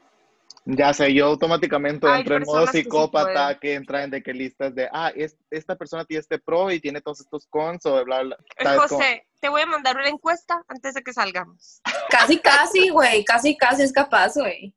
Ya 0.68 0.92
sé, 0.92 1.14
yo 1.14 1.26
automáticamente 1.26 2.08
Hay 2.08 2.20
entro 2.20 2.36
en 2.36 2.42
modo 2.42 2.54
personas 2.54 2.72
que 2.72 2.78
sí 2.78 2.82
psicópata 2.84 3.58
que 3.60 3.74
entra 3.74 4.02
en 4.02 4.10
de 4.10 4.20
que 4.20 4.34
listas 4.34 4.74
de, 4.74 4.88
ah, 4.92 5.12
es, 5.14 5.36
esta 5.48 5.76
persona 5.76 6.04
tiene 6.04 6.20
este 6.20 6.40
pro 6.40 6.72
y 6.72 6.80
tiene 6.80 7.00
todos 7.00 7.20
estos 7.20 7.46
cons 7.46 7.86
o 7.86 8.04
bla, 8.04 8.24
bla. 8.24 8.36
José, 8.76 9.28
te 9.40 9.48
voy 9.48 9.60
a 9.62 9.66
mandar 9.66 9.96
una 9.96 10.08
encuesta 10.08 10.60
antes 10.66 10.94
de 10.94 11.02
que 11.02 11.12
salgamos. 11.12 11.80
Casi, 12.10 12.40
casi, 12.40 12.88
güey, 12.88 13.24
casi, 13.24 13.56
casi 13.56 13.82
es 13.82 13.92
capaz, 13.92 14.34
güey. 14.34 14.74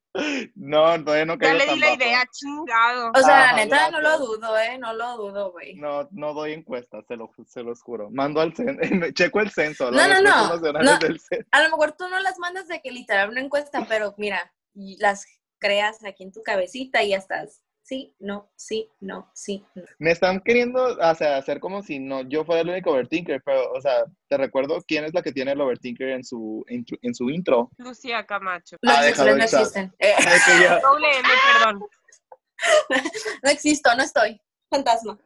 No, 0.54 1.04
todavía 1.04 1.26
no 1.26 1.34
Ya 1.34 1.40
caigo 1.40 1.58
le 1.58 1.74
di 1.74 1.80
la 1.80 1.88
bajo. 1.88 1.98
idea, 1.98 2.24
chingado. 2.32 3.12
O 3.16 3.20
sea, 3.22 3.46
Ajá, 3.46 3.56
la 3.56 3.66
neta, 3.66 3.92
no 3.92 4.02
lo 4.02 4.10
lato. 4.10 4.26
dudo, 4.26 4.60
eh, 4.60 4.78
no 4.78 4.94
lo 4.94 5.18
dudo, 5.18 5.52
güey. 5.54 5.76
No, 5.76 6.08
no 6.12 6.34
doy 6.36 6.54
encuestas, 6.54 7.04
se, 7.08 7.16
lo, 7.16 7.32
se 7.48 7.64
los 7.64 7.82
juro. 7.82 8.10
Mando 8.12 8.42
al 8.42 8.56
censo, 8.56 8.80
checo 9.16 9.40
el 9.40 9.50
censo. 9.50 9.90
No, 9.90 10.08
no, 10.08 10.22
no, 10.22 10.58
no. 10.84 10.98
del 11.00 11.20
censo. 11.20 11.48
A 11.52 11.64
lo 11.64 11.70
mejor 11.70 11.94
tú 11.94 12.08
no 12.10 12.20
las 12.20 12.38
mandas 12.38 12.68
de 12.68 12.80
que 12.80 12.92
literal 12.92 13.30
una 13.30 13.42
encuesta, 13.42 13.86
pero 13.90 14.14
mira, 14.18 14.52
y 14.76 14.98
las 15.00 15.26
creas 15.60 16.04
aquí 16.06 16.24
en 16.24 16.32
tu 16.32 16.42
cabecita 16.42 17.04
y 17.04 17.10
ya 17.10 17.18
estás. 17.18 17.62
Sí, 17.82 18.14
no, 18.20 18.52
sí, 18.56 18.88
no, 19.00 19.32
sí, 19.34 19.66
no. 19.74 19.82
Me 19.98 20.12
están 20.12 20.42
queriendo 20.42 20.84
o 20.96 21.16
sea, 21.16 21.38
hacer 21.38 21.60
como 21.60 21.82
si 21.82 21.98
no 22.00 22.22
yo 22.22 22.46
fuera 22.46 22.62
el 22.62 22.70
único 22.70 22.92
overthinker, 22.92 23.42
pero, 23.44 23.72
o 23.72 23.82
sea, 23.82 24.06
te 24.28 24.38
recuerdo 24.38 24.84
quién 24.88 25.06
es 25.06 25.14
la 25.16 25.24
que 25.24 25.32
tiene 25.32 25.54
el 25.54 25.62
overthinker 25.62 26.10
en 26.10 26.24
su, 26.24 26.64
en, 26.68 26.86
en 27.02 27.16
su 27.16 27.32
intro. 27.32 27.72
Lucía 27.78 28.26
Camacho. 28.28 28.78
Los 28.82 28.94
Ah, 28.96 29.26
no 29.26 29.44
existen. 29.44 29.92
Eh, 30.00 30.14
Es 30.20 30.46
que 30.46 30.64
ya- 30.64 30.80
Doble 30.82 31.08
M, 31.18 31.30
perdón. 31.54 31.84
no 33.44 33.50
existo, 33.50 33.96
no 33.96 34.04
estoy. 34.04 34.40
Fantasma. 34.70 35.18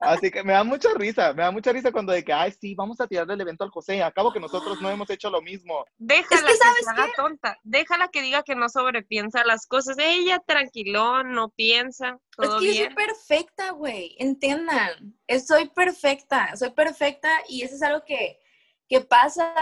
así 0.00 0.30
que 0.30 0.42
me 0.42 0.52
da 0.52 0.64
mucha 0.64 0.88
risa, 0.94 1.32
me 1.34 1.42
da 1.42 1.50
mucha 1.50 1.72
risa 1.72 1.92
cuando 1.92 2.12
de 2.12 2.24
que, 2.24 2.32
ay, 2.32 2.52
sí, 2.52 2.74
vamos 2.74 3.00
a 3.00 3.06
tirarle 3.06 3.34
el 3.34 3.40
evento 3.40 3.64
al 3.64 3.70
José. 3.70 4.02
Acabo 4.02 4.32
que 4.32 4.40
nosotros 4.40 4.80
no 4.80 4.90
hemos 4.90 5.10
hecho 5.10 5.28
lo 5.30 5.42
mismo. 5.42 5.84
Déjala 5.98 6.40
Es 6.40 6.46
que, 6.46 6.52
que, 6.52 6.58
¿sabes 6.58 6.84
se 6.84 6.90
haga 6.90 7.12
tonta. 7.16 7.58
Déjala 7.64 8.08
que 8.08 8.22
diga 8.22 8.42
que 8.42 8.54
no 8.54 8.68
sobrepiensa 8.68 9.44
las 9.44 9.66
cosas. 9.66 9.96
Ella 9.98 10.42
tranquilón, 10.46 11.32
no 11.32 11.50
piensa. 11.50 12.18
Es 12.38 12.48
que 12.48 12.54
yo 12.54 12.58
bien. 12.60 12.84
soy 12.86 12.94
perfecta, 12.94 13.70
güey. 13.72 14.16
Entiendan. 14.18 15.14
Soy 15.46 15.68
perfecta. 15.68 16.56
Soy 16.56 16.70
perfecta 16.70 17.30
y 17.48 17.62
eso 17.62 17.74
es 17.74 17.82
algo 17.82 18.04
que, 18.06 18.40
¿Qué 18.88 19.00
pasa? 19.00 19.52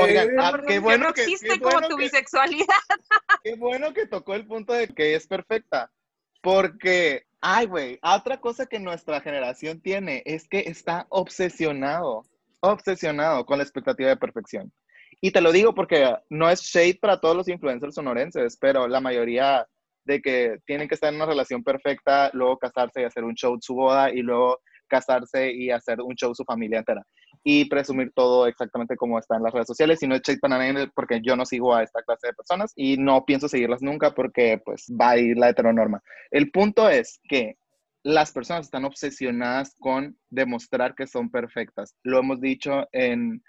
Oigan, 0.00 0.34
No, 0.34 0.42
ah, 0.42 0.60
qué 0.66 0.80
bueno 0.80 1.06
no 1.06 1.14
que, 1.14 1.22
existe 1.22 1.48
qué 1.48 1.60
como 1.60 1.80
tu 1.86 1.96
que- 1.96 2.02
bisexualidad. 2.02 2.66
qué 3.44 3.54
bueno 3.54 3.94
que 3.94 4.06
tocó 4.08 4.34
el 4.34 4.48
punto 4.48 4.72
de 4.72 4.88
que 4.88 5.14
es 5.14 5.28
perfecta. 5.28 5.92
Porque, 6.40 7.27
ay, 7.40 7.66
güey, 7.66 7.98
otra 8.02 8.40
cosa 8.40 8.66
que 8.66 8.78
nuestra 8.78 9.20
generación 9.20 9.80
tiene 9.80 10.22
es 10.26 10.48
que 10.48 10.60
está 10.60 11.06
obsesionado, 11.10 12.24
obsesionado 12.60 13.44
con 13.46 13.58
la 13.58 13.64
expectativa 13.64 14.08
de 14.08 14.16
perfección. 14.16 14.72
Y 15.20 15.32
te 15.32 15.40
lo 15.40 15.52
digo 15.52 15.74
porque 15.74 16.14
no 16.30 16.48
es 16.48 16.62
shade 16.62 16.98
para 17.00 17.20
todos 17.20 17.36
los 17.36 17.48
influencers 17.48 17.94
sonorenses, 17.94 18.56
pero 18.60 18.86
la 18.86 19.00
mayoría 19.00 19.66
de 20.04 20.20
que 20.20 20.58
tienen 20.64 20.88
que 20.88 20.94
estar 20.94 21.10
en 21.10 21.16
una 21.16 21.26
relación 21.26 21.62
perfecta, 21.62 22.30
luego 22.32 22.58
casarse 22.58 23.02
y 23.02 23.04
hacer 23.04 23.24
un 23.24 23.34
show 23.34 23.56
su 23.60 23.74
boda 23.74 24.10
y 24.10 24.22
luego 24.22 24.60
casarse 24.86 25.52
y 25.52 25.70
hacer 25.70 26.00
un 26.00 26.14
show 26.14 26.34
su 26.34 26.44
familia 26.44 26.78
entera 26.78 27.04
y 27.50 27.64
presumir 27.64 28.12
todo 28.14 28.46
exactamente 28.46 28.94
como 28.94 29.18
está 29.18 29.36
en 29.36 29.42
las 29.42 29.54
redes 29.54 29.66
sociales 29.66 30.02
y 30.02 30.06
no 30.06 30.16
shade 30.18 30.38
para 30.38 30.58
nadie 30.58 30.86
porque 30.94 31.22
yo 31.22 31.34
no 31.34 31.46
sigo 31.46 31.74
a 31.74 31.82
esta 31.82 32.02
clase 32.02 32.26
de 32.26 32.34
personas 32.34 32.74
y 32.76 32.98
no 32.98 33.24
pienso 33.24 33.48
seguirlas 33.48 33.80
nunca 33.80 34.14
porque 34.14 34.60
pues 34.62 34.84
va 35.00 35.12
a 35.12 35.16
ir 35.16 35.38
la 35.38 35.48
heteronorma. 35.48 36.02
El 36.30 36.50
punto 36.50 36.90
es 36.90 37.18
que 37.26 37.56
las 38.02 38.32
personas 38.32 38.66
están 38.66 38.84
obsesionadas 38.84 39.74
con 39.80 40.18
demostrar 40.28 40.94
que 40.94 41.06
son 41.06 41.30
perfectas. 41.30 41.96
Lo 42.02 42.18
hemos 42.18 42.38
dicho 42.38 42.86
en 42.92 43.42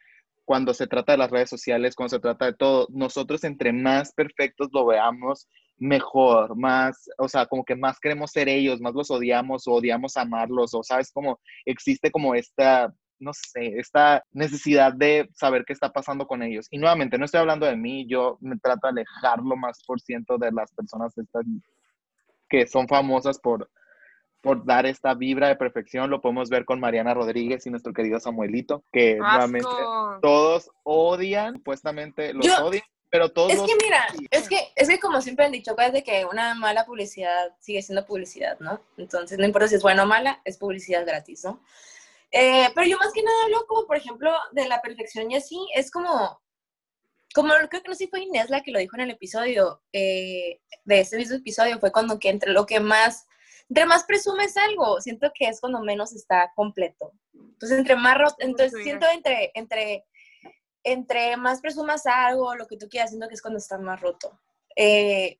cuando 0.45 0.73
se 0.73 0.87
trata 0.87 1.11
de 1.11 1.17
las 1.17 1.29
redes 1.29 1.49
sociales, 1.49 1.93
cuando 1.93 2.15
se 2.15 2.21
trata 2.21 2.45
de 2.45 2.53
todo, 2.53 2.87
nosotros 2.91 3.43
entre 3.43 3.73
más 3.73 4.13
perfectos 4.13 4.69
lo 4.71 4.85
veamos, 4.85 5.49
mejor, 5.77 6.55
más, 6.55 7.09
o 7.17 7.27
sea, 7.27 7.47
como 7.47 7.65
que 7.65 7.75
más 7.75 7.99
queremos 7.99 8.31
ser 8.31 8.47
ellos, 8.47 8.79
más 8.79 8.93
los 8.93 9.11
odiamos 9.11 9.67
o 9.67 9.73
odiamos 9.73 10.15
amarlos, 10.15 10.73
o 10.73 10.83
sabes, 10.83 11.11
como 11.11 11.41
existe 11.65 12.11
como 12.11 12.33
esta, 12.33 12.93
no 13.19 13.33
sé, 13.33 13.77
esta 13.79 14.23
necesidad 14.31 14.93
de 14.93 15.29
saber 15.35 15.63
qué 15.65 15.73
está 15.73 15.91
pasando 15.91 16.25
con 16.27 16.41
ellos. 16.41 16.67
Y 16.71 16.77
nuevamente, 16.77 17.17
no 17.17 17.25
estoy 17.25 17.39
hablando 17.41 17.65
de 17.65 17.75
mí, 17.75 18.05
yo 18.07 18.37
me 18.41 18.57
trato 18.57 18.87
de 18.87 18.89
alejar 19.01 19.39
lo 19.39 19.55
más 19.55 19.83
por 19.85 19.99
ciento 19.99 20.37
de 20.37 20.51
las 20.51 20.71
personas 20.71 21.17
estas 21.17 21.45
que 22.49 22.65
son 22.65 22.87
famosas 22.87 23.37
por, 23.39 23.69
por 24.41 24.65
dar 24.65 24.85
esta 24.85 25.13
vibra 25.13 25.49
de 25.49 25.55
perfección. 25.55 26.09
Lo 26.09 26.21
podemos 26.21 26.49
ver 26.49 26.65
con 26.65 26.79
Mariana 26.79 27.13
Rodríguez 27.13 27.65
y 27.65 27.69
nuestro 27.69 27.93
querido 27.93 28.19
Samuelito, 28.19 28.83
que 28.91 29.17
nuevamente 29.17 29.67
Asco. 29.69 30.19
todos 30.21 30.71
odian, 30.83 31.55
supuestamente 31.55 32.33
los 32.33 32.45
Yo- 32.45 32.65
odian, 32.65 32.83
pero 33.11 33.29
todos 33.29 33.51
Es 33.51 33.57
los 33.59 33.67
que 33.67 33.75
mira, 33.83 34.05
es 34.31 34.47
que, 34.47 34.59
es 34.75 34.87
que 34.87 34.99
como 34.99 35.21
siempre 35.21 35.45
han 35.45 35.51
dicho, 35.51 35.75
es 35.79 35.93
de 35.93 36.03
que 36.03 36.25
una 36.25 36.53
mala 36.55 36.85
publicidad 36.85 37.55
sigue 37.59 37.81
siendo 37.81 38.05
publicidad, 38.05 38.59
¿no? 38.59 38.79
Entonces, 38.97 39.37
no 39.39 39.45
importa 39.45 39.67
si 39.67 39.75
es 39.75 39.81
buena 39.81 40.03
o 40.03 40.05
mala, 40.05 40.41
es 40.45 40.57
publicidad 40.57 41.05
gratis, 41.05 41.43
¿no? 41.43 41.59
Eh, 42.31 42.69
pero 42.75 42.87
yo 42.87 42.97
más 42.97 43.11
que 43.11 43.23
nada 43.23 43.43
hablo 43.45 43.65
como, 43.67 43.87
por 43.87 43.97
ejemplo, 43.97 44.31
de 44.51 44.67
la 44.67 44.81
perfección 44.81 45.31
y 45.31 45.35
así, 45.35 45.57
es 45.75 45.89
como, 45.91 46.41
como 47.33 47.53
creo 47.53 47.69
que 47.69 47.81
no 47.87 47.93
sé 47.95 48.05
si 48.05 48.07
fue 48.07 48.21
Inés 48.21 48.49
la 48.49 48.61
que 48.61 48.71
lo 48.71 48.79
dijo 48.79 48.95
en 48.95 49.01
el 49.01 49.11
episodio, 49.11 49.81
eh, 49.93 50.59
de 50.83 50.99
ese 50.99 51.17
mismo 51.17 51.35
episodio, 51.37 51.79
fue 51.79 51.91
cuando 51.91 52.19
que 52.19 52.29
entre 52.29 52.51
lo 52.51 52.65
que 52.65 52.79
más, 52.79 53.25
entre 53.67 53.85
más 53.85 54.03
presumes 54.03 54.55
algo, 54.57 55.01
siento 55.01 55.31
que 55.33 55.47
es 55.47 55.59
cuando 55.59 55.79
menos 55.81 56.13
está 56.13 56.51
completo. 56.55 57.13
Entonces, 57.33 57.79
entre 57.79 57.95
más, 57.95 58.35
entonces 58.39 58.73
Sí. 58.77 58.83
siento 58.83 59.07
entre, 59.13 59.51
entre, 59.55 60.05
entre 60.83 61.35
más 61.37 61.61
presumas 61.61 62.05
algo, 62.05 62.55
lo 62.55 62.67
que 62.67 62.77
tú 62.77 62.87
quieras, 62.89 63.09
siento 63.09 63.27
que 63.27 63.35
es 63.35 63.41
cuando 63.41 63.57
está 63.57 63.77
más 63.77 63.99
roto. 64.01 64.39
Eh, 64.75 65.39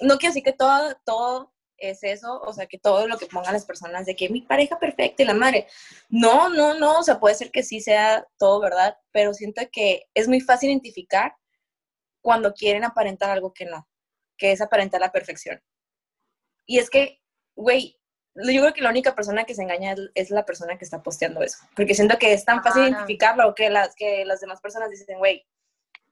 no 0.00 0.18
quiero 0.18 0.32
decir 0.32 0.42
que 0.42 0.52
todo, 0.52 0.96
todo 1.04 1.52
es 1.78 2.02
eso, 2.02 2.40
o 2.40 2.52
sea, 2.52 2.66
que 2.66 2.78
todo 2.78 3.06
lo 3.06 3.18
que 3.18 3.26
pongan 3.26 3.52
las 3.52 3.64
personas 3.64 4.06
de 4.06 4.16
que 4.16 4.28
mi 4.28 4.40
pareja 4.42 4.78
perfecta 4.78 5.22
y 5.22 5.26
la 5.26 5.34
madre. 5.34 5.66
No, 6.08 6.48
no, 6.48 6.74
no, 6.74 6.98
o 7.00 7.02
sea, 7.02 7.20
puede 7.20 7.34
ser 7.34 7.50
que 7.50 7.62
sí 7.62 7.80
sea 7.80 8.26
todo 8.38 8.60
verdad, 8.60 8.98
pero 9.12 9.34
siento 9.34 9.62
que 9.70 10.08
es 10.14 10.28
muy 10.28 10.40
fácil 10.40 10.70
identificar 10.70 11.36
cuando 12.22 12.52
quieren 12.54 12.84
aparentar 12.84 13.30
algo 13.30 13.52
que 13.52 13.66
no, 13.66 13.88
que 14.36 14.52
es 14.52 14.60
aparentar 14.60 15.00
la 15.00 15.12
perfección. 15.12 15.62
Y 16.66 16.78
es 16.78 16.90
que, 16.90 17.20
güey, 17.54 17.98
yo 18.34 18.60
creo 18.62 18.74
que 18.74 18.82
la 18.82 18.90
única 18.90 19.14
persona 19.14 19.44
que 19.44 19.54
se 19.54 19.62
engaña 19.62 19.94
es- 20.14 20.30
la 20.30 20.44
persona 20.44 20.76
que 20.76 20.84
está 20.84 21.02
posteando 21.02 21.42
eso, 21.42 21.58
porque 21.74 21.94
siento 21.94 22.18
que 22.18 22.32
es 22.32 22.44
tan 22.44 22.62
fácil 22.62 22.82
Claro. 22.82 22.96
identificarlo 22.96 23.54
que 23.54 23.70
las, 23.70 23.94
que 23.94 24.24
las 24.24 24.40
demás 24.40 24.60
personas 24.60 24.90
dicen, 24.90 25.18
güey, 25.18 25.46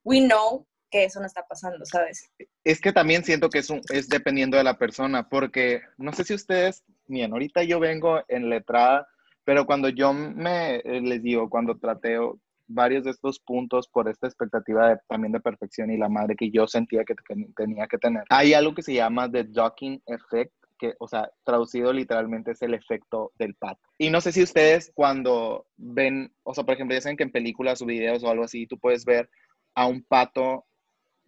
we 0.05 0.21
know 0.21 0.67
que 0.91 1.05
eso 1.05 1.21
no 1.21 1.27
está 1.27 1.45
pasando, 1.47 1.85
¿sabes? 1.85 2.31
Es 2.65 2.81
que 2.81 2.93
también 2.93 3.25
siento 3.25 3.51
que 3.51 3.59
es, 3.59 3.71
un- 3.71 3.83
es 3.93 4.09
dependiendo 4.09 4.57
de 4.57 4.65
la 4.65 4.79
persona, 4.79 5.29
porque 5.29 5.83
no 5.99 6.13
sé 6.13 6.25
si 6.25 6.35
ustedes, 6.35 6.85
miren, 7.07 7.33
ahorita 7.33 7.63
yo 7.65 7.81
vengo 7.81 8.23
en 8.29 8.49
letrada, 8.49 9.07
pero 9.45 9.67
cuando 9.67 9.89
yo 9.89 10.13
me, 10.13 10.77
eh, 10.77 11.01
les 11.03 11.23
digo, 11.23 11.51
cuando 11.51 11.79
trateo 11.79 12.39
varios 12.67 13.05
de 13.05 13.11
estos 13.11 13.41
puntos 13.41 13.89
por 13.89 14.09
esta 14.09 14.27
expectativa 14.27 14.99
también 15.09 15.33
de 15.33 15.41
perfección 15.41 15.91
y 15.91 15.99
la 15.99 16.09
madre 16.09 16.35
que 16.35 16.51
yo 16.51 16.67
sentía 16.67 17.05
que, 17.05 17.15
tenía 17.57 17.87
que 17.87 17.99
tener, 17.99 18.25
hay 18.31 18.55
algo 18.55 18.75
que 18.75 18.83
se 18.83 18.95
llama 18.95 19.31
the 19.31 19.45
docking 19.45 20.03
effect, 20.07 20.53
que, 20.79 20.95
o 20.99 21.07
sea, 21.07 21.31
traducido 21.45 21.93
literalmente 21.93 22.53
es 22.53 22.63
el 22.63 22.75
efecto 22.75 23.33
del 23.39 23.55
pato. 23.55 23.81
Y 23.99 24.11
no 24.11 24.21
sé 24.21 24.33
si 24.33 24.43
ustedes 24.43 24.91
cuando 24.95 25.67
ven, 25.77 26.35
o 26.43 26.55
sea, 26.55 26.65
por 26.65 26.75
ejemplo, 26.75 26.95
ya 26.97 27.01
saben 27.03 27.17
que 27.17 27.23
en 27.25 27.31
películas 27.33 27.81
o 27.83 27.87
videos 27.87 28.25
o 28.25 28.31
algo 28.31 28.45
así, 28.45 28.67
tú 28.67 28.79
puedes 28.79 29.05
ver 29.05 29.29
a 29.75 29.87
un 29.87 30.03
pato 30.03 30.65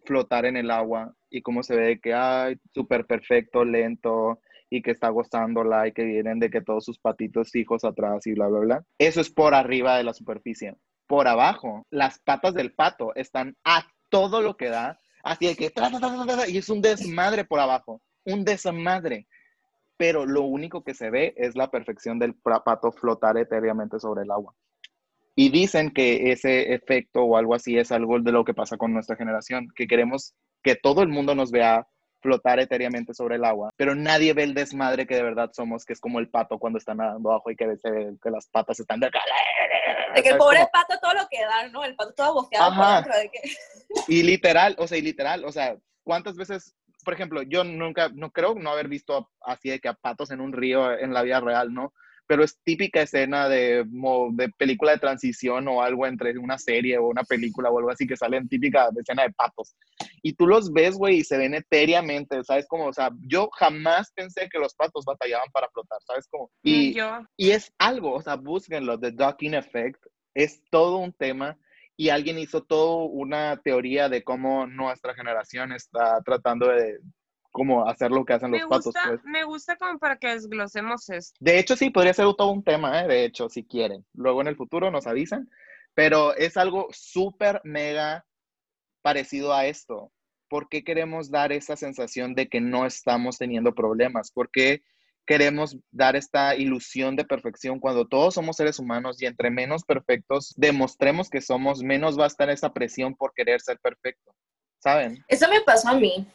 flotar 0.07 0.45
en 0.45 0.57
el 0.57 0.71
agua 0.71 1.13
y 1.29 1.41
cómo 1.41 1.61
se 1.61 1.75
ve 1.75 1.99
que, 1.99 2.13
ay, 2.13 2.57
súper 2.73 3.05
perfecto, 3.05 3.65
lento 3.65 4.39
y 4.69 4.81
que 4.81 4.91
está 4.91 5.09
gozándola 5.09 5.87
y 5.87 5.91
que 5.91 6.03
vienen 6.03 6.39
de 6.39 6.49
que 6.49 6.61
todos 6.61 6.85
sus 6.85 6.97
patitos 6.99 7.55
hijos 7.55 7.83
atrás 7.83 8.25
y 8.25 8.33
bla, 8.33 8.47
bla, 8.47 8.59
bla. 8.59 8.85
Eso 8.97 9.21
es 9.21 9.29
por 9.29 9.53
arriba 9.53 9.97
de 9.97 10.03
la 10.03 10.13
superficie. 10.13 10.75
Por 11.05 11.27
abajo, 11.27 11.85
las 11.89 12.19
patas 12.19 12.53
del 12.53 12.73
pato 12.73 13.13
están 13.15 13.55
a 13.63 13.85
todo 14.09 14.41
lo 14.41 14.57
que 14.57 14.69
da, 14.69 14.99
así 15.23 15.47
de 15.47 15.55
que, 15.55 15.69
tra, 15.69 15.89
tra, 15.89 15.99
tra, 15.99 16.49
y 16.49 16.57
es 16.57 16.69
un 16.69 16.81
desmadre 16.81 17.45
por 17.45 17.59
abajo, 17.59 18.01
un 18.25 18.43
desmadre. 18.43 19.27
Pero 19.97 20.25
lo 20.25 20.43
único 20.43 20.83
que 20.83 20.93
se 20.93 21.09
ve 21.09 21.33
es 21.37 21.55
la 21.55 21.71
perfección 21.71 22.19
del 22.19 22.35
pato 22.35 22.91
flotar 22.91 23.37
etéreamente 23.37 23.99
sobre 23.99 24.23
el 24.23 24.31
agua. 24.31 24.53
Y 25.39 25.49
dicen 25.49 25.91
que 25.91 26.31
ese 26.31 26.73
efecto 26.73 27.21
o 27.21 27.37
algo 27.37 27.53
así 27.53 27.77
es 27.77 27.91
algo 27.91 28.19
de 28.19 28.31
lo 28.31 28.43
que 28.43 28.55
pasa 28.55 28.75
con 28.75 28.91
nuestra 28.91 29.15
generación, 29.15 29.67
que 29.75 29.85
queremos 29.85 30.33
que 30.63 30.75
todo 30.75 31.03
el 31.03 31.09
mundo 31.09 31.35
nos 31.35 31.51
vea 31.51 31.85
flotar 32.23 32.59
etéreamente 32.59 33.13
sobre 33.13 33.35
el 33.35 33.45
agua, 33.45 33.69
pero 33.77 33.93
nadie 33.93 34.33
ve 34.33 34.41
el 34.41 34.55
desmadre 34.55 35.05
que 35.05 35.13
de 35.13 35.21
verdad 35.21 35.51
somos, 35.53 35.85
que 35.85 35.93
es 35.93 35.99
como 35.99 36.17
el 36.17 36.29
pato 36.29 36.57
cuando 36.57 36.79
está 36.79 36.95
nadando 36.95 37.29
abajo 37.29 37.51
y 37.51 37.55
que, 37.55 37.77
se 37.77 37.89
que 38.19 38.31
las 38.31 38.47
patas 38.47 38.79
están 38.79 38.99
de 38.99 39.05
acá. 39.05 39.19
De 40.15 40.23
que 40.23 40.29
el 40.29 40.33
¿sabes 40.33 40.43
pobre 40.43 40.57
cómo? 40.57 40.71
pato 40.71 40.99
todo 40.99 41.13
lo 41.13 41.27
que 41.29 41.39
da, 41.39 41.67
¿no? 41.67 41.83
El 41.83 41.95
pato 41.95 42.13
todo 42.15 42.33
boceado 42.33 42.73
por 42.73 42.83
Ajá. 42.83 42.95
dentro 43.01 43.19
de 43.19 43.29
que... 43.29 43.41
Y 44.07 44.23
literal, 44.23 44.75
o 44.79 44.87
sea, 44.87 44.97
y 44.97 45.03
literal, 45.03 45.45
o 45.45 45.51
sea, 45.51 45.77
¿cuántas 46.03 46.35
veces, 46.35 46.75
por 47.05 47.13
ejemplo, 47.13 47.43
yo 47.43 47.63
nunca, 47.63 48.09
no 48.11 48.31
creo 48.31 48.55
no 48.55 48.71
haber 48.71 48.87
visto 48.87 49.29
así 49.41 49.69
de 49.69 49.79
que 49.79 49.89
a 49.89 49.93
patos 49.93 50.31
en 50.31 50.41
un 50.41 50.51
río 50.51 50.97
en 50.97 51.13
la 51.13 51.21
vida 51.21 51.39
real, 51.41 51.71
¿no? 51.71 51.93
Pero 52.27 52.43
es 52.43 52.59
típica 52.63 53.01
escena 53.01 53.47
de, 53.47 53.85
de 53.85 54.49
película 54.57 54.91
de 54.91 54.99
transición 54.99 55.67
o 55.67 55.81
algo 55.81 56.05
entre 56.05 56.37
una 56.37 56.57
serie 56.57 56.97
o 56.97 57.07
una 57.07 57.23
película 57.23 57.69
o 57.69 57.77
algo 57.77 57.89
así 57.89 58.05
que 58.05 58.17
salen 58.17 58.47
típica 58.47 58.89
escena 58.99 59.23
de 59.23 59.31
patos. 59.31 59.75
Y 60.21 60.33
tú 60.33 60.45
los 60.45 60.71
ves, 60.71 60.95
güey, 60.95 61.19
y 61.19 61.23
se 61.23 61.37
ven 61.37 61.53
etéreamente, 61.53 62.43
¿sabes? 62.43 62.67
Como, 62.67 62.87
o 62.87 62.93
sea, 62.93 63.11
yo 63.21 63.49
jamás 63.57 64.11
pensé 64.13 64.49
que 64.49 64.59
los 64.59 64.75
patos 64.75 65.05
batallaban 65.05 65.49
para 65.51 65.69
flotar, 65.69 65.99
¿sabes? 66.05 66.27
Como, 66.29 66.51
y, 66.61 66.93
yo. 66.93 67.21
y 67.37 67.51
es 67.51 67.71
algo, 67.77 68.13
o 68.13 68.21
sea, 68.21 68.35
búsquenlo, 68.35 68.99
The 68.99 69.11
Docking 69.11 69.53
Effect, 69.53 70.05
es 70.33 70.61
todo 70.69 70.97
un 70.97 71.13
tema 71.13 71.57
y 71.97 72.09
alguien 72.09 72.37
hizo 72.37 72.63
toda 72.63 73.05
una 73.05 73.57
teoría 73.57 74.07
de 74.07 74.23
cómo 74.23 74.67
nuestra 74.67 75.15
generación 75.15 75.71
está 75.71 76.21
tratando 76.23 76.67
de 76.67 76.99
cómo 77.57 77.89
hacer 77.89 78.11
lo 78.11 78.23
que 78.23 78.33
hacen 78.33 78.51
los 78.51 78.61
Me 78.61 78.67
patos. 78.67 78.85
gusta, 78.85 79.01
pues. 79.07 79.23
me 79.23 79.43
gusta 79.43 79.75
como 79.77 79.97
para 79.97 80.17
que 80.17 80.27
desglosemos 80.27 81.09
esto. 81.09 81.35
De 81.39 81.57
hecho, 81.57 81.75
sí, 81.75 81.89
podría 81.89 82.13
ser 82.13 82.25
todo 82.37 82.51
un 82.51 82.63
tema, 82.63 83.01
¿eh? 83.01 83.07
de 83.07 83.25
hecho, 83.25 83.49
si 83.49 83.65
quieren. 83.65 84.05
Luego 84.13 84.41
en 84.41 84.47
el 84.47 84.55
futuro 84.55 84.91
nos 84.91 85.07
avisan, 85.07 85.49
pero 85.95 86.35
es 86.35 86.55
algo 86.55 86.87
súper 86.91 87.59
mega 87.63 88.27
parecido 89.01 89.55
a 89.55 89.65
esto. 89.65 90.11
¿Por 90.49 90.69
qué 90.69 90.83
queremos 90.83 91.31
dar 91.31 91.51
esa 91.51 91.75
sensación 91.75 92.35
de 92.35 92.47
que 92.47 92.61
no 92.61 92.85
estamos 92.85 93.39
teniendo 93.39 93.73
problemas? 93.73 94.31
¿Por 94.31 94.51
qué 94.51 94.83
queremos 95.25 95.77
dar 95.89 96.15
esta 96.15 96.55
ilusión 96.55 97.15
de 97.15 97.25
perfección 97.25 97.79
cuando 97.79 98.07
todos 98.07 98.35
somos 98.35 98.55
seres 98.55 98.77
humanos 98.77 99.19
y 99.19 99.25
entre 99.25 99.49
menos 99.49 99.83
perfectos 99.83 100.53
demostremos 100.57 101.31
que 101.31 101.41
somos, 101.41 101.81
menos 101.81 102.19
va 102.19 102.25
a 102.25 102.27
estar 102.27 102.51
esa 102.51 102.71
presión 102.71 103.15
por 103.15 103.33
querer 103.33 103.61
ser 103.61 103.79
perfecto? 103.79 104.31
¿Saben? 104.77 105.25
Eso 105.27 105.49
me 105.49 105.61
pasó 105.61 105.89
a 105.89 105.95
mí. 105.95 106.27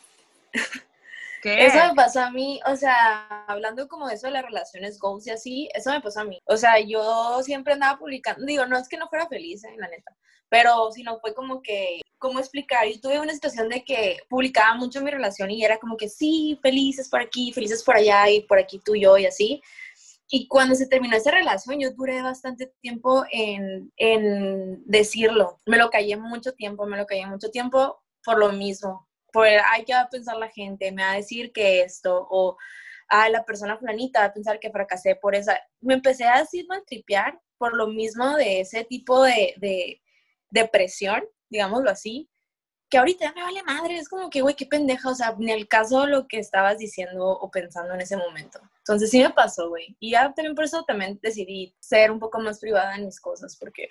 ¿Qué? 1.42 1.66
Eso 1.66 1.76
me 1.88 1.94
pasó 1.94 2.20
a 2.20 2.30
mí, 2.30 2.60
o 2.66 2.76
sea, 2.76 3.44
hablando 3.48 3.88
como 3.88 4.06
de 4.06 4.14
eso 4.14 4.28
de 4.28 4.32
las 4.32 4.44
relaciones 4.44 5.00
goals 5.00 5.26
y 5.26 5.30
así, 5.30 5.68
eso 5.74 5.90
me 5.90 6.00
pasó 6.00 6.20
a 6.20 6.24
mí. 6.24 6.38
O 6.46 6.56
sea, 6.56 6.78
yo 6.78 7.42
siempre 7.42 7.72
andaba 7.72 7.98
publicando, 7.98 8.46
digo, 8.46 8.64
no 8.66 8.78
es 8.78 8.88
que 8.88 8.96
no 8.96 9.08
fuera 9.08 9.26
feliz, 9.26 9.64
eh, 9.64 9.74
la 9.76 9.88
neta, 9.88 10.16
pero 10.48 10.92
sino 10.92 11.18
fue 11.18 11.34
como 11.34 11.60
que, 11.60 12.00
¿cómo 12.18 12.38
explicar? 12.38 12.86
Yo 12.86 13.00
tuve 13.00 13.18
una 13.18 13.34
situación 13.34 13.68
de 13.68 13.84
que 13.84 14.18
publicaba 14.28 14.76
mucho 14.76 15.02
mi 15.02 15.10
relación 15.10 15.50
y 15.50 15.64
era 15.64 15.78
como 15.78 15.96
que 15.96 16.08
sí, 16.08 16.60
felices 16.62 17.08
por 17.08 17.20
aquí, 17.20 17.52
felices 17.52 17.82
por 17.82 17.96
allá 17.96 18.30
y 18.30 18.42
por 18.42 18.60
aquí 18.60 18.78
tú 18.78 18.94
y 18.94 19.00
yo 19.00 19.18
y 19.18 19.26
así. 19.26 19.60
Y 20.28 20.46
cuando 20.46 20.76
se 20.76 20.86
terminó 20.86 21.16
esa 21.16 21.32
relación, 21.32 21.80
yo 21.80 21.90
duré 21.90 22.22
bastante 22.22 22.72
tiempo 22.80 23.24
en, 23.32 23.92
en 23.96 24.82
decirlo. 24.86 25.58
Me 25.66 25.76
lo 25.76 25.90
callé 25.90 26.16
mucho 26.16 26.52
tiempo, 26.52 26.86
me 26.86 26.96
lo 26.96 27.04
callé 27.04 27.26
mucho 27.26 27.50
tiempo 27.50 28.00
por 28.24 28.38
lo 28.38 28.52
mismo. 28.52 29.08
Por, 29.32 29.46
ay, 29.46 29.84
¿qué 29.84 29.94
va 29.94 30.02
a 30.02 30.10
pensar 30.10 30.36
la 30.36 30.48
gente? 30.48 30.92
Me 30.92 31.02
va 31.02 31.12
a 31.12 31.16
decir 31.16 31.52
que 31.52 31.82
esto, 31.82 32.26
o 32.30 32.56
a 33.08 33.28
la 33.28 33.44
persona 33.44 33.76
fulanita 33.78 34.20
va 34.20 34.26
a 34.26 34.32
pensar 34.32 34.60
que 34.60 34.70
fracasé 34.70 35.16
por 35.16 35.34
esa. 35.34 35.60
Me 35.80 35.94
empecé 35.94 36.24
a 36.24 36.40
decir 36.40 36.66
tripear 36.86 37.40
por 37.58 37.76
lo 37.76 37.86
mismo 37.86 38.36
de 38.36 38.60
ese 38.60 38.84
tipo 38.84 39.22
de, 39.22 39.54
de, 39.58 40.02
de 40.50 40.68
presión, 40.68 41.22
digámoslo 41.48 41.90
así, 41.90 42.28
que 42.92 42.98
ahorita 42.98 43.24
ya 43.24 43.32
me 43.32 43.42
vale 43.42 43.62
madre, 43.62 43.96
es 43.96 44.06
como 44.06 44.28
que, 44.28 44.42
güey, 44.42 44.54
qué 44.54 44.66
pendeja, 44.66 45.08
o 45.08 45.14
sea, 45.14 45.34
ni 45.38 45.50
el 45.50 45.66
caso 45.66 46.06
lo 46.06 46.28
que 46.28 46.38
estabas 46.38 46.76
diciendo 46.76 47.26
o 47.26 47.50
pensando 47.50 47.94
en 47.94 48.02
ese 48.02 48.18
momento. 48.18 48.60
Entonces 48.78 49.10
sí 49.10 49.22
me 49.22 49.30
pasó, 49.30 49.70
güey. 49.70 49.96
Y 49.98 50.10
ya 50.10 50.30
también 50.34 50.54
por 50.54 50.64
eso 50.64 50.84
también 50.84 51.18
decidí 51.22 51.74
ser 51.80 52.10
un 52.10 52.18
poco 52.18 52.38
más 52.38 52.60
privada 52.60 52.94
en 52.94 53.06
mis 53.06 53.18
cosas, 53.18 53.56
porque, 53.56 53.88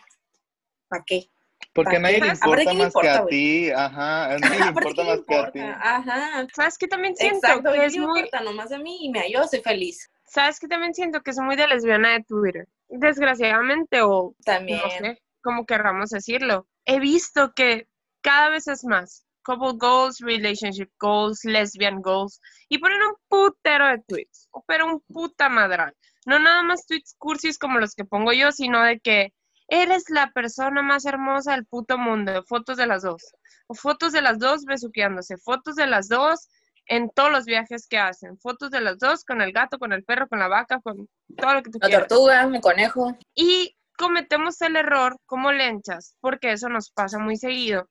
¿para 0.88 1.04
qué? 1.04 1.32
Porque 1.74 1.96
a 1.96 2.00
nadie 2.00 2.20
le 2.20 2.28
importa 2.28 2.64
¿quién 2.64 2.78
le 2.78 2.84
más 2.84 2.94
que 2.94 3.10
a 3.10 3.26
ti, 3.26 3.72
ajá, 3.72 4.26
a 4.26 4.38
nadie 4.40 4.60
le 4.60 4.68
importa 4.68 5.04
¿qué 5.04 5.04
le 5.04 5.16
más 5.16 5.26
que 5.26 5.36
a 5.36 5.52
ti. 5.52 5.60
Ajá. 5.60 6.48
¿Sabes 6.54 6.78
qué 6.78 6.88
también 6.88 7.16
siento? 7.16 7.48
Exacto, 7.48 7.72
que 7.72 7.80
¿qué 7.80 7.86
es 7.86 7.94
le 7.94 8.02
muy, 8.02 8.20
importa? 8.20 8.44
Nomás 8.44 8.72
a 8.72 8.78
mí 8.78 9.06
y 9.06 9.10
me 9.10 9.32
yo 9.32 9.44
soy 9.48 9.62
feliz. 9.62 10.10
¿Sabes 10.26 10.60
qué 10.60 10.68
también 10.68 10.94
siento? 10.94 11.22
Que 11.22 11.32
es 11.32 11.40
muy 11.40 11.56
de 11.56 11.68
lesbiana 11.68 12.14
de 12.14 12.24
Twitter. 12.24 12.68
Desgraciadamente, 12.88 14.02
o 14.02 14.36
También. 14.46 14.80
no 14.84 14.90
sé 14.90 15.22
cómo 15.42 15.66
querramos 15.66 16.10
decirlo. 16.10 16.68
He 16.86 17.00
visto 17.00 17.54
que 17.54 17.88
cada 18.22 18.50
vez 18.50 18.68
es 18.68 18.84
más 18.84 19.26
couple 19.44 19.74
goals, 19.78 20.20
relationship 20.20 20.90
goals, 21.00 21.44
lesbian 21.44 22.02
goals, 22.02 22.40
y 22.70 22.78
ponen 22.78 23.02
un 23.02 23.16
putero 23.28 23.88
de 23.88 24.00
tweets, 24.08 24.50
pero 24.68 24.86
un 24.86 25.02
puta 25.02 25.50
madral. 25.50 25.96
No 26.26 26.38
nada 26.40 26.62
más 26.64 26.86
tweets 26.86 27.16
cursis 27.18 27.58
como 27.58 27.80
los 27.80 27.96
que 27.96 28.06
pongo 28.06 28.32
yo, 28.34 28.52
sino 28.52 28.84
de 28.84 29.00
que 29.00 29.34
eres 29.72 30.10
la 30.10 30.32
persona 30.32 30.82
más 30.82 31.06
hermosa 31.06 31.54
del 31.54 31.66
puto 31.66 31.98
mundo, 31.98 32.44
fotos 32.46 32.76
de 32.76 32.86
las 32.88 33.04
dos, 33.04 33.34
o 33.68 33.74
fotos 33.74 34.12
de 34.12 34.22
las 34.22 34.38
dos 34.38 34.66
besuqueándose, 34.66 35.38
fotos 35.38 35.76
de 35.76 35.88
las 35.88 36.10
dos 36.10 36.50
en 36.88 37.10
todos 37.10 37.32
los 37.32 37.46
viajes 37.46 37.88
que 37.88 37.98
hacen, 37.98 38.38
fotos 38.38 38.70
de 38.70 38.82
las 38.82 39.00
dos 39.00 39.24
con 39.24 39.42
el 39.42 39.54
gato, 39.54 39.80
con 39.80 39.94
el 39.94 40.04
perro, 40.04 40.28
con 40.28 40.40
la 40.40 40.50
vaca, 40.50 40.82
con 40.82 41.08
todo 41.38 41.54
lo 41.54 41.64
que 41.64 41.72
tú 41.72 41.80
La 41.82 41.88
quieras. 41.88 42.08
tortuga, 42.10 42.46
mi 42.48 42.60
conejo. 42.60 43.18
Y 43.34 43.78
cometemos 43.98 44.62
el 44.62 44.76
error 44.76 45.18
como 45.26 45.54
lenchas, 45.54 46.18
porque 46.20 46.52
eso 46.52 46.68
nos 46.68 46.92
pasa 46.92 47.18
muy 47.18 47.38
seguido, 47.38 47.88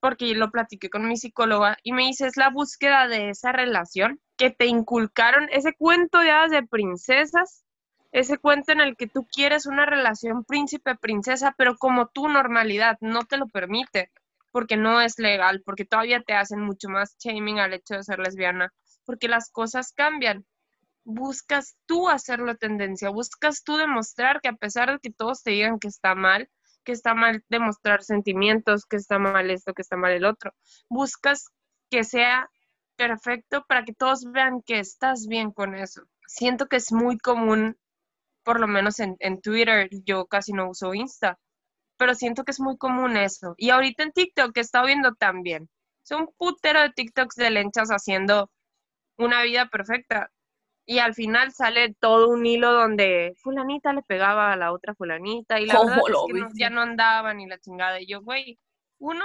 porque 0.00 0.28
yo 0.28 0.34
lo 0.34 0.50
platiqué 0.50 0.90
con 0.90 1.08
mi 1.08 1.16
psicóloga 1.16 1.78
y 1.82 1.92
me 1.92 2.02
dice, 2.02 2.26
es 2.26 2.36
la 2.36 2.50
búsqueda 2.50 3.08
de 3.08 3.30
esa 3.30 3.52
relación 3.52 4.20
que 4.36 4.50
te 4.50 4.66
inculcaron, 4.66 5.48
ese 5.50 5.72
cuento 5.72 6.18
de 6.18 6.30
hadas 6.30 6.50
de 6.50 6.66
princesas, 6.66 7.64
ese 8.12 8.38
cuento 8.38 8.72
en 8.72 8.80
el 8.80 8.96
que 8.96 9.06
tú 9.06 9.26
quieres 9.26 9.66
una 9.66 9.86
relación 9.86 10.44
príncipe-princesa, 10.44 11.54
pero 11.56 11.76
como 11.76 12.08
tu 12.08 12.28
normalidad 12.28 12.96
no 13.00 13.24
te 13.24 13.36
lo 13.36 13.46
permite, 13.48 14.10
porque 14.52 14.76
no 14.76 15.00
es 15.00 15.18
legal, 15.18 15.62
porque 15.64 15.84
todavía 15.84 16.22
te 16.22 16.34
hacen 16.34 16.60
mucho 16.60 16.88
más 16.88 17.16
shaming 17.18 17.58
al 17.58 17.74
hecho 17.74 17.94
de 17.94 18.04
ser 18.04 18.18
lesbiana, 18.18 18.72
porque 19.04 19.28
las 19.28 19.50
cosas 19.50 19.92
cambian 19.92 20.46
buscas 21.06 21.76
tú 21.86 22.08
hacerlo 22.08 22.56
tendencia, 22.56 23.10
buscas 23.10 23.62
tú 23.62 23.76
demostrar 23.76 24.40
que 24.40 24.48
a 24.48 24.56
pesar 24.56 24.90
de 24.90 24.98
que 24.98 25.12
todos 25.12 25.42
te 25.42 25.52
digan 25.52 25.78
que 25.78 25.86
está 25.86 26.16
mal, 26.16 26.50
que 26.84 26.92
está 26.92 27.14
mal 27.14 27.44
demostrar 27.48 28.02
sentimientos, 28.02 28.86
que 28.86 28.96
está 28.96 29.18
mal 29.18 29.50
esto, 29.50 29.72
que 29.72 29.82
está 29.82 29.96
mal 29.96 30.12
el 30.12 30.24
otro, 30.24 30.52
buscas 30.88 31.48
que 31.90 32.02
sea 32.02 32.50
perfecto 32.96 33.64
para 33.68 33.84
que 33.84 33.94
todos 33.94 34.24
vean 34.32 34.62
que 34.62 34.80
estás 34.80 35.28
bien 35.28 35.52
con 35.52 35.76
eso. 35.76 36.02
Siento 36.26 36.66
que 36.66 36.76
es 36.76 36.90
muy 36.90 37.18
común, 37.18 37.78
por 38.46 38.60
lo 38.60 38.68
menos 38.68 39.00
en, 39.00 39.16
en 39.18 39.40
Twitter, 39.42 39.88
yo 40.04 40.26
casi 40.26 40.52
no 40.52 40.70
uso 40.70 40.94
Insta, 40.94 41.36
pero 41.98 42.14
siento 42.14 42.44
que 42.44 42.52
es 42.52 42.60
muy 42.60 42.78
común 42.78 43.16
eso. 43.16 43.54
Y 43.58 43.70
ahorita 43.70 44.04
en 44.04 44.12
TikTok 44.12 44.52
que 44.54 44.60
he 44.60 44.62
estado 44.62 44.86
viendo 44.86 45.14
también. 45.16 45.68
Son 46.04 46.20
un 46.22 46.28
putero 46.38 46.80
de 46.80 46.90
TikToks 46.90 47.34
de 47.34 47.50
lenchas 47.50 47.88
haciendo 47.90 48.48
una 49.18 49.42
vida 49.42 49.66
perfecta 49.68 50.30
y 50.86 51.00
al 51.00 51.14
final 51.14 51.52
sale 51.52 51.94
todo 51.98 52.28
un 52.28 52.46
hilo 52.46 52.72
donde 52.72 53.34
fulanita 53.42 53.92
le 53.92 54.02
pegaba 54.02 54.52
a 54.52 54.56
la 54.56 54.70
otra 54.72 54.94
fulanita 54.94 55.58
y 55.58 55.66
la 55.66 55.74
¿Cómo 55.74 55.88
verdad 55.88 56.04
es 56.06 56.12
lo 56.12 56.26
que 56.28 56.32
no- 56.34 56.44
viste? 56.46 56.60
ya 56.60 56.70
no 56.70 56.82
andaban 56.82 57.38
ni 57.38 57.46
la 57.48 57.58
chingada. 57.58 58.00
Y 58.00 58.06
yo, 58.06 58.22
güey, 58.22 58.60
uno, 59.00 59.24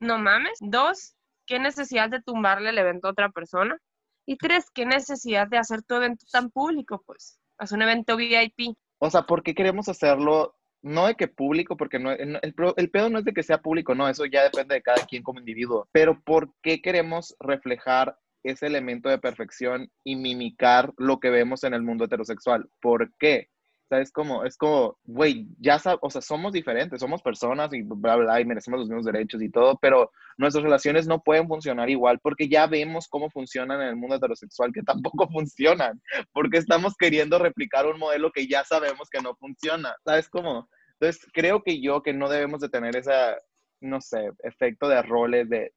no 0.00 0.18
mames. 0.18 0.58
Dos, 0.60 1.14
qué 1.46 1.60
necesidad 1.60 2.10
de 2.10 2.20
tumbarle 2.20 2.70
el 2.70 2.78
evento 2.78 3.06
a 3.06 3.12
otra 3.12 3.28
persona. 3.30 3.78
Y 4.26 4.36
tres, 4.38 4.68
qué 4.74 4.84
necesidad 4.86 5.46
de 5.46 5.58
hacer 5.58 5.84
tu 5.84 5.94
evento 5.94 6.26
tan 6.32 6.50
público, 6.50 7.00
pues. 7.06 7.38
Un 7.70 7.82
evento 7.82 8.16
VIP. 8.16 8.76
O 8.98 9.10
sea, 9.10 9.22
¿por 9.22 9.42
qué 9.42 9.54
queremos 9.54 9.88
hacerlo? 9.88 10.54
No 10.82 11.06
de 11.06 11.14
que 11.14 11.28
público, 11.28 11.76
porque 11.76 11.98
no, 11.98 12.12
el, 12.12 12.38
el 12.42 12.90
pedo 12.90 13.10
no 13.10 13.18
es 13.18 13.24
de 13.24 13.32
que 13.32 13.42
sea 13.42 13.62
público, 13.62 13.94
no, 13.94 14.08
eso 14.08 14.24
ya 14.24 14.42
depende 14.42 14.74
de 14.74 14.82
cada 14.82 15.04
quien 15.06 15.22
como 15.22 15.40
individuo. 15.40 15.88
Pero 15.92 16.20
¿por 16.20 16.52
qué 16.62 16.80
queremos 16.80 17.34
reflejar 17.40 18.16
ese 18.44 18.66
elemento 18.66 19.08
de 19.08 19.18
perfección 19.18 19.90
y 20.04 20.16
mimicar 20.16 20.92
lo 20.96 21.18
que 21.18 21.30
vemos 21.30 21.64
en 21.64 21.74
el 21.74 21.82
mundo 21.82 22.04
heterosexual? 22.04 22.68
¿Por 22.80 23.12
qué? 23.18 23.48
O 23.86 23.88
sea, 23.88 24.00
es 24.00 24.10
como, 24.10 24.44
es 24.44 24.56
como, 24.56 24.98
güey, 25.04 25.46
ya 25.60 25.78
sabes, 25.78 26.00
o 26.02 26.10
sea, 26.10 26.20
somos 26.20 26.52
diferentes, 26.52 26.98
somos 26.98 27.22
personas 27.22 27.72
y 27.72 27.82
bla, 27.82 28.16
bla, 28.16 28.40
y 28.40 28.44
merecemos 28.44 28.80
los 28.80 28.88
mismos 28.88 29.04
derechos 29.04 29.40
y 29.40 29.48
todo, 29.48 29.78
pero 29.80 30.10
nuestras 30.38 30.64
relaciones 30.64 31.06
no 31.06 31.22
pueden 31.22 31.46
funcionar 31.46 31.88
igual 31.88 32.18
porque 32.20 32.48
ya 32.48 32.66
vemos 32.66 33.06
cómo 33.06 33.30
funcionan 33.30 33.80
en 33.82 33.88
el 33.88 33.96
mundo 33.96 34.16
heterosexual, 34.16 34.72
que 34.72 34.82
tampoco 34.82 35.28
funcionan, 35.32 36.02
porque 36.32 36.58
estamos 36.58 36.96
queriendo 36.98 37.38
replicar 37.38 37.86
un 37.86 38.00
modelo 38.00 38.32
que 38.32 38.48
ya 38.48 38.64
sabemos 38.64 39.08
que 39.08 39.22
no 39.22 39.36
funciona, 39.36 39.94
¿sabes 40.04 40.28
cómo? 40.28 40.68
Entonces, 40.98 41.24
creo 41.32 41.62
que 41.62 41.80
yo 41.80 42.02
que 42.02 42.12
no 42.12 42.28
debemos 42.28 42.60
de 42.60 42.68
tener 42.68 42.96
esa, 42.96 43.36
no 43.80 44.00
sé, 44.00 44.32
efecto 44.42 44.88
de 44.88 45.00
roles, 45.02 45.48
de, 45.48 45.70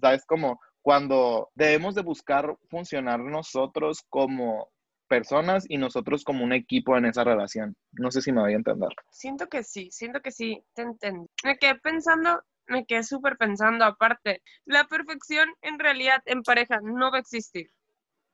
¿sabes 0.00 0.24
cómo? 0.26 0.58
Cuando 0.82 1.48
debemos 1.54 1.94
de 1.94 2.02
buscar 2.02 2.56
funcionar 2.68 3.20
nosotros 3.20 4.02
como 4.08 4.68
personas 5.10 5.66
y 5.68 5.76
nosotros 5.76 6.22
como 6.22 6.44
un 6.44 6.52
equipo 6.52 6.96
en 6.96 7.04
esa 7.04 7.24
relación. 7.24 7.76
No 7.92 8.12
sé 8.12 8.22
si 8.22 8.30
me 8.30 8.40
voy 8.40 8.52
a 8.52 8.56
entender. 8.56 8.90
Siento 9.10 9.48
que 9.48 9.64
sí, 9.64 9.90
siento 9.90 10.20
que 10.22 10.30
sí, 10.30 10.62
te 10.72 10.82
entendí. 10.82 11.28
Me 11.42 11.58
quedé 11.58 11.74
pensando, 11.74 12.40
me 12.68 12.86
quedé 12.86 13.02
súper 13.02 13.36
pensando 13.36 13.84
aparte. 13.84 14.40
La 14.64 14.84
perfección 14.84 15.48
en 15.62 15.80
realidad 15.80 16.22
en 16.26 16.42
pareja 16.44 16.78
no 16.80 17.10
va 17.10 17.16
a 17.16 17.20
existir. 17.20 17.72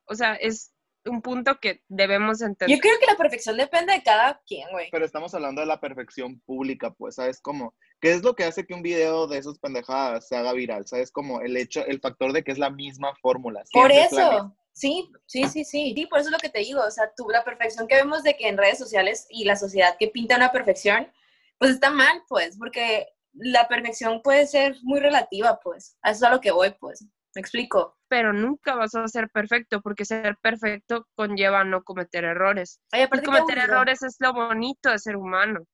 O 0.05 0.13
sea, 0.13 0.35
es 0.35 0.71
un 1.05 1.23
punto 1.23 1.59
que 1.59 1.81
debemos 1.87 2.41
entender. 2.41 2.77
Yo 2.77 2.79
creo 2.79 2.99
que 2.99 3.07
la 3.07 3.17
perfección 3.17 3.57
depende 3.57 3.93
de 3.93 4.03
cada 4.03 4.39
quien, 4.45 4.69
güey. 4.71 4.89
Pero 4.91 5.03
estamos 5.03 5.33
hablando 5.33 5.61
de 5.61 5.67
la 5.67 5.79
perfección 5.79 6.39
pública, 6.41 6.93
pues, 6.93 7.15
¿sabes 7.15 7.41
cómo? 7.41 7.73
¿Qué 7.99 8.11
es 8.11 8.23
lo 8.23 8.35
que 8.35 8.43
hace 8.43 8.67
que 8.67 8.75
un 8.75 8.83
video 8.83 9.25
de 9.25 9.39
esos 9.39 9.57
pendejadas 9.57 10.27
se 10.27 10.35
haga 10.35 10.53
viral? 10.53 10.85
¿Sabes? 10.85 11.11
Como 11.11 11.41
el 11.41 11.57
hecho, 11.57 11.83
el 11.85 11.99
factor 11.99 12.33
de 12.33 12.43
que 12.43 12.51
es 12.51 12.59
la 12.59 12.69
misma 12.69 13.15
fórmula. 13.15 13.63
Por 13.73 13.91
eso, 13.91 14.55
sí, 14.77 15.11
sí, 15.25 15.43
sí, 15.45 15.65
sí. 15.65 15.93
Sí, 15.95 16.05
por 16.05 16.19
eso 16.19 16.29
es 16.29 16.33
lo 16.33 16.39
que 16.39 16.49
te 16.49 16.59
digo. 16.59 16.81
O 16.83 16.91
sea, 16.91 17.11
tú, 17.15 17.27
la 17.29 17.43
perfección 17.43 17.87
que 17.87 17.95
vemos 17.95 18.23
de 18.23 18.35
que 18.35 18.47
en 18.47 18.57
redes 18.57 18.77
sociales 18.77 19.27
y 19.29 19.45
la 19.45 19.55
sociedad 19.55 19.95
que 19.99 20.07
pinta 20.07 20.35
una 20.35 20.51
perfección, 20.51 21.11
pues 21.57 21.71
está 21.71 21.89
mal, 21.89 22.23
pues, 22.27 22.57
porque 22.57 23.07
la 23.33 23.67
perfección 23.67 24.21
puede 24.21 24.47
ser 24.47 24.75
muy 24.83 24.99
relativa, 24.99 25.59
pues. 25.59 25.97
A 26.01 26.11
eso 26.11 26.17
es 26.17 26.23
a 26.23 26.33
lo 26.33 26.41
que 26.41 26.51
voy, 26.51 26.71
pues. 26.79 27.03
Me 27.35 27.41
explico. 27.41 27.97
Pero 28.07 28.33
nunca 28.33 28.75
vas 28.75 28.95
a 28.95 29.07
ser 29.07 29.29
perfecto 29.29 29.81
porque 29.81 30.05
ser 30.05 30.37
perfecto 30.41 31.07
conlleva 31.15 31.63
no 31.63 31.83
cometer 31.83 32.23
errores. 32.23 32.79
Ay, 32.91 33.01
Y 33.01 33.03
aparte, 33.03 33.25
cometer 33.25 33.57
errores 33.57 34.01
es 34.01 34.15
lo 34.19 34.33
bonito 34.33 34.89
de 34.89 34.97
ser 34.97 35.15
humano. 35.15 35.65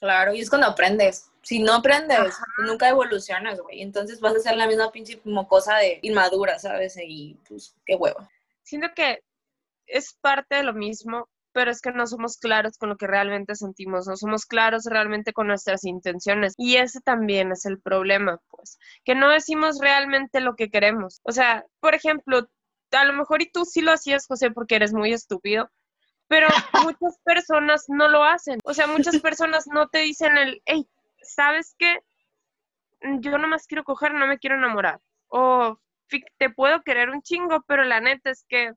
Claro, 0.00 0.32
y 0.32 0.40
es 0.40 0.48
cuando 0.48 0.68
aprendes. 0.68 1.30
Si 1.42 1.58
no 1.58 1.74
aprendes, 1.74 2.36
nunca 2.66 2.88
evolucionas, 2.88 3.60
güey. 3.60 3.82
Entonces 3.82 4.20
vas 4.20 4.34
a 4.34 4.40
ser 4.40 4.56
la 4.56 4.66
misma 4.66 4.90
pinche 4.90 5.20
cosa 5.46 5.76
de 5.76 5.98
inmadura, 6.02 6.58
¿sabes? 6.58 6.96
Y 7.02 7.36
pues, 7.46 7.74
qué 7.84 7.96
huevo. 7.96 8.26
Siento 8.70 8.88
que 8.94 9.20
es 9.86 10.14
parte 10.20 10.56
de 10.56 10.62
lo 10.64 10.74
mismo, 10.74 11.28
pero 11.52 11.72
es 11.72 11.80
que 11.80 11.90
no 11.92 12.06
somos 12.06 12.38
claros 12.38 12.78
con 12.78 12.90
lo 12.90 12.96
que 12.96 13.08
realmente 13.08 13.56
sentimos, 13.56 14.06
no 14.06 14.16
somos 14.16 14.46
claros 14.46 14.84
realmente 14.88 15.32
con 15.32 15.48
nuestras 15.48 15.84
intenciones. 15.84 16.54
Y 16.56 16.76
ese 16.76 17.00
también 17.00 17.52
es 17.52 17.66
el 17.66 17.80
problema, 17.80 18.40
pues, 18.50 18.78
que 19.04 19.16
no 19.16 19.28
decimos 19.30 19.80
realmente 19.80 20.40
lo 20.40 20.54
que 20.54 20.70
queremos. 20.70 21.20
O 21.24 21.32
sea, 21.32 21.66
por 21.80 21.96
ejemplo, 21.96 22.48
a 22.92 23.04
lo 23.04 23.12
mejor 23.14 23.42
y 23.42 23.50
tú 23.50 23.64
sí 23.64 23.80
lo 23.82 23.92
hacías, 23.92 24.26
José, 24.28 24.52
porque 24.52 24.76
eres 24.76 24.92
muy 24.92 25.12
estúpido, 25.12 25.70
pero 26.28 26.48
muchas 26.74 27.18
personas 27.24 27.86
no 27.88 28.08
lo 28.08 28.24
hacen. 28.24 28.60
O 28.64 28.74
sea, 28.74 28.86
muchas 28.86 29.18
personas 29.22 29.66
no 29.68 29.88
te 29.88 29.98
dicen 30.00 30.38
el, 30.38 30.62
hey, 30.66 30.88
¿sabes 31.22 31.74
qué? 31.78 31.98
Yo 33.20 33.38
nomás 33.38 33.66
quiero 33.66 33.84
coger, 33.84 34.14
no 34.14 34.26
me 34.26 34.38
quiero 34.38 34.56
enamorar. 34.56 35.00
O 35.28 35.76
"Fi- 35.76 35.89
te 36.38 36.50
puedo 36.50 36.82
querer 36.82 37.10
un 37.10 37.22
chingo, 37.22 37.62
pero 37.66 37.84
la 37.84 38.00
neta 38.00 38.30
es 38.30 38.44
que 38.48 38.72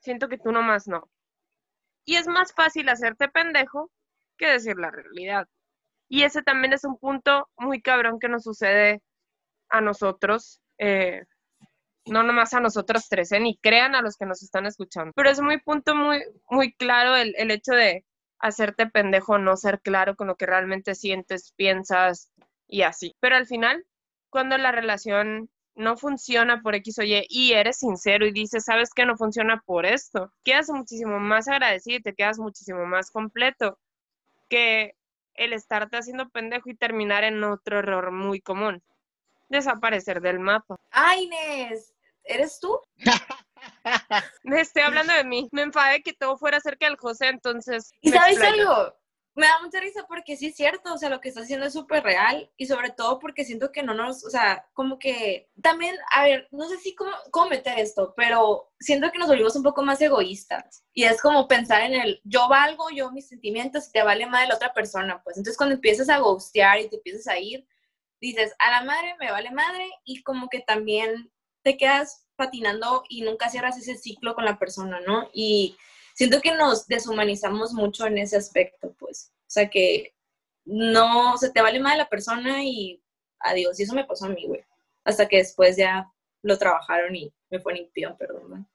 siento 0.00 0.28
que 0.28 0.38
tú 0.38 0.52
nomás 0.52 0.86
no. 0.88 1.08
Y 2.04 2.16
es 2.16 2.26
más 2.26 2.52
fácil 2.52 2.88
hacerte 2.88 3.28
pendejo 3.28 3.90
que 4.36 4.48
decir 4.48 4.76
la 4.76 4.90
realidad. 4.90 5.46
Y 6.08 6.24
ese 6.24 6.42
también 6.42 6.72
es 6.72 6.84
un 6.84 6.98
punto 6.98 7.48
muy 7.56 7.80
cabrón 7.80 8.18
que 8.18 8.28
nos 8.28 8.42
sucede 8.42 9.00
a 9.70 9.80
nosotros, 9.80 10.60
eh, 10.78 11.22
no 12.04 12.22
nomás 12.22 12.52
a 12.54 12.60
nosotros 12.60 13.08
tres, 13.08 13.32
¿eh? 13.32 13.40
ni 13.40 13.56
crean 13.58 13.94
a 13.94 14.02
los 14.02 14.16
que 14.16 14.26
nos 14.26 14.42
están 14.42 14.66
escuchando. 14.66 15.12
Pero 15.14 15.30
es 15.30 15.40
muy 15.40 15.60
punto 15.60 15.94
muy, 15.94 16.22
muy 16.50 16.74
claro 16.74 17.16
el, 17.16 17.34
el 17.38 17.50
hecho 17.50 17.72
de 17.72 18.04
hacerte 18.38 18.88
pendejo, 18.88 19.38
no 19.38 19.56
ser 19.56 19.80
claro 19.80 20.16
con 20.16 20.26
lo 20.26 20.36
que 20.36 20.46
realmente 20.46 20.94
sientes, 20.96 21.52
piensas 21.56 22.30
y 22.66 22.82
así. 22.82 23.14
Pero 23.20 23.36
al 23.36 23.46
final, 23.46 23.86
cuando 24.30 24.58
la 24.58 24.72
relación 24.72 25.48
no 25.74 25.96
funciona 25.96 26.60
por 26.62 26.74
X 26.74 26.98
o 26.98 27.02
Y 27.02 27.26
y 27.28 27.52
eres 27.52 27.78
sincero 27.78 28.26
y 28.26 28.32
dices, 28.32 28.64
sabes 28.64 28.90
que 28.94 29.06
no 29.06 29.16
funciona 29.16 29.62
por 29.64 29.86
esto, 29.86 30.32
quedas 30.44 30.68
muchísimo 30.68 31.18
más 31.18 31.48
agradecido 31.48 31.98
y 31.98 32.02
te 32.02 32.14
quedas 32.14 32.38
muchísimo 32.38 32.84
más 32.86 33.10
completo 33.10 33.78
que 34.48 34.94
el 35.34 35.52
estarte 35.52 35.96
haciendo 35.96 36.28
pendejo 36.28 36.68
y 36.68 36.76
terminar 36.76 37.24
en 37.24 37.42
otro 37.42 37.78
error 37.78 38.12
muy 38.12 38.40
común, 38.40 38.82
desaparecer 39.48 40.20
del 40.20 40.40
mapa. 40.40 40.76
Ay, 40.90 41.24
Inés, 41.24 41.94
¿eres 42.24 42.60
tú? 42.60 42.78
Me 44.42 44.60
estoy 44.60 44.82
hablando 44.82 45.12
de 45.14 45.24
mí. 45.24 45.48
Me 45.52 45.62
enfadé 45.62 46.02
que 46.02 46.12
todo 46.12 46.36
fuera 46.36 46.60
cerca 46.60 46.86
del 46.86 46.96
José, 46.96 47.28
entonces. 47.28 47.92
¿Y 48.00 48.10
sabes 48.10 48.40
algo? 48.40 48.94
Me 49.34 49.46
da 49.46 49.60
mucha 49.62 49.80
risa 49.80 50.04
porque 50.06 50.36
sí 50.36 50.48
es 50.48 50.56
cierto, 50.56 50.92
o 50.92 50.98
sea, 50.98 51.08
lo 51.08 51.20
que 51.20 51.30
está 51.30 51.40
haciendo 51.40 51.64
es 51.64 51.72
súper 51.72 52.02
real 52.02 52.50
y 52.58 52.66
sobre 52.66 52.90
todo 52.90 53.18
porque 53.18 53.44
siento 53.46 53.72
que 53.72 53.82
no 53.82 53.94
nos, 53.94 54.24
o 54.24 54.30
sea, 54.30 54.68
como 54.74 54.98
que 54.98 55.50
también, 55.62 55.96
a 56.12 56.24
ver, 56.24 56.48
no 56.50 56.68
sé 56.68 56.76
si 56.76 56.94
cómo, 56.94 57.12
cómo 57.30 57.48
meter 57.48 57.78
esto, 57.78 58.12
pero 58.14 58.70
siento 58.78 59.10
que 59.10 59.18
nos 59.18 59.28
volvimos 59.28 59.56
un 59.56 59.62
poco 59.62 59.82
más 59.82 60.02
egoístas 60.02 60.84
y 60.92 61.04
es 61.04 61.20
como 61.22 61.48
pensar 61.48 61.82
en 61.82 61.94
el 61.94 62.20
yo 62.24 62.46
valgo, 62.48 62.90
yo 62.90 63.10
mis 63.10 63.28
sentimientos 63.28 63.88
y 63.88 63.92
te 63.92 64.02
vale 64.02 64.26
más 64.26 64.42
de 64.42 64.48
la 64.48 64.56
otra 64.56 64.74
persona, 64.74 65.22
pues 65.24 65.38
entonces 65.38 65.56
cuando 65.56 65.76
empiezas 65.76 66.10
a 66.10 66.18
ghostear 66.18 66.80
y 66.80 66.90
te 66.90 66.96
empiezas 66.96 67.26
a 67.28 67.38
ir, 67.38 67.66
dices, 68.20 68.54
a 68.58 68.70
la 68.70 68.84
madre 68.84 69.16
me 69.18 69.30
vale 69.30 69.50
madre 69.50 69.88
y 70.04 70.22
como 70.22 70.48
que 70.48 70.60
también 70.60 71.32
te 71.62 71.76
quedas 71.78 72.26
patinando 72.36 73.04
y 73.08 73.22
nunca 73.22 73.48
cierras 73.48 73.78
ese 73.78 73.96
ciclo 73.96 74.34
con 74.34 74.44
la 74.44 74.58
persona, 74.58 75.00
¿no? 75.00 75.28
Y 75.32 75.76
siento 76.14 76.40
que 76.40 76.54
nos 76.54 76.86
deshumanizamos 76.86 77.72
mucho 77.72 78.06
en 78.06 78.18
ese 78.18 78.36
aspecto, 78.36 78.94
pues. 78.98 79.32
O 79.46 79.50
sea 79.50 79.68
que 79.68 80.14
no, 80.64 81.36
se 81.38 81.50
te 81.50 81.60
vale 81.60 81.80
más 81.80 81.92
de 81.92 81.98
la 81.98 82.08
persona 82.08 82.62
y 82.64 83.02
adiós. 83.40 83.78
Y 83.78 83.84
eso 83.84 83.94
me 83.94 84.04
pasó 84.04 84.26
a 84.26 84.30
mí, 84.30 84.46
güey. 84.46 84.64
Hasta 85.04 85.26
que 85.28 85.38
después 85.38 85.76
ya 85.76 86.10
lo 86.42 86.58
trabajaron 86.58 87.14
y 87.14 87.32
me 87.50 87.60
fue 87.60 87.74
limpión, 87.74 88.16
perdón. 88.16 88.68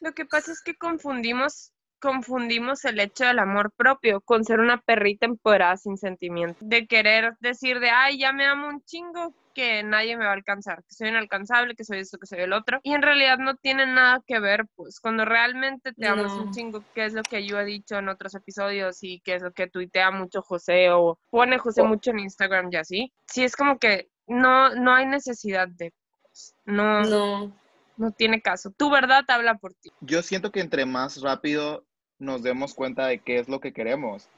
Lo 0.00 0.12
que 0.12 0.24
pasa 0.24 0.52
es 0.52 0.62
que 0.62 0.74
confundimos, 0.74 1.72
confundimos 2.00 2.84
el 2.84 2.98
hecho 3.00 3.24
del 3.24 3.38
amor 3.38 3.72
propio 3.72 4.20
con 4.20 4.44
ser 4.44 4.60
una 4.60 4.80
perrita 4.80 5.26
empoderada 5.26 5.76
sin 5.76 5.96
sentimiento. 5.96 6.58
De 6.60 6.86
querer 6.86 7.36
decir 7.40 7.78
de, 7.80 7.90
ay, 7.90 8.18
ya 8.18 8.32
me 8.32 8.46
amo 8.46 8.68
un 8.68 8.82
chingo, 8.84 9.34
que 9.54 9.82
nadie 9.82 10.16
me 10.16 10.24
va 10.24 10.30
a 10.30 10.34
alcanzar, 10.34 10.82
que 10.84 10.94
soy 10.94 11.08
inalcanzable, 11.08 11.74
que 11.74 11.84
soy 11.84 11.98
esto, 12.00 12.18
que 12.18 12.26
soy 12.26 12.40
el 12.40 12.52
otro. 12.52 12.80
Y 12.82 12.94
en 12.94 13.02
realidad 13.02 13.38
no 13.38 13.56
tiene 13.56 13.86
nada 13.86 14.22
que 14.26 14.40
ver, 14.40 14.66
pues, 14.74 15.00
cuando 15.00 15.24
realmente 15.24 15.92
te 15.92 16.06
amas 16.06 16.36
No. 16.36 16.44
un 16.44 16.52
chingo, 16.52 16.84
que 16.94 17.04
es 17.06 17.12
lo 17.12 17.22
que 17.22 17.46
yo 17.46 17.58
he 17.60 17.64
dicho 17.64 17.96
en 17.98 18.08
otros 18.08 18.34
episodios 18.34 19.02
y 19.02 19.20
que 19.20 19.34
es 19.36 19.42
lo 19.42 19.52
que 19.52 19.66
tuitea 19.68 20.10
mucho 20.10 20.42
José 20.42 20.90
o 20.90 21.18
pone 21.30 21.58
José 21.58 21.82
Oh. 21.82 21.86
mucho 21.86 22.10
en 22.10 22.20
Instagram 22.20 22.68
y 22.72 22.76
así. 22.76 23.12
Sí, 23.26 23.44
es 23.44 23.56
como 23.56 23.78
que 23.78 24.08
no, 24.26 24.74
no 24.74 24.94
hay 24.94 25.06
necesidad 25.06 25.68
de, 25.68 25.92
pues, 26.22 26.54
no, 26.64 27.02
no, 27.02 27.52
No, 27.96 28.10
tiene 28.12 28.40
caso. 28.40 28.70
Tu 28.76 28.90
verdad 28.90 29.22
habla 29.28 29.56
por 29.56 29.74
ti. 29.74 29.90
Yo 30.00 30.22
siento 30.22 30.50
que 30.50 30.60
entre 30.60 30.86
más 30.86 31.20
rápido 31.20 31.84
nos 32.18 32.42
demos 32.42 32.74
cuenta 32.74 33.06
de 33.06 33.20
qué 33.20 33.38
es 33.38 33.48
lo 33.48 33.60
que 33.60 33.72
queremos 33.72 34.28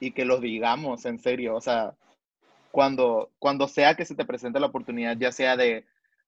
y 0.00 0.12
que 0.12 0.24
lo 0.24 0.40
digamos 0.40 1.06
en 1.06 1.18
serio, 1.18 1.56
o 1.56 1.60
sea, 1.60 1.94
cuando, 2.70 3.30
cuando 3.38 3.68
sea 3.68 3.94
que 3.94 4.04
se 4.04 4.14
te 4.14 4.24
presente 4.24 4.60
la 4.60 4.66
oportunidad, 4.66 5.16
ya 5.16 5.32
sea 5.32 5.56
de, 5.56 5.84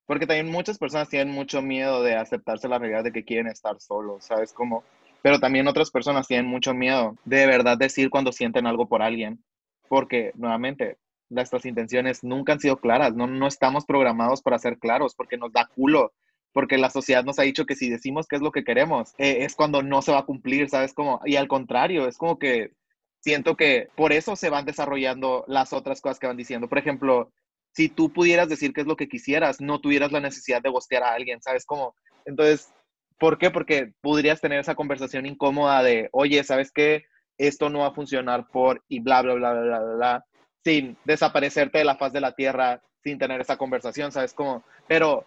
porque 0.07 0.27
también 0.27 0.51
muchas 0.51 0.79
personas 0.79 1.09
tienen 1.09 1.33
mucho 1.33 1.63
miedo 1.63 2.03
de 2.03 2.17
aceptarse 2.17 2.69
la 2.69 2.79
realidad 2.79 3.05
de 3.05 3.13
que 3.13 3.25
quieren 3.25 3.47
estar 3.47 3.81
solos, 3.81 4.25
¿sabes 4.25 4.53
cómo? 4.53 4.83
Pero 5.23 5.39
también 5.39 5.69
otras 5.69 5.91
personas 5.91 6.27
tienen 6.27 6.47
mucho 6.47 6.75
miedo 6.75 7.17
de 7.25 7.47
verdad 7.47 7.77
decir 7.79 8.11
cuando 8.11 8.33
sienten 8.33 8.67
algo 8.67 8.89
por 8.89 9.03
alguien, 9.03 9.43
porque 9.89 10.33
nuevamente 10.35 10.99
nuestras 11.29 11.65
intenciones 11.65 12.25
nunca 12.25 12.53
han 12.53 12.61
sido 12.61 12.79
claras, 12.79 13.15
no, 13.15 13.27
no 13.27 13.47
estamos 13.47 13.85
programados 13.85 14.43
para 14.43 14.59
ser 14.59 14.79
claros, 14.79 15.15
porque 15.15 15.37
nos 15.37 15.53
da 15.53 15.69
culo, 15.75 16.13
porque 16.53 16.79
la 16.79 16.91
sociedad 16.91 17.25
nos 17.25 17.39
ha 17.39 17.43
dicho 17.43 17.67
que 17.67 17.77
si 17.77 17.89
decimos 17.89 18.27
qué 18.27 18.37
es 18.37 18.43
lo 18.43 18.51
que 18.51 18.65
queremos, 18.65 19.15
eh, 19.19 19.45
es 19.45 19.55
cuando 19.55 19.83
no 19.83 20.03
se 20.03 20.13
va 20.13 20.21
a 20.21 20.27
cumplir, 20.27 20.69
¿sabes 20.69 20.93
cómo? 20.93 21.21
Y 21.25 21.37
al 21.37 21.49
contrario, 21.49 22.09
es 22.09 22.19
como 22.19 22.39
que 22.39 22.73
siento 23.21 23.57
que 23.57 23.89
por 23.97 24.13
eso 24.13 24.37
se 24.37 24.51
van 24.51 24.65
desarrollando 24.65 25.45
las 25.47 25.73
otras 25.73 26.01
cosas 26.01 26.19
que 26.19 26.27
van 26.27 26.37
diciendo. 26.37 26.69
Por 26.69 26.79
ejemplo, 26.79 27.33
si 27.73 27.89
tú 27.89 28.13
pudieras 28.13 28.49
decir 28.49 28.73
qué 28.73 28.81
es 28.81 28.87
lo 28.87 28.97
que 28.97 29.09
quisieras, 29.09 29.61
no 29.61 29.81
tuvieras 29.81 30.13
la 30.13 30.21
necesidad 30.21 30.63
de 30.63 30.71
bostear 30.71 31.03
a 31.03 31.15
alguien, 31.15 31.41
¿sabes 31.41 31.65
cómo? 31.65 31.95
Entonces, 32.25 32.73
¿por 33.19 33.39
qué? 33.39 33.51
Porque 33.51 33.93
podrías 34.01 34.41
tener 34.41 34.59
esa 34.59 34.75
conversación 34.75 35.27
incómoda 35.27 35.83
de, 35.83 36.09
oye, 36.13 36.43
¿sabes 36.43 36.73
qué? 36.73 37.05
Esto 37.39 37.71
no 37.71 37.81
va 37.81 37.89
a 37.89 37.95
funcionar 37.95 38.49
por 38.49 38.83
y 38.89 39.01
bla, 39.01 39.23
bla, 39.23 39.35
bla, 39.35 39.53
bla, 39.53 39.79
bla, 39.79 39.95
bla, 39.95 40.25
sin 40.65 40.97
desaparecerte 41.05 41.79
de 41.79 41.85
la 41.85 41.97
faz 41.97 42.13
de 42.13 42.21
la 42.21 42.35
tierra, 42.35 42.83
sin 43.03 43.19
tener 43.19 43.41
esa 43.41 43.57
conversación, 43.57 44.13
¿sabes 44.13 44.35
cómo? 44.35 44.65
Pero 44.87 45.27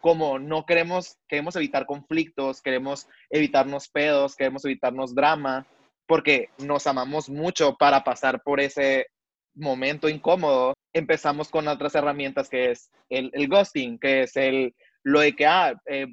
como 0.00 0.38
no 0.38 0.66
queremos, 0.66 1.16
queremos 1.26 1.56
evitar 1.56 1.86
conflictos, 1.86 2.62
queremos 2.62 3.08
evitarnos 3.30 3.88
pedos, 3.88 4.36
queremos 4.36 4.64
evitarnos 4.64 5.14
drama, 5.14 5.66
porque 6.08 6.48
nos 6.58 6.86
amamos 6.86 7.28
mucho 7.28 7.76
para 7.76 8.02
pasar 8.02 8.42
por 8.42 8.60
ese 8.60 9.06
momento 9.54 10.08
incómodo, 10.08 10.74
empezamos 10.92 11.50
con 11.50 11.68
otras 11.68 11.94
herramientas 11.94 12.48
que 12.48 12.70
es 12.70 12.90
el, 13.10 13.30
el 13.34 13.46
ghosting, 13.46 13.98
que 13.98 14.22
es 14.22 14.36
el, 14.36 14.74
lo 15.02 15.20
de 15.20 15.36
que, 15.36 15.46
ah, 15.46 15.74
eh, 15.86 16.06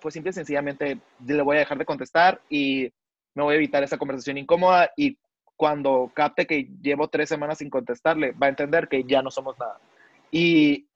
pues 0.00 0.14
simple 0.14 0.30
y 0.30 0.32
sencillamente 0.32 0.98
le 1.26 1.42
voy 1.42 1.56
a 1.56 1.60
dejar 1.60 1.78
de 1.78 1.84
contestar 1.84 2.40
y 2.48 2.90
me 3.34 3.42
voy 3.42 3.54
a 3.54 3.56
evitar 3.56 3.82
esa 3.82 3.98
conversación 3.98 4.38
incómoda 4.38 4.90
y 4.96 5.18
cuando 5.56 6.10
capte 6.14 6.46
que 6.46 6.68
llevo 6.80 7.08
tres 7.08 7.28
semanas 7.28 7.58
sin 7.58 7.70
contestarle, 7.70 8.32
va 8.32 8.46
a 8.46 8.50
entender 8.50 8.88
que 8.88 9.04
ya 9.04 9.22
no 9.22 9.30
somos 9.30 9.58
nada. 9.58 9.78
Y 10.30 10.86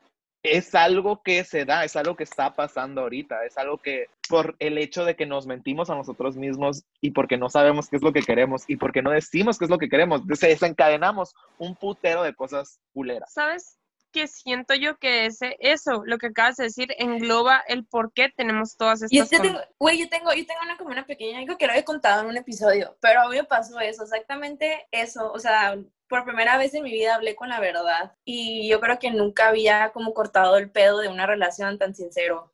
es 0.42 0.74
algo 0.74 1.22
que 1.22 1.44
se 1.44 1.64
da, 1.64 1.84
es 1.84 1.96
algo 1.96 2.16
que 2.16 2.24
está 2.24 2.54
pasando 2.54 3.02
ahorita, 3.02 3.44
es 3.44 3.58
algo 3.58 3.78
que 3.78 4.06
por 4.28 4.56
el 4.58 4.78
hecho 4.78 5.04
de 5.04 5.16
que 5.16 5.26
nos 5.26 5.46
mentimos 5.46 5.90
a 5.90 5.94
nosotros 5.94 6.36
mismos 6.36 6.84
y 7.00 7.10
porque 7.10 7.38
no 7.38 7.48
sabemos 7.48 7.88
qué 7.88 7.96
es 7.96 8.02
lo 8.02 8.12
que 8.12 8.22
queremos 8.22 8.64
y 8.68 8.76
porque 8.76 9.02
no 9.02 9.10
decimos 9.10 9.58
qué 9.58 9.64
es 9.64 9.70
lo 9.70 9.78
que 9.78 9.88
queremos, 9.88 10.22
se 10.34 10.48
desencadenamos 10.48 11.34
un 11.58 11.74
putero 11.76 12.22
de 12.22 12.34
cosas 12.34 12.78
culeras. 12.92 13.32
¿Sabes 13.32 13.77
qué 14.12 14.26
siento 14.26 14.74
yo 14.74 14.98
que 14.98 15.26
ese, 15.26 15.56
eso, 15.60 16.02
lo 16.04 16.18
que 16.18 16.28
acabas 16.28 16.56
de 16.56 16.64
decir, 16.64 16.94
engloba 16.98 17.62
el 17.66 17.86
por 17.86 18.12
qué 18.12 18.28
tenemos 18.34 18.76
todas 18.76 19.02
estas 19.02 19.30
yo 19.30 19.42
tengo, 19.42 19.58
güey, 19.78 19.98
yo 19.98 20.08
tengo, 20.08 20.32
yo 20.32 20.46
tengo 20.46 20.60
una 20.62 20.76
como 20.76 20.90
una 20.90 21.06
pequeña, 21.06 21.38
algo 21.38 21.56
que 21.56 21.66
lo 21.66 21.72
he 21.74 21.84
contado 21.84 22.22
en 22.22 22.28
un 22.28 22.36
episodio, 22.36 22.96
pero 23.00 23.22
a 23.22 23.28
mí 23.28 23.36
me 23.36 23.44
pasó 23.44 23.78
eso, 23.80 24.02
exactamente 24.02 24.86
eso, 24.90 25.32
o 25.32 25.38
sea, 25.38 25.76
por 26.08 26.24
primera 26.24 26.56
vez 26.56 26.74
en 26.74 26.82
mi 26.82 26.90
vida 26.90 27.14
hablé 27.14 27.36
con 27.36 27.48
la 27.48 27.60
verdad 27.60 28.14
y 28.24 28.68
yo 28.68 28.80
creo 28.80 28.98
que 28.98 29.10
nunca 29.10 29.48
había 29.48 29.90
como 29.92 30.14
cortado 30.14 30.56
el 30.56 30.70
pedo 30.70 30.98
de 31.00 31.08
una 31.08 31.26
relación 31.26 31.78
tan 31.78 31.94
sincero. 31.94 32.52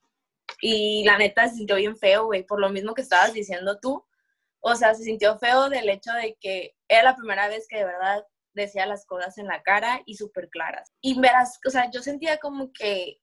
Y 0.61 1.05
la 1.05 1.19
neta 1.19 1.49
se 1.49 1.57
sintió 1.57 1.77
bien 1.77 1.97
feo, 1.97 2.27
güey, 2.27 2.43
por 2.45 2.61
lo 2.61 2.69
mismo 2.71 2.95
que 2.95 3.03
estabas 3.03 3.33
diciendo 3.33 3.79
tú. 3.81 4.05
O 4.61 4.75
sea, 4.77 4.95
se 4.95 5.05
sintió 5.05 5.39
feo 5.39 5.69
del 5.69 5.89
hecho 5.89 6.13
de 6.13 6.37
que 6.41 6.75
era 6.89 7.03
la 7.03 7.17
primera 7.17 7.49
vez 7.49 7.67
que 7.69 7.79
de 7.79 7.85
verdad 7.85 8.27
decía 8.55 8.87
las 8.87 9.07
cosas 9.07 9.37
en 9.39 9.47
la 9.47 9.63
cara 9.63 10.03
y 10.07 10.17
súper 10.17 10.49
claras. 10.49 10.93
Y 11.01 11.19
verás, 11.21 11.61
o 11.67 11.71
sea, 11.71 11.91
yo 11.91 12.03
sentía 12.03 12.39
como 12.39 12.73
que 12.73 13.21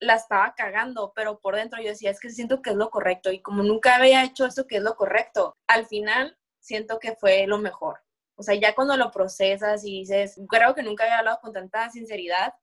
la 0.00 0.14
estaba 0.14 0.54
cagando, 0.54 1.12
pero 1.14 1.40
por 1.40 1.56
dentro 1.56 1.80
yo 1.80 1.88
decía, 1.88 2.10
es 2.10 2.20
que 2.20 2.30
siento 2.30 2.62
que 2.62 2.70
es 2.70 2.76
lo 2.76 2.90
correcto 2.90 3.32
y 3.32 3.40
como 3.40 3.62
nunca 3.62 3.96
había 3.96 4.24
hecho 4.24 4.46
eso 4.46 4.66
que 4.66 4.76
es 4.76 4.82
lo 4.82 4.96
correcto, 4.96 5.56
al 5.66 5.86
final 5.86 6.36
siento 6.60 6.98
que 6.98 7.16
fue 7.16 7.46
lo 7.46 7.58
mejor. 7.58 8.00
O 8.36 8.42
sea, 8.42 8.54
ya 8.54 8.74
cuando 8.74 8.96
lo 8.96 9.10
procesas 9.10 9.84
y 9.84 10.00
dices, 10.00 10.40
creo 10.48 10.74
que 10.74 10.82
nunca 10.82 11.04
había 11.04 11.18
hablado 11.18 11.40
con 11.40 11.52
tanta 11.52 11.88
sinceridad, 11.90 12.54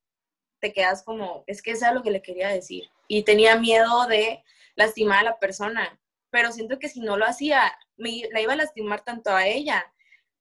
te 0.60 0.74
quedas 0.74 1.04
como, 1.04 1.44
es 1.48 1.62
que 1.62 1.72
eso 1.72 1.88
es 1.88 1.94
lo 1.94 2.04
que 2.04 2.12
le 2.12 2.22
quería 2.22 2.50
decir. 2.50 2.84
Y 3.08 3.24
tenía 3.24 3.56
miedo 3.56 4.06
de 4.08 4.44
lastimar 4.76 5.20
a 5.20 5.24
la 5.24 5.40
persona, 5.40 6.00
pero 6.30 6.52
siento 6.52 6.80
que 6.80 6.90
si 6.90 7.02
no 7.02 7.18
lo 7.18 7.26
hacía, 7.26 7.78
me, 7.98 8.24
la 8.32 8.42
iba 8.42 8.54
a 8.54 8.58
lastimar 8.58 9.02
tanto 9.02 9.32
a 9.32 9.48
ella 9.48 9.92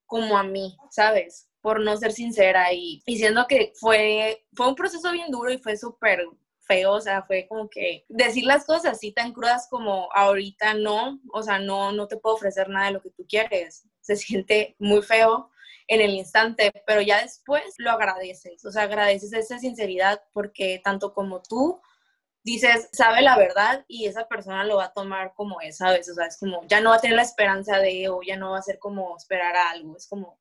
como 0.07 0.37
a 0.37 0.43
mí, 0.43 0.77
¿sabes? 0.91 1.50
Por 1.61 1.81
no 1.81 1.97
ser 1.97 2.13
sincera 2.13 2.73
y 2.73 3.03
diciendo 3.07 3.47
que 3.49 3.73
fue, 3.75 4.45
fue 4.55 4.69
un 4.69 4.75
proceso 4.75 5.13
bien 5.13 5.31
duro 5.31 5.53
y 5.53 5.59
fue 5.59 5.77
súper 5.77 6.25
feo, 6.71 6.93
o 6.93 7.01
sea, 7.01 7.23
fue 7.25 7.47
como 7.49 7.69
que 7.69 8.05
decir 8.09 8.45
las 8.45 8.65
cosas 8.65 8.93
así 8.93 9.13
tan 9.13 9.33
crudas 9.33 9.67
como 9.69 10.09
ahorita 10.13 10.75
no, 10.75 11.21
o 11.33 11.43
sea, 11.43 11.59
no, 11.59 11.93
no 11.93 12.07
te 12.07 12.17
puedo 12.17 12.37
ofrecer 12.37 12.69
nada 12.69 12.87
de 12.87 12.93
lo 12.93 13.03
que 13.03 13.11
tú 13.11 13.27
quieres, 13.29 13.85
se 14.01 14.17
siente 14.17 14.77
muy 14.79 15.03
feo 15.03 15.51
en 15.89 16.01
el 16.01 16.15
instante, 16.15 16.73
pero 16.87 17.01
ya 17.03 17.21
después 17.21 17.63
lo 17.79 17.91
agradeces, 17.91 18.65
o 18.65 18.71
sea, 18.71 18.83
agradeces 18.85 19.33
esa 19.33 19.59
sinceridad 19.59 20.23
porque 20.33 20.81
tanto 20.85 21.13
como 21.13 21.43
tú 21.43 21.81
dices, 22.45 22.89
sabe 22.93 23.23
la 23.23 23.37
verdad 23.37 23.85
y 23.89 24.07
esa 24.07 24.27
persona 24.29 24.65
lo 24.65 24.77
va 24.77 24.87
a 24.87 24.93
tomar 24.93 25.35
como 25.35 25.61
es, 25.61 25.79
¿sabes? 25.79 26.09
O 26.09 26.15
sea, 26.15 26.27
es 26.27 26.39
como, 26.39 26.67
ya 26.67 26.81
no 26.81 26.91
va 26.91 26.97
a 26.97 27.01
tener 27.01 27.17
la 27.17 27.23
esperanza 27.23 27.79
de, 27.79 28.09
o 28.09 28.23
ya 28.23 28.37
no 28.37 28.53
va 28.53 28.59
a 28.59 28.63
ser 28.63 28.79
como 28.79 29.17
esperar 29.17 29.57
a 29.57 29.71
algo, 29.71 29.97
es 29.97 30.07
como, 30.07 30.39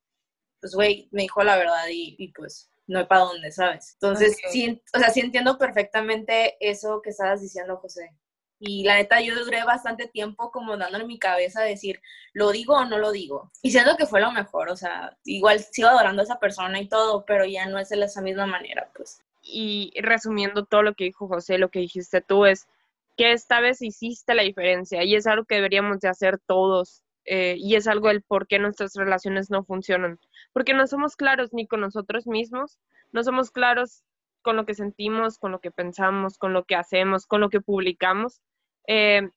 pues, 0.60 0.74
güey, 0.74 1.08
me 1.12 1.24
dijo 1.24 1.44
la 1.44 1.58
verdad 1.58 1.88
y, 1.90 2.16
y 2.18 2.32
pues 2.34 2.70
no 2.88 3.00
hay 3.00 3.06
para 3.06 3.22
dónde, 3.22 3.52
¿sabes? 3.52 3.94
Entonces, 3.94 4.38
sí, 4.52 4.82
o 4.94 5.00
sea, 5.00 5.10
sí 5.10 5.20
entiendo 5.20 5.58
perfectamente 5.58 6.58
eso 6.60 7.02
que 7.02 7.12
estabas 7.12 7.42
diciendo, 7.42 7.78
José. 7.78 8.12
Y 8.60 8.84
la 8.84 8.96
neta, 8.96 9.22
yo 9.22 9.36
duré 9.36 9.64
bastante 9.64 10.08
tiempo 10.08 10.52
como 10.52 10.76
dándole 10.76 11.06
mi 11.06 11.18
cabeza 11.18 11.62
a 11.62 11.66
decir, 11.66 12.02
¿lo 12.34 12.52
digo 12.52 12.76
o 12.76 12.86
no 12.86 12.98
lo 12.98 13.12
digo? 13.12 13.52
Y 13.62 13.72
siento 13.72 13.96
que 13.96 14.06
fue 14.06 14.20
lo 14.20 14.32
mejor, 14.32 14.70
o 14.70 14.76
sea, 14.76 15.18
igual 15.24 15.60
sigo 15.60 15.88
adorando 15.88 16.22
a 16.22 16.26
esa 16.26 16.40
persona 16.40 16.80
y 16.82 16.90
todo, 16.90 17.24
pero 17.26 17.46
ya 17.46 17.68
no 17.68 17.80
es 17.80 17.90
de 17.90 18.04
esa 18.04 18.22
misma 18.22 18.48
manera, 18.48 18.92
pues. 18.94 19.22
Y 19.42 19.94
resumiendo 20.02 20.66
todo 20.66 20.84
lo 20.84 20.94
que 20.94 21.06
dijo 21.06 21.28
José, 21.28 21.58
lo 21.58 21.70
que 21.70 21.80
dijiste 21.80 22.22
tú 22.22 22.46
es 22.46 22.68
que 23.16 23.32
esta 23.32 23.62
vez 23.62 23.82
hiciste 23.82 24.34
la 24.34 24.44
diferencia 24.44 25.04
y 25.04 25.16
es 25.16 25.26
algo 25.26 25.46
que 25.46 25.56
deberíamos 25.56 26.00
de 26.02 26.10
hacer 26.10 26.40
todos. 26.40 27.04
Eh, 27.32 27.58
y 27.60 27.76
es 27.76 27.88
algo 27.88 28.08
del 28.08 28.24
por 28.24 28.48
qué 28.48 28.58
nuestras 28.58 28.96
relaciones 28.96 29.52
no 29.52 29.64
funcionan. 29.64 30.20
Porque 30.52 30.74
no 30.74 30.88
somos 30.88 31.16
claros 31.16 31.54
ni 31.54 31.68
con 31.68 31.82
nosotros 31.82 32.26
mismos, 32.26 32.80
no 33.12 33.24
somos 33.24 33.52
claros 33.52 34.04
con 34.42 34.56
lo 34.56 34.66
que 34.66 34.74
sentimos, 34.74 35.38
con 35.38 35.52
lo 35.52 35.60
que 35.60 35.70
pensamos, 35.70 36.40
con 36.40 36.54
lo 36.54 36.64
que 36.64 36.76
hacemos, 36.76 37.28
con 37.28 37.40
lo 37.40 37.50
que 37.50 37.62
publicamos. 37.62 38.42
Eh, 38.88 39.30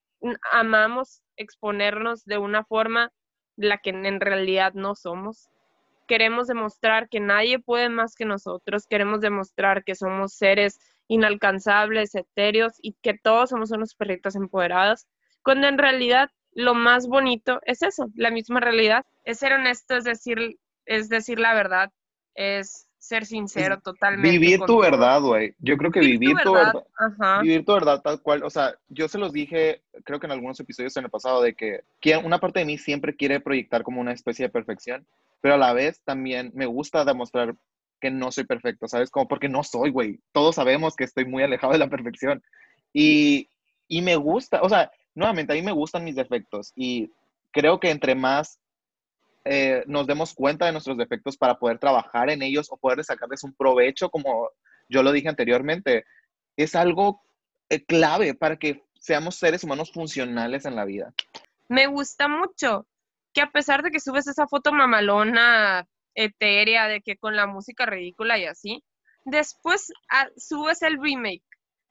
amamos 0.53 1.22
exponernos 1.36 2.24
de 2.24 2.38
una 2.38 2.64
forma 2.64 3.12
la 3.57 3.76
que 3.76 3.90
en 3.90 4.20
realidad 4.20 4.72
no 4.72 4.95
somos. 4.95 5.51
Queremos 6.09 6.47
demostrar 6.47 7.11
que 7.11 7.20
nadie 7.20 7.59
puede 7.59 7.90
más 7.90 8.14
que 8.14 8.24
nosotros, 8.24 8.86
queremos 8.86 9.20
demostrar 9.20 9.84
que 9.84 9.95
somos 9.95 10.32
seres 10.32 10.78
inalcanzables, 11.09 12.14
etéreos 12.14 12.72
y 12.80 12.95
que 13.03 13.18
todos 13.18 13.51
somos 13.51 13.70
unos 13.70 13.95
perritos 13.95 14.34
empoderados, 14.34 15.07
cuando 15.43 15.66
en 15.66 15.76
realidad 15.76 16.30
lo 16.55 16.74
más 16.74 17.07
bonito 17.07 17.61
es 17.64 17.82
eso, 17.82 18.09
la 18.14 18.30
misma 18.30 18.61
realidad, 18.61 19.05
es 19.24 19.38
ser 19.38 19.53
honesto, 19.53 19.96
es 19.96 20.05
decir, 20.05 20.59
es 20.86 21.09
decir 21.09 21.38
la 21.38 21.55
verdad, 21.55 21.90
es 22.34 22.86
ser 22.98 23.26
sincero 23.26 23.80
totalmente. 23.80 24.30
Vivir 24.30 24.61
tu 24.61 24.66
todo. 24.66 24.78
verdad, 24.78 25.20
güey. 25.20 25.55
Yo 25.59 25.76
creo 25.76 25.90
que 25.90 26.00
vivir 26.00 26.36
tu 26.44 26.53
verdad, 26.53 26.84
Ajá. 26.96 27.40
vivir 27.40 27.64
tu 27.64 27.72
verdad 27.72 28.00
tal 28.00 28.22
cual, 28.22 28.44
o 28.44 28.50
sea, 28.50 28.76
yo 28.88 29.09
se 29.09 29.18
los 29.18 29.32
dije, 29.32 29.82
creo 30.05 30.20
que 30.20 30.26
en 30.26 30.32
algunos 30.32 30.61
episodios 30.61 30.96
en 30.96 31.05
el 31.05 31.11
pasado, 31.11 31.42
de 31.42 31.55
que, 31.55 31.82
que 32.00 32.16
una 32.16 32.38
parte 32.38 32.61
de 32.61 32.64
mí 32.64 32.78
siempre 32.78 33.16
quiere 33.16 33.40
proyectar 33.40 33.82
como 33.82 34.00
una 34.00 34.12
especie 34.12 34.46
de 34.46 34.53
perfección, 34.53 35.05
pero 35.40 35.55
a 35.55 35.59
la 35.59 35.72
vez 35.72 36.00
también 36.05 36.53
me 36.55 36.66
gusta 36.66 37.05
demostrar 37.05 37.57
que 38.00 38.11
no 38.11 38.30
soy 38.30 38.44
perfecto, 38.44 38.86
¿sabes? 38.88 39.11
Como 39.11 39.28
porque 39.28 39.48
no 39.48 39.62
soy, 39.62 39.90
güey. 39.90 40.20
Todos 40.32 40.57
sabemos 40.57 40.94
que 40.94 41.05
estoy 41.05 41.24
muy 41.24 41.42
alejado 41.42 41.72
de 41.72 41.78
la 41.78 41.88
perfección. 41.88 42.42
Y, 42.92 43.48
y 43.88 44.03
me 44.03 44.16
gusta, 44.16 44.61
o 44.62 44.68
sea, 44.68 44.90
nuevamente, 45.14 45.52
a 45.52 45.56
mí 45.56 45.62
me 45.62 45.72
gustan 45.72 46.04
mis 46.04 46.16
defectos 46.16 46.72
y 46.74 47.12
creo 47.50 47.80
que 47.80 47.90
entre 47.90 48.14
más 48.14 48.58
eh, 49.44 49.82
nos 49.86 50.06
demos 50.06 50.34
cuenta 50.34 50.66
de 50.66 50.72
nuestros 50.72 50.96
defectos 50.96 51.36
para 51.36 51.58
poder 51.58 51.78
trabajar 51.78 52.30
en 52.30 52.42
ellos 52.42 52.68
o 52.70 52.76
poder 52.76 53.02
sacarles 53.04 53.42
un 53.44 53.54
provecho, 53.54 54.08
como 54.08 54.50
yo 54.88 55.02
lo 55.02 55.12
dije 55.12 55.28
anteriormente, 55.28 56.04
es 56.56 56.74
algo 56.74 57.22
eh, 57.68 57.84
clave 57.84 58.34
para 58.34 58.56
que 58.56 58.84
seamos 59.00 59.34
seres 59.36 59.64
humanos 59.64 59.90
funcionales 59.92 60.64
en 60.64 60.76
la 60.76 60.84
vida. 60.84 61.12
me 61.68 61.86
gusta 61.86 62.28
mucho 62.28 62.86
que 63.32 63.40
a 63.40 63.50
pesar 63.50 63.82
de 63.82 63.90
que 63.90 63.98
subes 63.98 64.26
esa 64.26 64.46
foto 64.46 64.72
mamalona, 64.72 65.86
etérea, 66.14 66.86
de 66.86 67.00
que 67.00 67.16
con 67.16 67.34
la 67.34 67.46
música 67.46 67.86
ridícula 67.86 68.38
y 68.38 68.44
así, 68.44 68.84
después 69.24 69.92
ah, 70.10 70.28
subes 70.36 70.82
el 70.82 71.00
remake, 71.00 71.42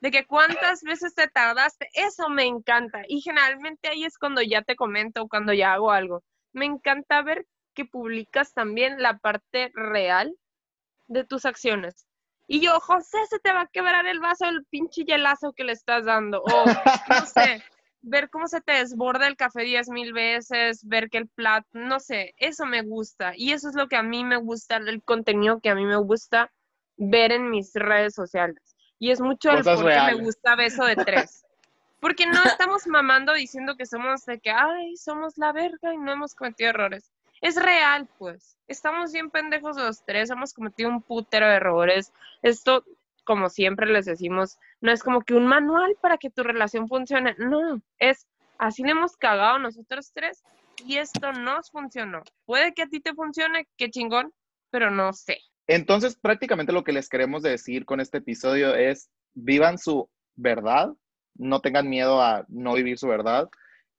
de 0.02 0.12
que 0.12 0.26
cuántas 0.26 0.82
veces 0.82 1.14
te 1.14 1.28
tardaste, 1.28 1.88
eso 1.93 2.28
me 2.28 2.45
encanta. 2.45 3.04
Y 3.08 3.22
generalmente 3.22 3.88
ahí 3.88 4.04
es 4.04 4.18
cuando 4.18 4.41
ya 4.41 4.64
te 4.64 4.76
comento, 4.76 5.28
cuando 5.28 5.54
ya 5.54 5.74
hago 5.74 5.91
algo. 5.91 6.24
Me 6.54 6.66
encanta 6.66 7.22
ver 7.22 7.45
que 7.74 7.86
publicas 7.86 8.54
también 8.54 9.02
la 9.02 9.20
parte 9.20 9.72
real 9.76 10.36
de 11.08 11.24
tus 11.24 11.45
acciones. 11.45 12.08
Y 12.47 12.60
yo, 12.62 12.80
José, 12.80 13.20
se 13.30 13.39
te 13.39 13.54
va 13.54 13.62
a 13.62 13.68
quebrar 13.68 14.08
el 14.08 14.20
vaso 14.20 14.45
del 14.45 14.66
pinche 14.66 15.06
hielazo 15.06 15.54
que 15.54 15.64
le 15.64 15.74
estás 15.74 16.04
dando. 16.04 16.41
O, 16.41 16.66
no 16.66 17.26
sé, 17.26 17.64
ver 18.02 18.30
cómo 18.30 18.47
se 18.47 18.60
te 18.60 18.74
desborda 18.74 19.28
el 19.28 19.38
café 19.38 19.62
diez 19.62 19.88
mil 19.88 20.14
veces, 20.14 20.84
ver 20.84 21.10
que 21.10 21.20
el 21.20 21.30
plato, 21.30 21.68
no 21.74 21.99
sé, 21.99 22.34
eso 22.38 22.66
me 22.66 22.82
gusta. 22.82 23.34
Y 23.36 23.54
eso 23.54 23.70
es 23.70 23.76
lo 23.76 23.88
que 23.88 23.95
a 23.97 24.04
mí 24.04 24.24
me 24.26 24.38
gusta, 24.38 24.78
el 24.78 25.04
contenido 25.04 25.60
que 25.62 25.70
a 25.70 25.76
mí 25.76 25.86
me 25.86 25.97
gusta 25.97 26.52
ver 26.97 27.32
en 27.32 27.52
mis 27.52 27.72
redes 27.76 28.16
sociales. 28.16 28.70
Y 29.02 29.10
es 29.10 29.20
mucho 29.20 29.49
el 29.49 29.64
por 29.64 29.80
qué 29.80 29.99
me 30.16 30.24
gusta 30.24 30.56
Beso 30.56 30.86
de 30.86 30.95
Tres. 30.95 31.43
Porque 31.99 32.28
no 32.28 32.43
estamos 32.43 32.86
mamando 32.86 33.34
diciendo 33.34 33.76
que 33.76 33.88
somos 33.88 34.24
de 34.28 34.39
que, 34.39 34.52
ay, 34.52 34.95
somos 34.95 35.39
la 35.39 35.52
verga 35.52 35.91
y 35.91 35.97
no 35.97 36.12
hemos 36.12 36.36
cometido 36.36 36.70
errores. 36.70 37.12
Es 37.41 37.56
real, 37.56 38.08
pues. 38.20 38.60
Estamos 38.68 39.12
bien 39.12 39.32
pendejos 39.32 39.76
los 39.76 40.06
tres, 40.06 40.30
hemos 40.30 40.54
cometido 40.54 40.88
un 40.91 41.02
putero 41.02 41.47
de 41.47 41.56
errores. 41.56 42.14
Esto, 42.43 42.86
como 43.24 43.49
siempre 43.49 43.88
les 43.88 44.06
decimos, 44.06 44.60
no 44.82 44.91
es 44.91 45.02
como 45.02 45.22
que 45.22 45.34
un 45.34 45.47
manual 45.47 45.97
para 45.99 46.20
que 46.20 46.30
tu 46.30 46.43
relación 46.43 46.88
funcione. 46.88 47.34
No, 47.39 47.82
es 47.97 48.28
así 48.60 48.84
le 48.84 48.91
hemos 48.91 49.18
cagado 49.18 49.58
nosotros 49.58 50.12
tres 50.14 50.43
y 50.86 50.97
esto 50.97 51.34
nos 51.34 51.72
funcionó. 51.72 52.22
Puede 52.45 52.76
que 52.76 52.84
a 52.84 52.88
ti 52.88 52.99
te 52.99 53.16
funcione, 53.16 53.68
qué 53.78 53.89
chingón, 53.89 54.32
pero 54.70 54.91
no 54.91 55.12
sé. 55.12 55.39
Entonces, 55.68 56.16
prácticamente 56.16 56.74
lo 56.74 56.84
que 56.84 56.91
les 56.91 57.09
queremos 57.09 57.43
decir 57.43 57.86
con 57.86 57.99
este 57.99 58.20
episodio 58.20 58.76
es, 58.76 59.09
vivan 59.34 59.78
su 59.78 60.09
verdad, 60.36 60.91
no 61.36 61.62
tengan 61.62 61.89
miedo 61.89 62.22
a 62.22 62.45
no 62.49 62.74
vivir 62.74 62.97
su 62.97 63.07
verdad. 63.07 63.49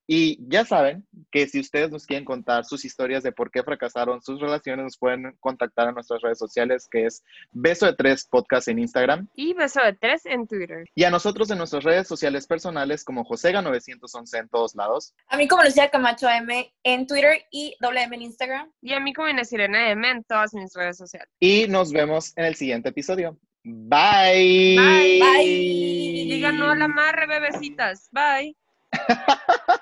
Y 0.06 0.38
ya 0.48 0.64
saben 0.64 1.06
que 1.30 1.46
si 1.46 1.60
ustedes 1.60 1.90
nos 1.90 2.06
quieren 2.06 2.24
contar 2.24 2.64
sus 2.64 2.84
historias 2.84 3.22
de 3.22 3.32
por 3.32 3.50
qué 3.50 3.62
fracasaron 3.62 4.20
sus 4.20 4.40
relaciones, 4.40 4.84
nos 4.84 4.98
pueden 4.98 5.36
contactar 5.40 5.88
a 5.88 5.92
nuestras 5.92 6.20
redes 6.22 6.38
sociales, 6.38 6.88
que 6.90 7.06
es 7.06 7.22
Beso 7.52 7.86
de 7.86 7.94
Tres 7.94 8.26
Podcast 8.26 8.68
en 8.68 8.80
Instagram. 8.80 9.28
Y 9.36 9.54
beso 9.54 9.80
de 9.82 9.92
tres 9.92 10.26
en 10.26 10.46
Twitter. 10.46 10.84
Y 10.94 11.04
a 11.04 11.10
nosotros 11.10 11.50
en 11.50 11.58
nuestras 11.58 11.84
redes 11.84 12.08
sociales 12.08 12.46
personales 12.46 13.04
como 13.04 13.24
Josega911 13.24 14.38
en 14.38 14.48
todos 14.48 14.74
lados. 14.74 15.14
A 15.28 15.36
mí 15.36 15.46
como 15.46 15.62
Lucía 15.62 15.90
Camacho 15.90 16.28
M 16.28 16.72
en 16.82 17.06
Twitter 17.06 17.44
y 17.50 17.76
doble 17.80 18.02
M 18.02 18.16
en 18.16 18.22
Instagram. 18.22 18.72
Y 18.80 18.92
a 18.94 19.00
mí 19.00 19.12
como 19.12 19.28
Inés 19.28 19.52
Irene 19.52 19.92
M 19.92 20.08
en 20.08 20.24
todas 20.24 20.52
mis 20.54 20.74
redes 20.74 20.96
sociales. 20.96 21.28
Y 21.38 21.66
nos 21.68 21.92
vemos 21.92 22.32
en 22.36 22.44
el 22.44 22.54
siguiente 22.56 22.88
episodio. 22.88 23.38
Bye. 23.64 24.76
Bye. 24.76 25.20
Bye. 25.20 25.44
Y 25.44 26.30
digan 26.30 26.58
no 26.58 26.70
al 26.70 26.82
amarre, 26.82 27.26
bebecitas. 27.26 28.08
Bye. 28.10 28.56